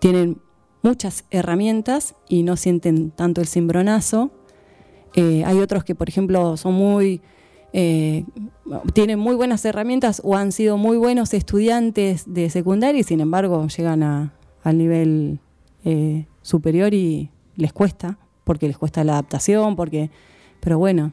tienen 0.00 0.40
muchas 0.82 1.24
herramientas 1.30 2.14
y 2.28 2.42
no 2.42 2.56
sienten 2.56 3.10
tanto 3.10 3.40
el 3.40 3.46
cimbronazo. 3.46 4.30
Eh, 5.14 5.44
hay 5.44 5.58
otros 5.60 5.84
que, 5.84 5.94
por 5.94 6.08
ejemplo, 6.08 6.56
son 6.56 6.74
muy 6.74 7.22
eh, 7.72 8.24
tienen 8.92 9.18
muy 9.18 9.34
buenas 9.34 9.64
herramientas 9.64 10.20
o 10.24 10.36
han 10.36 10.52
sido 10.52 10.76
muy 10.76 10.96
buenos 10.96 11.32
estudiantes 11.34 12.24
de 12.26 12.50
secundaria 12.50 13.00
y 13.00 13.04
sin 13.04 13.20
embargo 13.20 13.66
llegan 13.68 14.02
a- 14.02 14.32
al 14.62 14.78
nivel 14.78 15.40
eh, 15.84 16.26
superior 16.42 16.94
y 16.94 17.30
les 17.56 17.72
cuesta, 17.72 18.18
porque 18.44 18.68
les 18.68 18.78
cuesta 18.78 19.02
la 19.04 19.12
adaptación, 19.14 19.74
porque, 19.76 20.10
pero 20.60 20.78
bueno, 20.78 21.12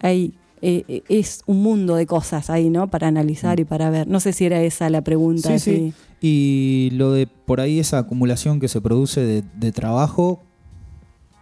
hay, 0.00 0.34
eh, 0.62 1.02
es 1.08 1.42
un 1.46 1.62
mundo 1.62 1.94
de 1.96 2.06
cosas 2.06 2.50
ahí, 2.50 2.68
¿no? 2.70 2.88
Para 2.90 3.08
analizar 3.08 3.58
y 3.60 3.64
para 3.64 3.88
ver. 3.90 4.06
No 4.08 4.20
sé 4.20 4.32
si 4.32 4.44
era 4.46 4.60
esa 4.62 4.90
la 4.90 5.02
pregunta. 5.02 5.58
Sí, 5.58 5.92
sí. 5.92 5.92
Y 6.20 6.90
lo 6.94 7.12
de 7.12 7.26
por 7.28 7.60
ahí 7.60 7.78
esa 7.78 7.98
acumulación 7.98 8.58
que 8.60 8.68
se 8.68 8.80
produce 8.80 9.20
de, 9.20 9.42
de 9.56 9.72
trabajo, 9.72 10.40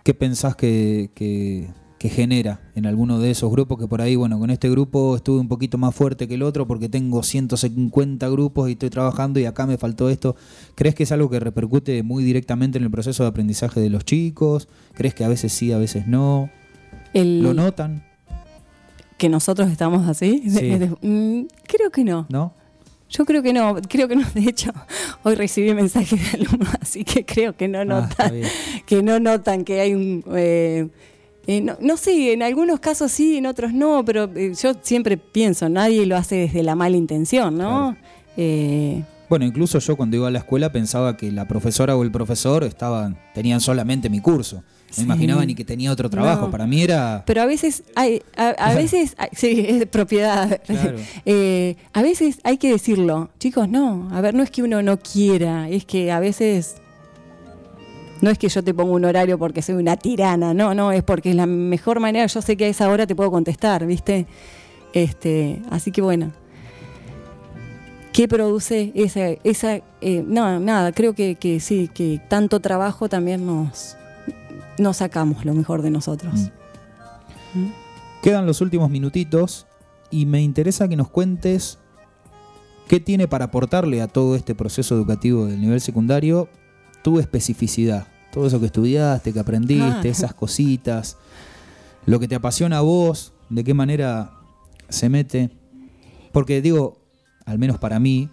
¿qué 0.05 0.12
pensás 0.14 0.55
que, 0.57 1.11
que- 1.14 1.68
que 1.99 2.09
genera 2.09 2.61
en 2.75 2.85
alguno 2.87 3.19
de 3.19 3.31
esos 3.31 3.51
grupos? 3.51 3.79
Que 3.79 3.87
por 3.87 4.01
ahí, 4.03 4.17
bueno, 4.17 4.39
con 4.39 4.51
este 4.51 4.69
grupo 4.71 5.17
estuve 5.17 5.41
un 5.41 5.49
poquito 5.49 5.79
más 5.79 5.95
fuerte 5.95 6.29
que 6.29 6.35
el 6.35 6.43
otro 6.43 6.67
porque 6.67 6.89
tengo 6.89 7.23
150 7.23 8.29
grupos 8.29 8.69
y 8.69 8.73
estoy 8.73 8.91
trabajando 8.91 9.41
y 9.41 9.45
acá 9.47 9.67
me 9.67 9.79
faltó 9.79 10.11
esto. 10.11 10.37
¿Crees 10.75 10.95
que 10.95 11.05
es 11.05 11.13
algo 11.13 11.31
que 11.31 11.41
repercute 11.41 12.03
muy 12.03 12.23
directamente 12.25 12.79
en 12.79 12.85
el 12.85 12.91
proceso 12.91 13.23
de 13.23 13.29
aprendizaje 13.31 13.81
de 13.81 13.91
los 13.91 14.05
chicos? 14.05 14.69
¿Crees 14.95 15.15
que 15.15 15.25
a 15.25 15.29
veces 15.29 15.53
sí, 15.53 15.73
a 15.73 15.79
veces 15.79 16.07
no? 16.07 16.51
El- 17.15 17.43
¿Lo 17.43 17.55
notan? 17.55 18.05
que 19.19 19.31
nosotros 19.31 19.71
estamos 19.71 20.07
así. 20.09 20.43
Sí. 20.51 20.73
Mm, 21.01 21.47
creo 21.67 21.91
que 21.91 22.05
no. 22.05 22.27
¿No? 22.29 22.53
Yo 23.09 23.25
creo 23.25 23.43
que 23.43 23.53
no, 23.55 23.77
creo 23.89 24.09
que 24.09 24.17
no. 24.17 24.25
De 24.35 24.43
hecho, 24.43 24.73
hoy 25.23 25.37
recibí 25.37 25.73
mensajes 25.73 26.21
de 26.21 26.39
alumnos, 26.45 26.69
así 26.83 27.05
que 27.05 27.25
creo 27.25 27.57
que 27.57 27.67
no 27.69 27.79
Ah, 27.79 27.85
notan, 27.87 28.33
que 28.85 29.03
no 29.03 29.19
notan 29.21 29.65
que 29.65 29.81
hay 29.81 29.95
un. 29.95 30.23
eh, 30.35 30.89
eh, 31.47 31.61
no, 31.61 31.77
no 31.81 31.97
sé, 31.97 32.33
en 32.33 32.43
algunos 32.43 32.81
casos 32.81 33.13
sí, 33.13 33.37
en 33.39 33.47
otros 33.47 33.73
no, 33.73 34.05
pero 34.05 34.25
eh, 34.35 34.53
yo 34.61 34.73
siempre 34.83 35.17
pienso, 35.17 35.69
nadie 35.69 36.07
lo 36.07 36.17
hace 36.17 36.37
desde 36.37 36.63
la 36.63 36.75
mala 36.75 36.97
intención, 36.97 37.57
¿no? 37.57 37.95
Claro. 37.95 37.97
Eh, 38.37 39.03
Bueno, 39.29 39.45
incluso 39.45 39.79
yo 39.81 39.97
cuando 39.97 40.17
iba 40.17 40.29
a 40.29 40.31
la 40.31 40.39
escuela 40.41 40.71
pensaba 40.71 41.17
que 41.17 41.33
la 41.33 41.49
profesora 41.49 41.97
o 41.97 42.03
el 42.03 42.11
profesor 42.13 42.63
estaban, 42.65 43.19
tenían 43.35 43.61
solamente 43.61 44.09
mi 44.11 44.21
curso. 44.21 44.57
No 44.89 44.95
Sí. 44.95 45.03
imaginaba 45.03 45.45
ni 45.45 45.57
que 45.57 45.65
tenía 45.65 45.91
otro 45.91 46.09
trabajo. 46.09 46.47
No. 46.47 46.51
Para 46.53 46.65
mí 46.67 46.81
era. 46.81 47.25
pero 47.27 47.43
a 47.43 47.47
veces 47.47 47.83
hay, 47.97 48.23
a, 48.37 48.51
a 48.51 48.75
veces, 48.83 49.15
hay- 49.19 49.31
sí, 49.33 49.65
es 49.69 49.87
propiedad. 49.87 50.61
Claro. 50.65 50.99
Eh, 51.27 51.77
a 51.93 52.03
veces 52.03 52.39
hay 52.45 52.57
que 52.57 52.71
decirlo, 52.71 53.31
chicos, 53.41 53.69
no, 53.69 54.09
a 54.13 54.21
ver, 54.21 54.35
no 54.35 54.45
es 54.45 54.51
que 54.53 54.63
uno 54.63 54.81
no 54.83 54.97
quiera, 54.99 55.69
es 55.69 55.85
que 55.85 56.13
a 56.13 56.21
veces 56.21 56.77
no 58.21 58.31
es 58.31 58.39
que 58.39 58.49
yo 58.49 58.62
te 58.62 58.75
ponga 58.75 58.93
un 58.93 59.05
horario 59.05 59.39
porque 59.39 59.62
soy 59.62 59.77
una 59.77 59.97
tirana, 59.97 60.55
no, 60.55 60.75
no, 60.75 60.93
es 60.93 61.03
porque 61.03 61.31
es 61.31 61.37
la 61.37 61.47
mejor 61.47 62.01
manera, 62.01 62.27
yo 62.27 62.43
sé 62.43 62.57
que 62.57 62.64
a 62.64 62.69
esa 62.69 62.89
hora 62.89 63.07
te 63.07 63.14
puedo 63.14 63.31
contestar, 63.31 63.87
¿viste? 63.87 64.27
Este, 64.93 65.62
así 65.71 65.91
que 65.93 66.03
bueno. 66.03 66.33
¿Qué 68.12 68.29
produce 68.29 68.93
esa, 68.95 69.29
esa 69.45 69.81
eh, 70.01 70.25
no, 70.27 70.59
nada, 70.59 70.93
creo 70.93 71.12
que, 71.12 71.35
que 71.35 71.61
sí, 71.61 71.91
que 71.93 72.19
tanto 72.29 72.61
trabajo 72.61 73.11
también 73.11 73.45
nos, 73.45 73.95
nos 74.79 74.97
sacamos 74.99 75.45
lo 75.45 75.53
mejor 75.53 75.83
de 75.83 75.91
nosotros. 75.91 76.51
¿Mm? 77.53 77.67
Quedan 78.23 78.47
los 78.47 78.62
últimos 78.62 78.89
minutitos 78.89 79.67
y 80.11 80.25
me 80.25 80.41
interesa 80.41 80.89
que 80.89 80.97
nos 80.97 81.11
cuentes 81.11 81.79
qué 82.89 83.01
tiene 83.01 83.29
para 83.29 83.47
aportarle 83.47 84.01
a 84.01 84.09
todo 84.09 84.35
este 84.35 84.55
proceso 84.55 84.95
educativo 84.95 85.47
del 85.47 85.61
nivel 85.61 85.81
secundario 85.81 86.49
tu 87.07 87.21
especificidad. 87.21 88.09
Todo 88.33 88.49
eso 88.49 88.59
que 88.59 88.67
estudiaste, 88.67 89.33
que 89.33 89.39
aprendiste, 89.39 90.09
Ah. 90.09 90.11
esas 90.11 90.35
cositas, 90.35 91.17
lo 92.05 92.19
que 92.19 92.27
te 92.27 92.35
apasiona 92.35 92.79
a 92.79 92.81
vos, 92.81 93.33
de 93.49 93.63
qué 93.63 93.75
manera 93.75 94.33
se 94.89 95.09
mete. 95.09 95.51
Porque 96.33 96.61
digo, 96.61 96.99
al 97.45 97.61
menos 97.61 97.79
para 97.79 98.01
mí, 98.01 98.29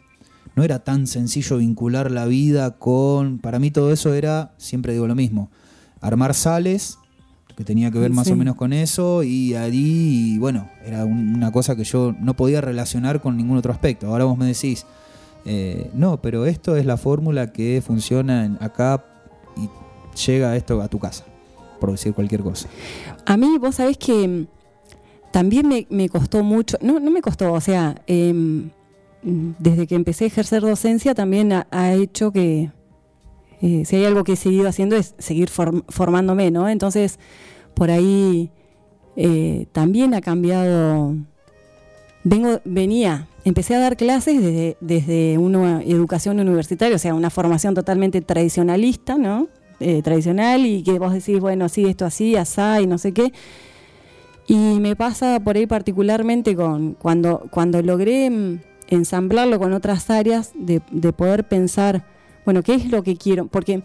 no 0.55 0.63
era 0.63 0.79
tan 0.83 1.05
sencillo 1.05 1.57
vincular 1.57 2.09
la 2.09 2.25
vida 2.25 2.71
con... 2.79 3.37
Para 3.37 3.59
mí 3.59 3.69
todo 3.69 3.91
eso 3.93 4.15
era, 4.15 4.55
siempre 4.57 4.93
digo 4.93 5.05
lo 5.05 5.13
mismo, 5.13 5.51
armar 6.01 6.33
sales, 6.33 6.97
que 7.55 7.63
tenía 7.63 7.91
que 7.91 7.99
ver 7.99 8.09
más 8.11 8.25
Sí. 8.25 8.33
o 8.33 8.35
menos 8.35 8.55
con 8.55 8.73
eso 8.73 9.21
y 9.21 9.53
ahí, 9.53 10.39
bueno, 10.39 10.67
era 10.83 11.05
un- 11.05 11.35
una 11.35 11.51
cosa 11.51 11.75
que 11.75 11.83
yo 11.83 12.15
no 12.19 12.35
podía 12.35 12.59
relacionar 12.59 13.21
con 13.21 13.37
ningún 13.37 13.55
otro 13.57 13.71
aspecto. 13.71 14.07
Ahora 14.07 14.23
vos 14.25 14.35
me 14.35 14.47
decís, 14.47 14.87
eh, 15.45 15.89
no, 15.93 16.21
pero 16.21 16.45
esto 16.45 16.75
es 16.75 16.85
la 16.85 16.97
fórmula 16.97 17.51
que 17.51 17.81
funciona 17.85 18.57
acá 18.59 19.03
y 19.57 19.69
llega 20.25 20.55
esto 20.55 20.81
a 20.81 20.87
tu 20.87 20.99
casa, 20.99 21.25
por 21.79 21.91
decir 21.91 22.13
cualquier 22.13 22.41
cosa. 22.41 22.69
A 23.25 23.37
mí, 23.37 23.57
vos 23.59 23.75
sabés 23.75 23.97
que 23.97 24.27
mm, 24.27 24.47
también 25.31 25.85
me, 25.89 26.09
costó 26.09 26.43
mucho, 26.43 26.77
no, 26.81 26.99
no 26.99 27.11
me 27.11 27.21
costó, 27.21 27.51
o 27.51 27.61
sea, 27.61 28.01
em, 28.07 28.69
desde 29.23 29.87
que 29.87 29.95
empecé 29.95 30.25
a 30.25 30.27
ejercer 30.27 30.61
docencia 30.61 31.15
también 31.15 31.51
ha, 31.53 31.93
hecho 31.93 32.31
que, 32.31 32.71
eh, 33.61 33.83
si 33.85 33.95
hay 33.95 34.05
algo 34.05 34.23
que 34.23 34.33
he 34.33 34.35
seguido 34.35 34.67
haciendo 34.67 34.95
es 34.95 35.15
seguir 35.17 35.49
form- 35.49 35.83
formándome, 35.89 36.51
¿no? 36.51 36.67
Entonces, 36.69 37.19
por 37.73 37.89
ahí 37.89 38.51
eh, 39.15 39.67
también 39.71 40.13
ha 40.13 40.21
cambiado, 40.21 41.15
vengo, 42.23 42.61
venía, 42.65 43.27
empecé 43.45 43.75
a 43.75 43.79
dar 43.79 43.97
clases 43.97 44.41
desde, 44.41 44.77
desde 44.79 45.37
una 45.37 45.81
educación 45.83 46.39
universitaria, 46.39 46.95
o 46.95 46.99
sea, 46.99 47.13
una 47.13 47.29
formación 47.29 47.73
totalmente 47.73 48.21
tradicionalista, 48.21 49.17
¿no? 49.17 49.47
Eh, 49.79 50.01
tradicional 50.01 50.65
y 50.65 50.83
que 50.83 50.97
vos 50.99 51.13
decís, 51.13 51.39
bueno, 51.39 51.67
sí, 51.67 51.85
esto 51.85 52.05
así, 52.05 52.35
asá 52.35 52.79
y 52.79 52.87
no 52.87 52.97
sé 52.97 53.11
qué. 53.11 53.33
Y 54.47 54.55
me 54.79 54.95
pasa 54.95 55.39
por 55.39 55.55
ahí 55.55 55.67
particularmente 55.67 56.55
con 56.55 56.93
cuando, 56.93 57.47
cuando 57.49 57.81
logré 57.81 58.29
mm, 58.29 58.59
ensamblarlo 58.87 59.59
con 59.59 59.73
otras 59.73 60.09
áreas, 60.09 60.51
de, 60.55 60.81
de 60.91 61.13
poder 61.13 61.45
pensar, 61.45 62.05
bueno, 62.45 62.61
¿qué 62.61 62.75
es 62.75 62.91
lo 62.91 63.03
que 63.03 63.17
quiero? 63.17 63.47
Porque 63.47 63.83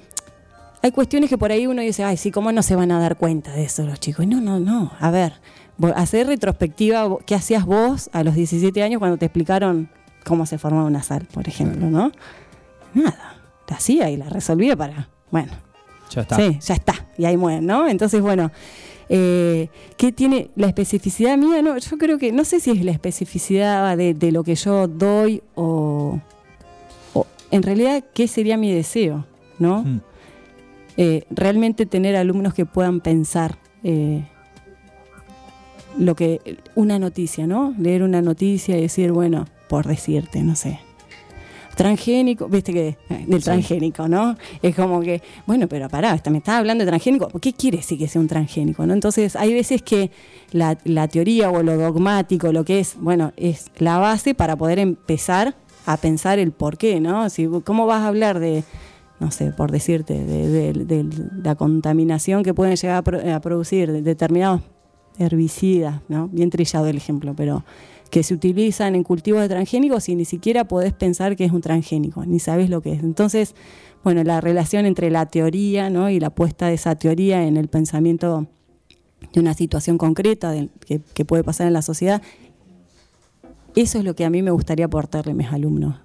hay 0.83 0.93
cuestiones 0.93 1.31
que 1.31 1.39
por 1.39 1.51
ahí 1.51 1.67
uno 1.67 1.83
dice, 1.83 2.05
ay, 2.05 2.17
sí, 2.17 2.31
¿cómo 2.31 2.53
no 2.53 2.63
se 2.63 2.77
van 2.77 2.93
a 2.93 3.01
dar 3.01 3.17
cuenta 3.17 3.53
de 3.53 3.65
eso 3.65 3.85
los 3.85 3.99
chicos? 3.99 4.27
No, 4.27 4.41
no, 4.41 4.61
no. 4.61 4.93
A 5.01 5.11
ver, 5.11 5.35
hacer 5.95 6.27
retrospectiva, 6.27 7.19
¿qué 7.27 7.35
hacías 7.35 7.65
vos 7.65 8.11
a 8.13 8.25
los 8.25 8.35
17 8.35 8.83
años 8.83 8.99
cuando 8.99 9.17
te 9.17 9.27
explicaron 9.27 9.89
cómo 10.25 10.47
se 10.47 10.59
formaba 10.59 10.87
una 10.87 11.03
sal, 11.03 11.27
por 11.33 11.49
ejemplo, 11.49 11.89
no? 11.89 12.13
Nada. 12.95 13.37
La 13.69 13.77
hacía 13.77 14.11
y 14.11 14.17
la 14.17 14.29
resolvía 14.29 14.77
para, 14.77 15.09
bueno, 15.31 15.53
Ya 16.11 16.23
está. 16.23 16.37
Sí, 16.37 16.59
ya 16.61 16.75
está. 16.75 17.07
Y 17.17 17.27
ahí 17.27 17.37
mueren, 17.37 17.67
¿no? 17.67 17.87
Entonces, 17.89 18.21
bueno, 18.21 18.51
eh, 19.09 19.69
¿qué 19.97 20.13
tiene 20.13 20.51
la 20.57 20.67
especificidad 20.67 21.37
mía? 21.37 21.63
No, 21.63 21.77
yo 21.77 21.99
creo 21.99 22.19
que, 22.19 22.33
no 22.33 22.45
sé 22.45 22.61
si 22.61 22.71
es 22.71 22.85
la 22.85 22.93
especificidad 22.93 23.97
de, 23.97 24.15
de 24.15 24.33
lo 24.33 24.43
que 24.45 24.55
yo 24.55 24.89
doy 24.89 25.43
o, 25.55 26.19
o 27.15 27.27
en 27.51 27.63
realidad, 27.63 28.05
¿qué 28.15 28.27
sería 28.29 28.57
mi 28.57 28.73
deseo? 28.73 29.27
¿No? 29.59 29.83
Mm. 29.83 30.01
Eh, 30.97 31.25
realmente 31.31 31.87
tener 31.87 32.17
alumnos 32.17 32.55
que 32.55 32.67
puedan 32.67 33.01
pensar 33.01 33.57
eh, 33.85 34.25
lo 35.97 36.15
que 36.15 36.59
una 36.75 36.99
noticia, 36.99 37.47
¿no? 37.47 37.75
Leer 37.79 38.03
una 38.03 38.21
noticia 38.23 38.77
y 38.77 38.83
decir, 38.83 39.13
bueno, 39.13 39.47
por 39.69 39.87
decirte, 39.87 40.43
no 40.43 40.55
sé. 40.57 40.81
Transgénico, 41.77 42.49
viste 42.49 42.73
que 42.73 42.89
eh, 42.89 43.25
del 43.29 43.39
Sí. 43.41 43.45
transgénico, 43.45 44.09
¿no? 44.09 44.37
Es 44.63 44.75
como 44.75 45.01
que, 45.01 45.23
bueno, 45.47 45.69
pero 45.69 45.89
pará, 45.89 46.21
me 46.29 46.39
estás 46.39 46.57
hablando 46.57 46.85
de 46.85 46.89
transgénico, 46.91 47.29
¿qué 47.41 47.53
quiere 47.53 47.77
decir 47.77 47.97
que 47.99 48.09
sea 48.09 48.21
un 48.21 48.27
transgénico? 48.27 48.85
¿no? 48.85 48.95
Entonces, 48.95 49.37
hay 49.37 49.55
veces 49.55 49.83
que 49.83 50.11
la, 50.51 50.77
la 50.85 51.07
teoría 51.07 51.51
o 51.51 51.63
lo 51.63 51.77
dogmático, 51.77 52.53
lo 52.53 52.65
que 52.65 52.81
es, 52.81 52.97
bueno, 52.99 53.33
es 53.37 53.67
la 53.79 53.99
base 53.99 54.35
para 54.35 54.57
poder 54.57 54.81
empezar 54.81 55.55
a 55.87 55.97
pensar 55.99 56.41
el 56.41 56.51
por 56.51 56.79
qué, 56.79 56.99
¿no? 57.01 57.31
Si, 57.31 57.47
¿Cómo 57.65 57.87
vas 57.87 58.01
a 58.03 58.09
hablar 58.09 58.41
de, 58.41 58.65
no 59.21 59.31
sé, 59.31 59.53
por 59.53 59.71
decirte, 59.71 60.15
de, 60.25 60.49
de- 60.73 60.85
de 60.85 61.07
la 61.45 61.55
contaminación 61.55 62.43
que 62.43 62.55
pueden 62.55 62.75
llegar 62.75 62.97
a, 62.97 63.03
pro- 63.03 63.35
a 63.35 63.39
producir 63.41 63.93
de- 63.93 64.03
determinados 64.03 64.63
herbicidas, 65.19 66.01
¿no? 66.09 66.29
Bien 66.29 66.51
trillado 66.51 66.87
el 66.87 66.97
ejemplo, 66.97 67.35
pero 67.37 67.65
que 68.11 68.23
se 68.23 68.35
utilizan 68.35 68.95
en 68.95 69.03
cultivos 69.05 69.43
de 69.43 69.49
transgénicos 69.49 70.09
y 70.09 70.15
ni 70.15 70.25
siquiera 70.25 70.67
podés 70.67 70.93
pensar 70.93 71.37
que 71.37 71.45
es 71.45 71.53
un 71.53 71.61
transgénico, 71.61 72.25
ni 72.25 72.39
sabés 72.39 72.71
lo 72.71 72.81
que 72.81 72.93
es. 72.93 73.03
Entonces, 73.03 73.55
bueno, 74.03 74.25
la 74.25 74.41
relación 74.41 74.87
entre 74.87 75.11
la 75.11 75.27
teoría 75.27 75.91
¿no? 75.91 76.09
y 76.09 76.21
la 76.21 76.31
puesta 76.31 76.69
de 76.69 76.75
esa 76.75 76.95
teoría 76.95 77.47
en 77.47 77.57
el 77.57 77.69
pensamiento 77.69 78.47
de 79.33 79.41
una 79.41 79.55
situación 79.55 79.99
concreta 79.99 80.55
que, 80.87 81.01
que 81.13 81.25
puede 81.25 81.45
pasar 81.45 81.67
en 81.67 81.73
la 81.73 81.83
sociedad, 81.83 82.23
eso 83.77 83.99
es 83.99 84.05
lo 84.05 84.15
que 84.15 84.25
a 84.25 84.31
mí 84.31 84.43
me 84.43 84.51
gustaría 84.51 84.87
aportarle 84.87 85.33
a 85.33 85.35
mis 85.35 85.49
alumnos. 85.49 85.97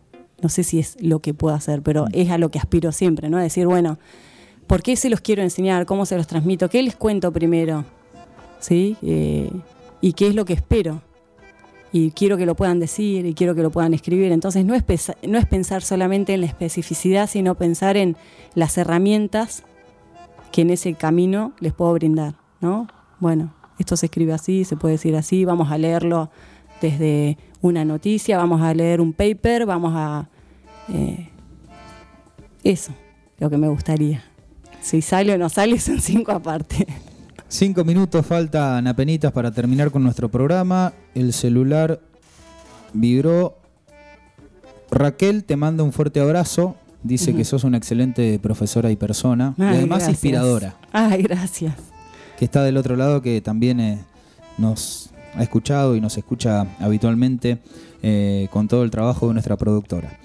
No 0.42 0.50
sé 0.50 0.64
si 0.64 0.80
es 0.80 0.98
lo 1.02 1.20
que 1.20 1.34
puedo 1.34 1.56
hacer, 1.56 1.82
pero 1.82 2.08
es 2.12 2.30
a 2.30 2.38
lo 2.38 2.52
que 2.52 2.60
aspiro 2.60 2.92
siempre, 2.92 3.30
¿no? 3.30 3.38
Decir, 3.38 3.66
bueno, 3.66 3.98
¿por 4.68 4.84
qué 4.84 4.98
se 4.98 5.10
los 5.10 5.22
quiero 5.22 5.42
enseñar? 5.42 5.86
¿Cómo 5.86 6.06
se 6.06 6.18
los 6.18 6.28
transmito? 6.28 6.70
¿Qué 6.70 6.84
les 6.84 6.98
cuento 6.98 7.32
primero? 7.32 7.86
¿Sí? 8.64 8.96
Eh, 9.02 9.52
¿Y 10.00 10.14
qué 10.14 10.28
es 10.28 10.36
lo 10.36 10.46
que 10.46 10.54
espero? 10.54 11.02
Y 11.92 12.12
quiero 12.12 12.38
que 12.38 12.46
lo 12.46 12.56
puedan 12.56 12.80
decir 12.80 13.26
y 13.26 13.34
quiero 13.34 13.56
que 13.56 13.62
lo 13.62 13.72
puedan 13.72 13.94
escribir. 13.94 14.32
Entonces 14.32 14.64
no 14.64 14.74
es, 14.74 14.84
no 15.28 15.38
es 15.38 15.46
pensar 15.46 15.82
solamente 15.82 16.34
en 16.34 16.40
la 16.42 16.48
especificidad, 16.48 17.30
sino 17.30 17.56
pensar 17.56 17.98
en 17.98 18.16
las 18.56 18.78
herramientas 18.78 19.64
que 20.54 20.62
en 20.62 20.70
ese 20.70 20.94
camino 20.94 21.52
les 21.60 21.74
puedo 21.74 21.92
brindar, 21.94 22.36
¿no? 22.62 22.88
Bueno, 23.20 23.54
esto 23.80 23.98
se 23.98 24.06
escribe 24.06 24.32
así, 24.32 24.64
se 24.64 24.78
puede 24.78 24.94
decir 24.94 25.16
así, 25.18 25.44
vamos 25.44 25.70
a 25.70 25.78
leerlo 25.78 26.32
desde 26.82 27.38
una 27.62 27.84
noticia, 27.84 28.38
vamos 28.38 28.62
a 28.62 28.74
leer 28.74 29.02
un 29.02 29.12
paper, 29.12 29.66
vamos 29.66 29.92
a... 29.94 30.30
eh, 30.88 31.30
eso, 32.64 32.94
lo 33.40 33.50
que 33.50 33.58
me 33.58 33.68
gustaría. 33.68 34.24
Si 34.82 35.02
sale 35.02 35.34
o 35.34 35.38
no 35.38 35.50
sale 35.50 35.80
son 35.82 36.00
cinco 36.00 36.32
aparte. 36.32 36.88
Cinco 37.54 37.84
minutos 37.84 38.26
faltan 38.26 38.88
apenitas 38.88 39.32
para 39.32 39.52
terminar 39.52 39.92
con 39.92 40.02
nuestro 40.02 40.28
programa. 40.28 40.92
El 41.14 41.34
celular 41.34 42.00
vibró. 42.94 43.60
Raquel 44.90 45.44
te 45.44 45.56
manda 45.56 45.84
un 45.84 45.94
fuerte 45.94 46.20
abrazo. 46.20 46.76
Dice 47.04 47.36
que 47.36 47.46
sos 47.46 47.64
una 47.64 47.78
excelente 47.78 48.40
profesora 48.40 48.90
y 48.90 48.96
persona. 48.96 49.54
y 49.60 49.62
además 49.62 50.00
gracias. 50.00 50.10
inspiradora. 50.10 50.78
Ay, 50.92 51.22
gracias. 51.22 51.76
Que 52.40 52.46
está 52.46 52.64
del 52.64 52.76
otro 52.76 52.96
lado, 52.96 53.22
que 53.22 53.40
también 53.40 53.80
eh, 53.80 54.04
nos 54.58 55.12
ha 55.36 55.44
escuchado 55.44 55.96
y 55.96 56.02
nos 56.02 56.18
escucha 56.18 56.66
habitualmente 56.80 57.60
eh, 58.02 58.48
con 58.50 58.68
todo 58.68 58.84
el 58.84 58.90
trabajo 58.90 59.28
de 59.28 59.34
nuestra 59.34 59.58
productora. 59.58 60.18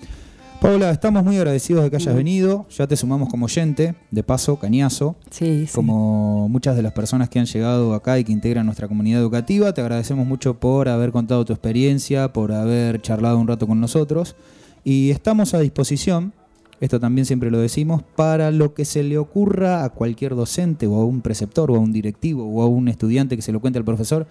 Paula, 0.60 0.90
estamos 0.90 1.22
muy 1.24 1.36
agradecidos 1.36 1.84
de 1.84 1.90
que 1.90 1.96
hayas 1.96 2.14
Mm. 2.14 2.16
venido. 2.16 2.66
Ya 2.76 2.86
te 2.88 2.96
sumamos 2.96 3.28
como 3.28 3.44
oyente. 3.44 3.94
De 4.10 4.24
paso, 4.24 4.56
cañazo. 4.56 5.14
Sí, 5.30 5.66
sí. 5.68 5.72
Como 5.72 6.48
muchas 6.48 6.74
de 6.74 6.82
las 6.82 6.92
personas 6.92 7.28
que 7.28 7.38
han 7.38 7.46
llegado 7.46 7.94
acá 7.94 8.18
y 8.18 8.24
que 8.24 8.32
integran 8.32 8.66
nuestra 8.66 8.88
comunidad 8.88 9.20
educativa, 9.20 9.72
te 9.72 9.80
agradecemos 9.80 10.26
mucho 10.26 10.54
por 10.58 10.88
haber 10.88 11.12
contado 11.12 11.44
tu 11.44 11.52
experiencia, 11.52 12.32
por 12.32 12.50
haber 12.52 13.00
charlado 13.00 13.38
un 13.38 13.46
rato 13.46 13.68
con 13.68 13.80
nosotros. 13.80 14.34
Y 14.82 15.10
estamos 15.10 15.54
a 15.54 15.60
disposición, 15.60 16.32
esto 16.80 16.98
también 16.98 17.24
siempre 17.24 17.52
lo 17.52 17.60
decimos, 17.60 18.02
para 18.16 18.50
lo 18.50 18.74
que 18.74 18.84
se 18.84 19.04
le 19.04 19.16
ocurra 19.16 19.84
a 19.84 19.90
cualquier 19.90 20.34
docente 20.34 20.88
o 20.88 20.96
a 20.96 21.04
un 21.04 21.20
preceptor 21.20 21.70
o 21.70 21.76
a 21.76 21.78
un 21.78 21.92
directivo 21.92 22.44
o 22.44 22.62
a 22.62 22.66
un 22.66 22.88
estudiante 22.88 23.36
que 23.36 23.42
se 23.42 23.52
lo 23.52 23.60
cuente 23.60 23.78
al 23.78 23.84
profesor, 23.84 24.26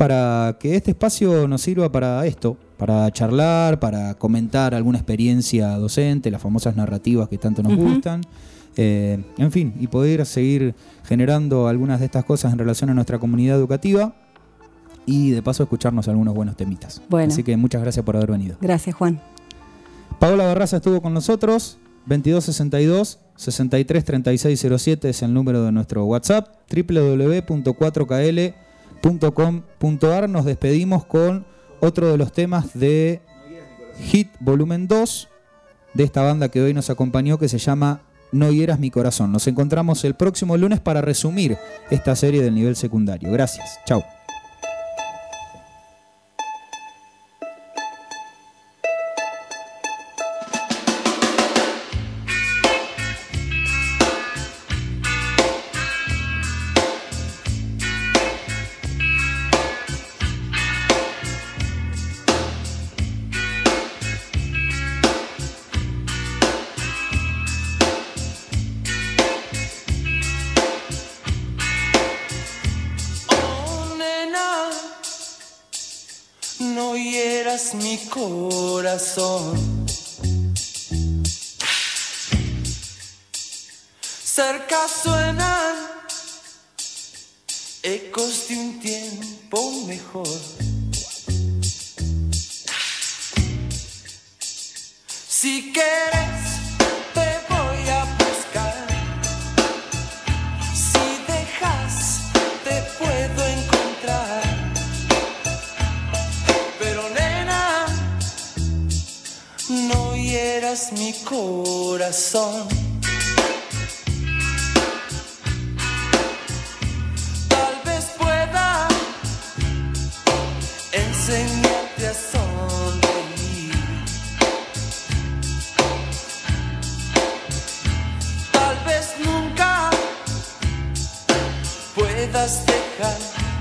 para 0.00 0.56
que 0.58 0.76
este 0.76 0.92
espacio 0.92 1.46
nos 1.46 1.60
sirva 1.60 1.92
para 1.92 2.24
esto, 2.24 2.56
para 2.78 3.10
charlar, 3.10 3.78
para 3.78 4.14
comentar 4.14 4.74
alguna 4.74 4.96
experiencia 4.96 5.76
docente, 5.76 6.30
las 6.30 6.40
famosas 6.40 6.74
narrativas 6.74 7.28
que 7.28 7.36
tanto 7.36 7.62
nos 7.62 7.76
gustan. 7.76 8.22
Eh, 8.78 9.22
en 9.36 9.52
fin, 9.52 9.74
y 9.78 9.88
poder 9.88 10.24
seguir 10.24 10.74
generando 11.04 11.68
algunas 11.68 12.00
de 12.00 12.06
estas 12.06 12.24
cosas 12.24 12.50
en 12.50 12.58
relación 12.58 12.88
a 12.88 12.94
nuestra 12.94 13.18
comunidad 13.18 13.58
educativa 13.58 14.14
y 15.04 15.32
de 15.32 15.42
paso 15.42 15.64
escucharnos 15.64 16.08
algunos 16.08 16.32
buenos 16.34 16.56
temitas. 16.56 17.02
Bueno. 17.10 17.30
Así 17.30 17.42
que 17.42 17.58
muchas 17.58 17.82
gracias 17.82 18.02
por 18.02 18.16
haber 18.16 18.30
venido. 18.30 18.56
Gracias, 18.58 18.96
Juan. 18.96 19.20
Paola 20.18 20.46
Barraza 20.46 20.78
estuvo 20.78 21.02
con 21.02 21.12
nosotros, 21.12 21.76
2262 22.06 23.18
633607 23.36 25.10
es 25.10 25.20
el 25.20 25.34
número 25.34 25.62
de 25.62 25.72
nuestro 25.72 26.06
WhatsApp, 26.06 26.48
www.4kl.com.ar. 29.02 30.28
Nos 30.28 30.44
despedimos 30.44 31.04
con 31.04 31.46
otro 31.80 32.10
de 32.10 32.18
los 32.18 32.32
temas 32.32 32.78
de 32.78 33.20
Hit 33.98 34.28
Volumen 34.40 34.88
2 34.88 35.28
de 35.94 36.04
esta 36.04 36.22
banda 36.22 36.48
que 36.48 36.60
hoy 36.60 36.74
nos 36.74 36.90
acompañó 36.90 37.38
que 37.38 37.48
se 37.48 37.58
llama 37.58 38.02
No 38.32 38.50
hieras 38.50 38.78
mi 38.78 38.90
corazón. 38.90 39.32
Nos 39.32 39.46
encontramos 39.46 40.04
el 40.04 40.14
próximo 40.14 40.56
lunes 40.56 40.80
para 40.80 41.00
resumir 41.00 41.56
esta 41.90 42.14
serie 42.14 42.42
del 42.42 42.54
nivel 42.54 42.76
secundario. 42.76 43.30
Gracias. 43.32 43.78
Chao. 43.86 44.04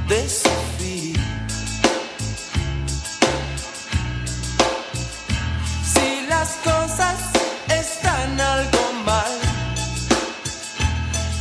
desafío. 0.10 1.22
Si 5.93 6.26
las 6.28 6.49
cosas 6.64 7.20
están 7.68 8.41
algo 8.41 8.80
mal, 9.05 9.34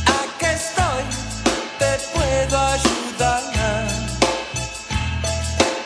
aquí 0.05 0.45
estoy, 0.45 1.03
te 1.79 1.91
puedo 2.13 2.57
ayudar. 2.57 3.87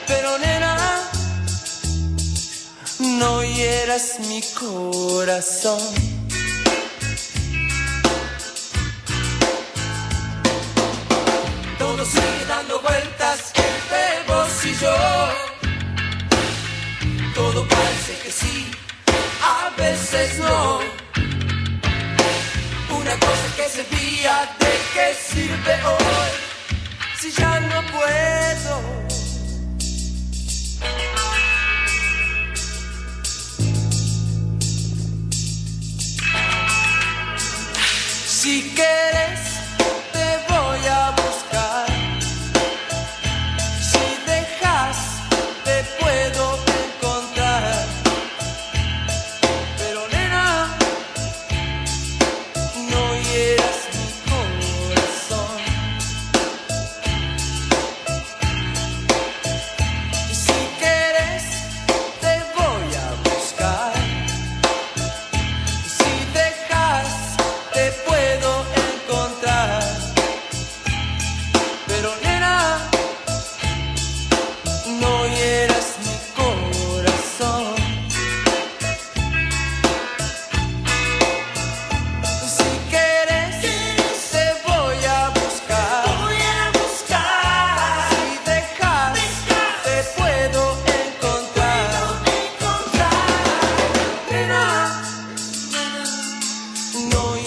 Pero 0.07 0.37
nena, 0.39 0.77
no 2.99 3.43
hieras 3.43 4.19
mi 4.19 4.41
corazón. 4.59 6.12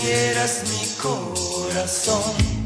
vieras 0.06 0.62
mi 0.70 0.86
corazón. 1.02 2.65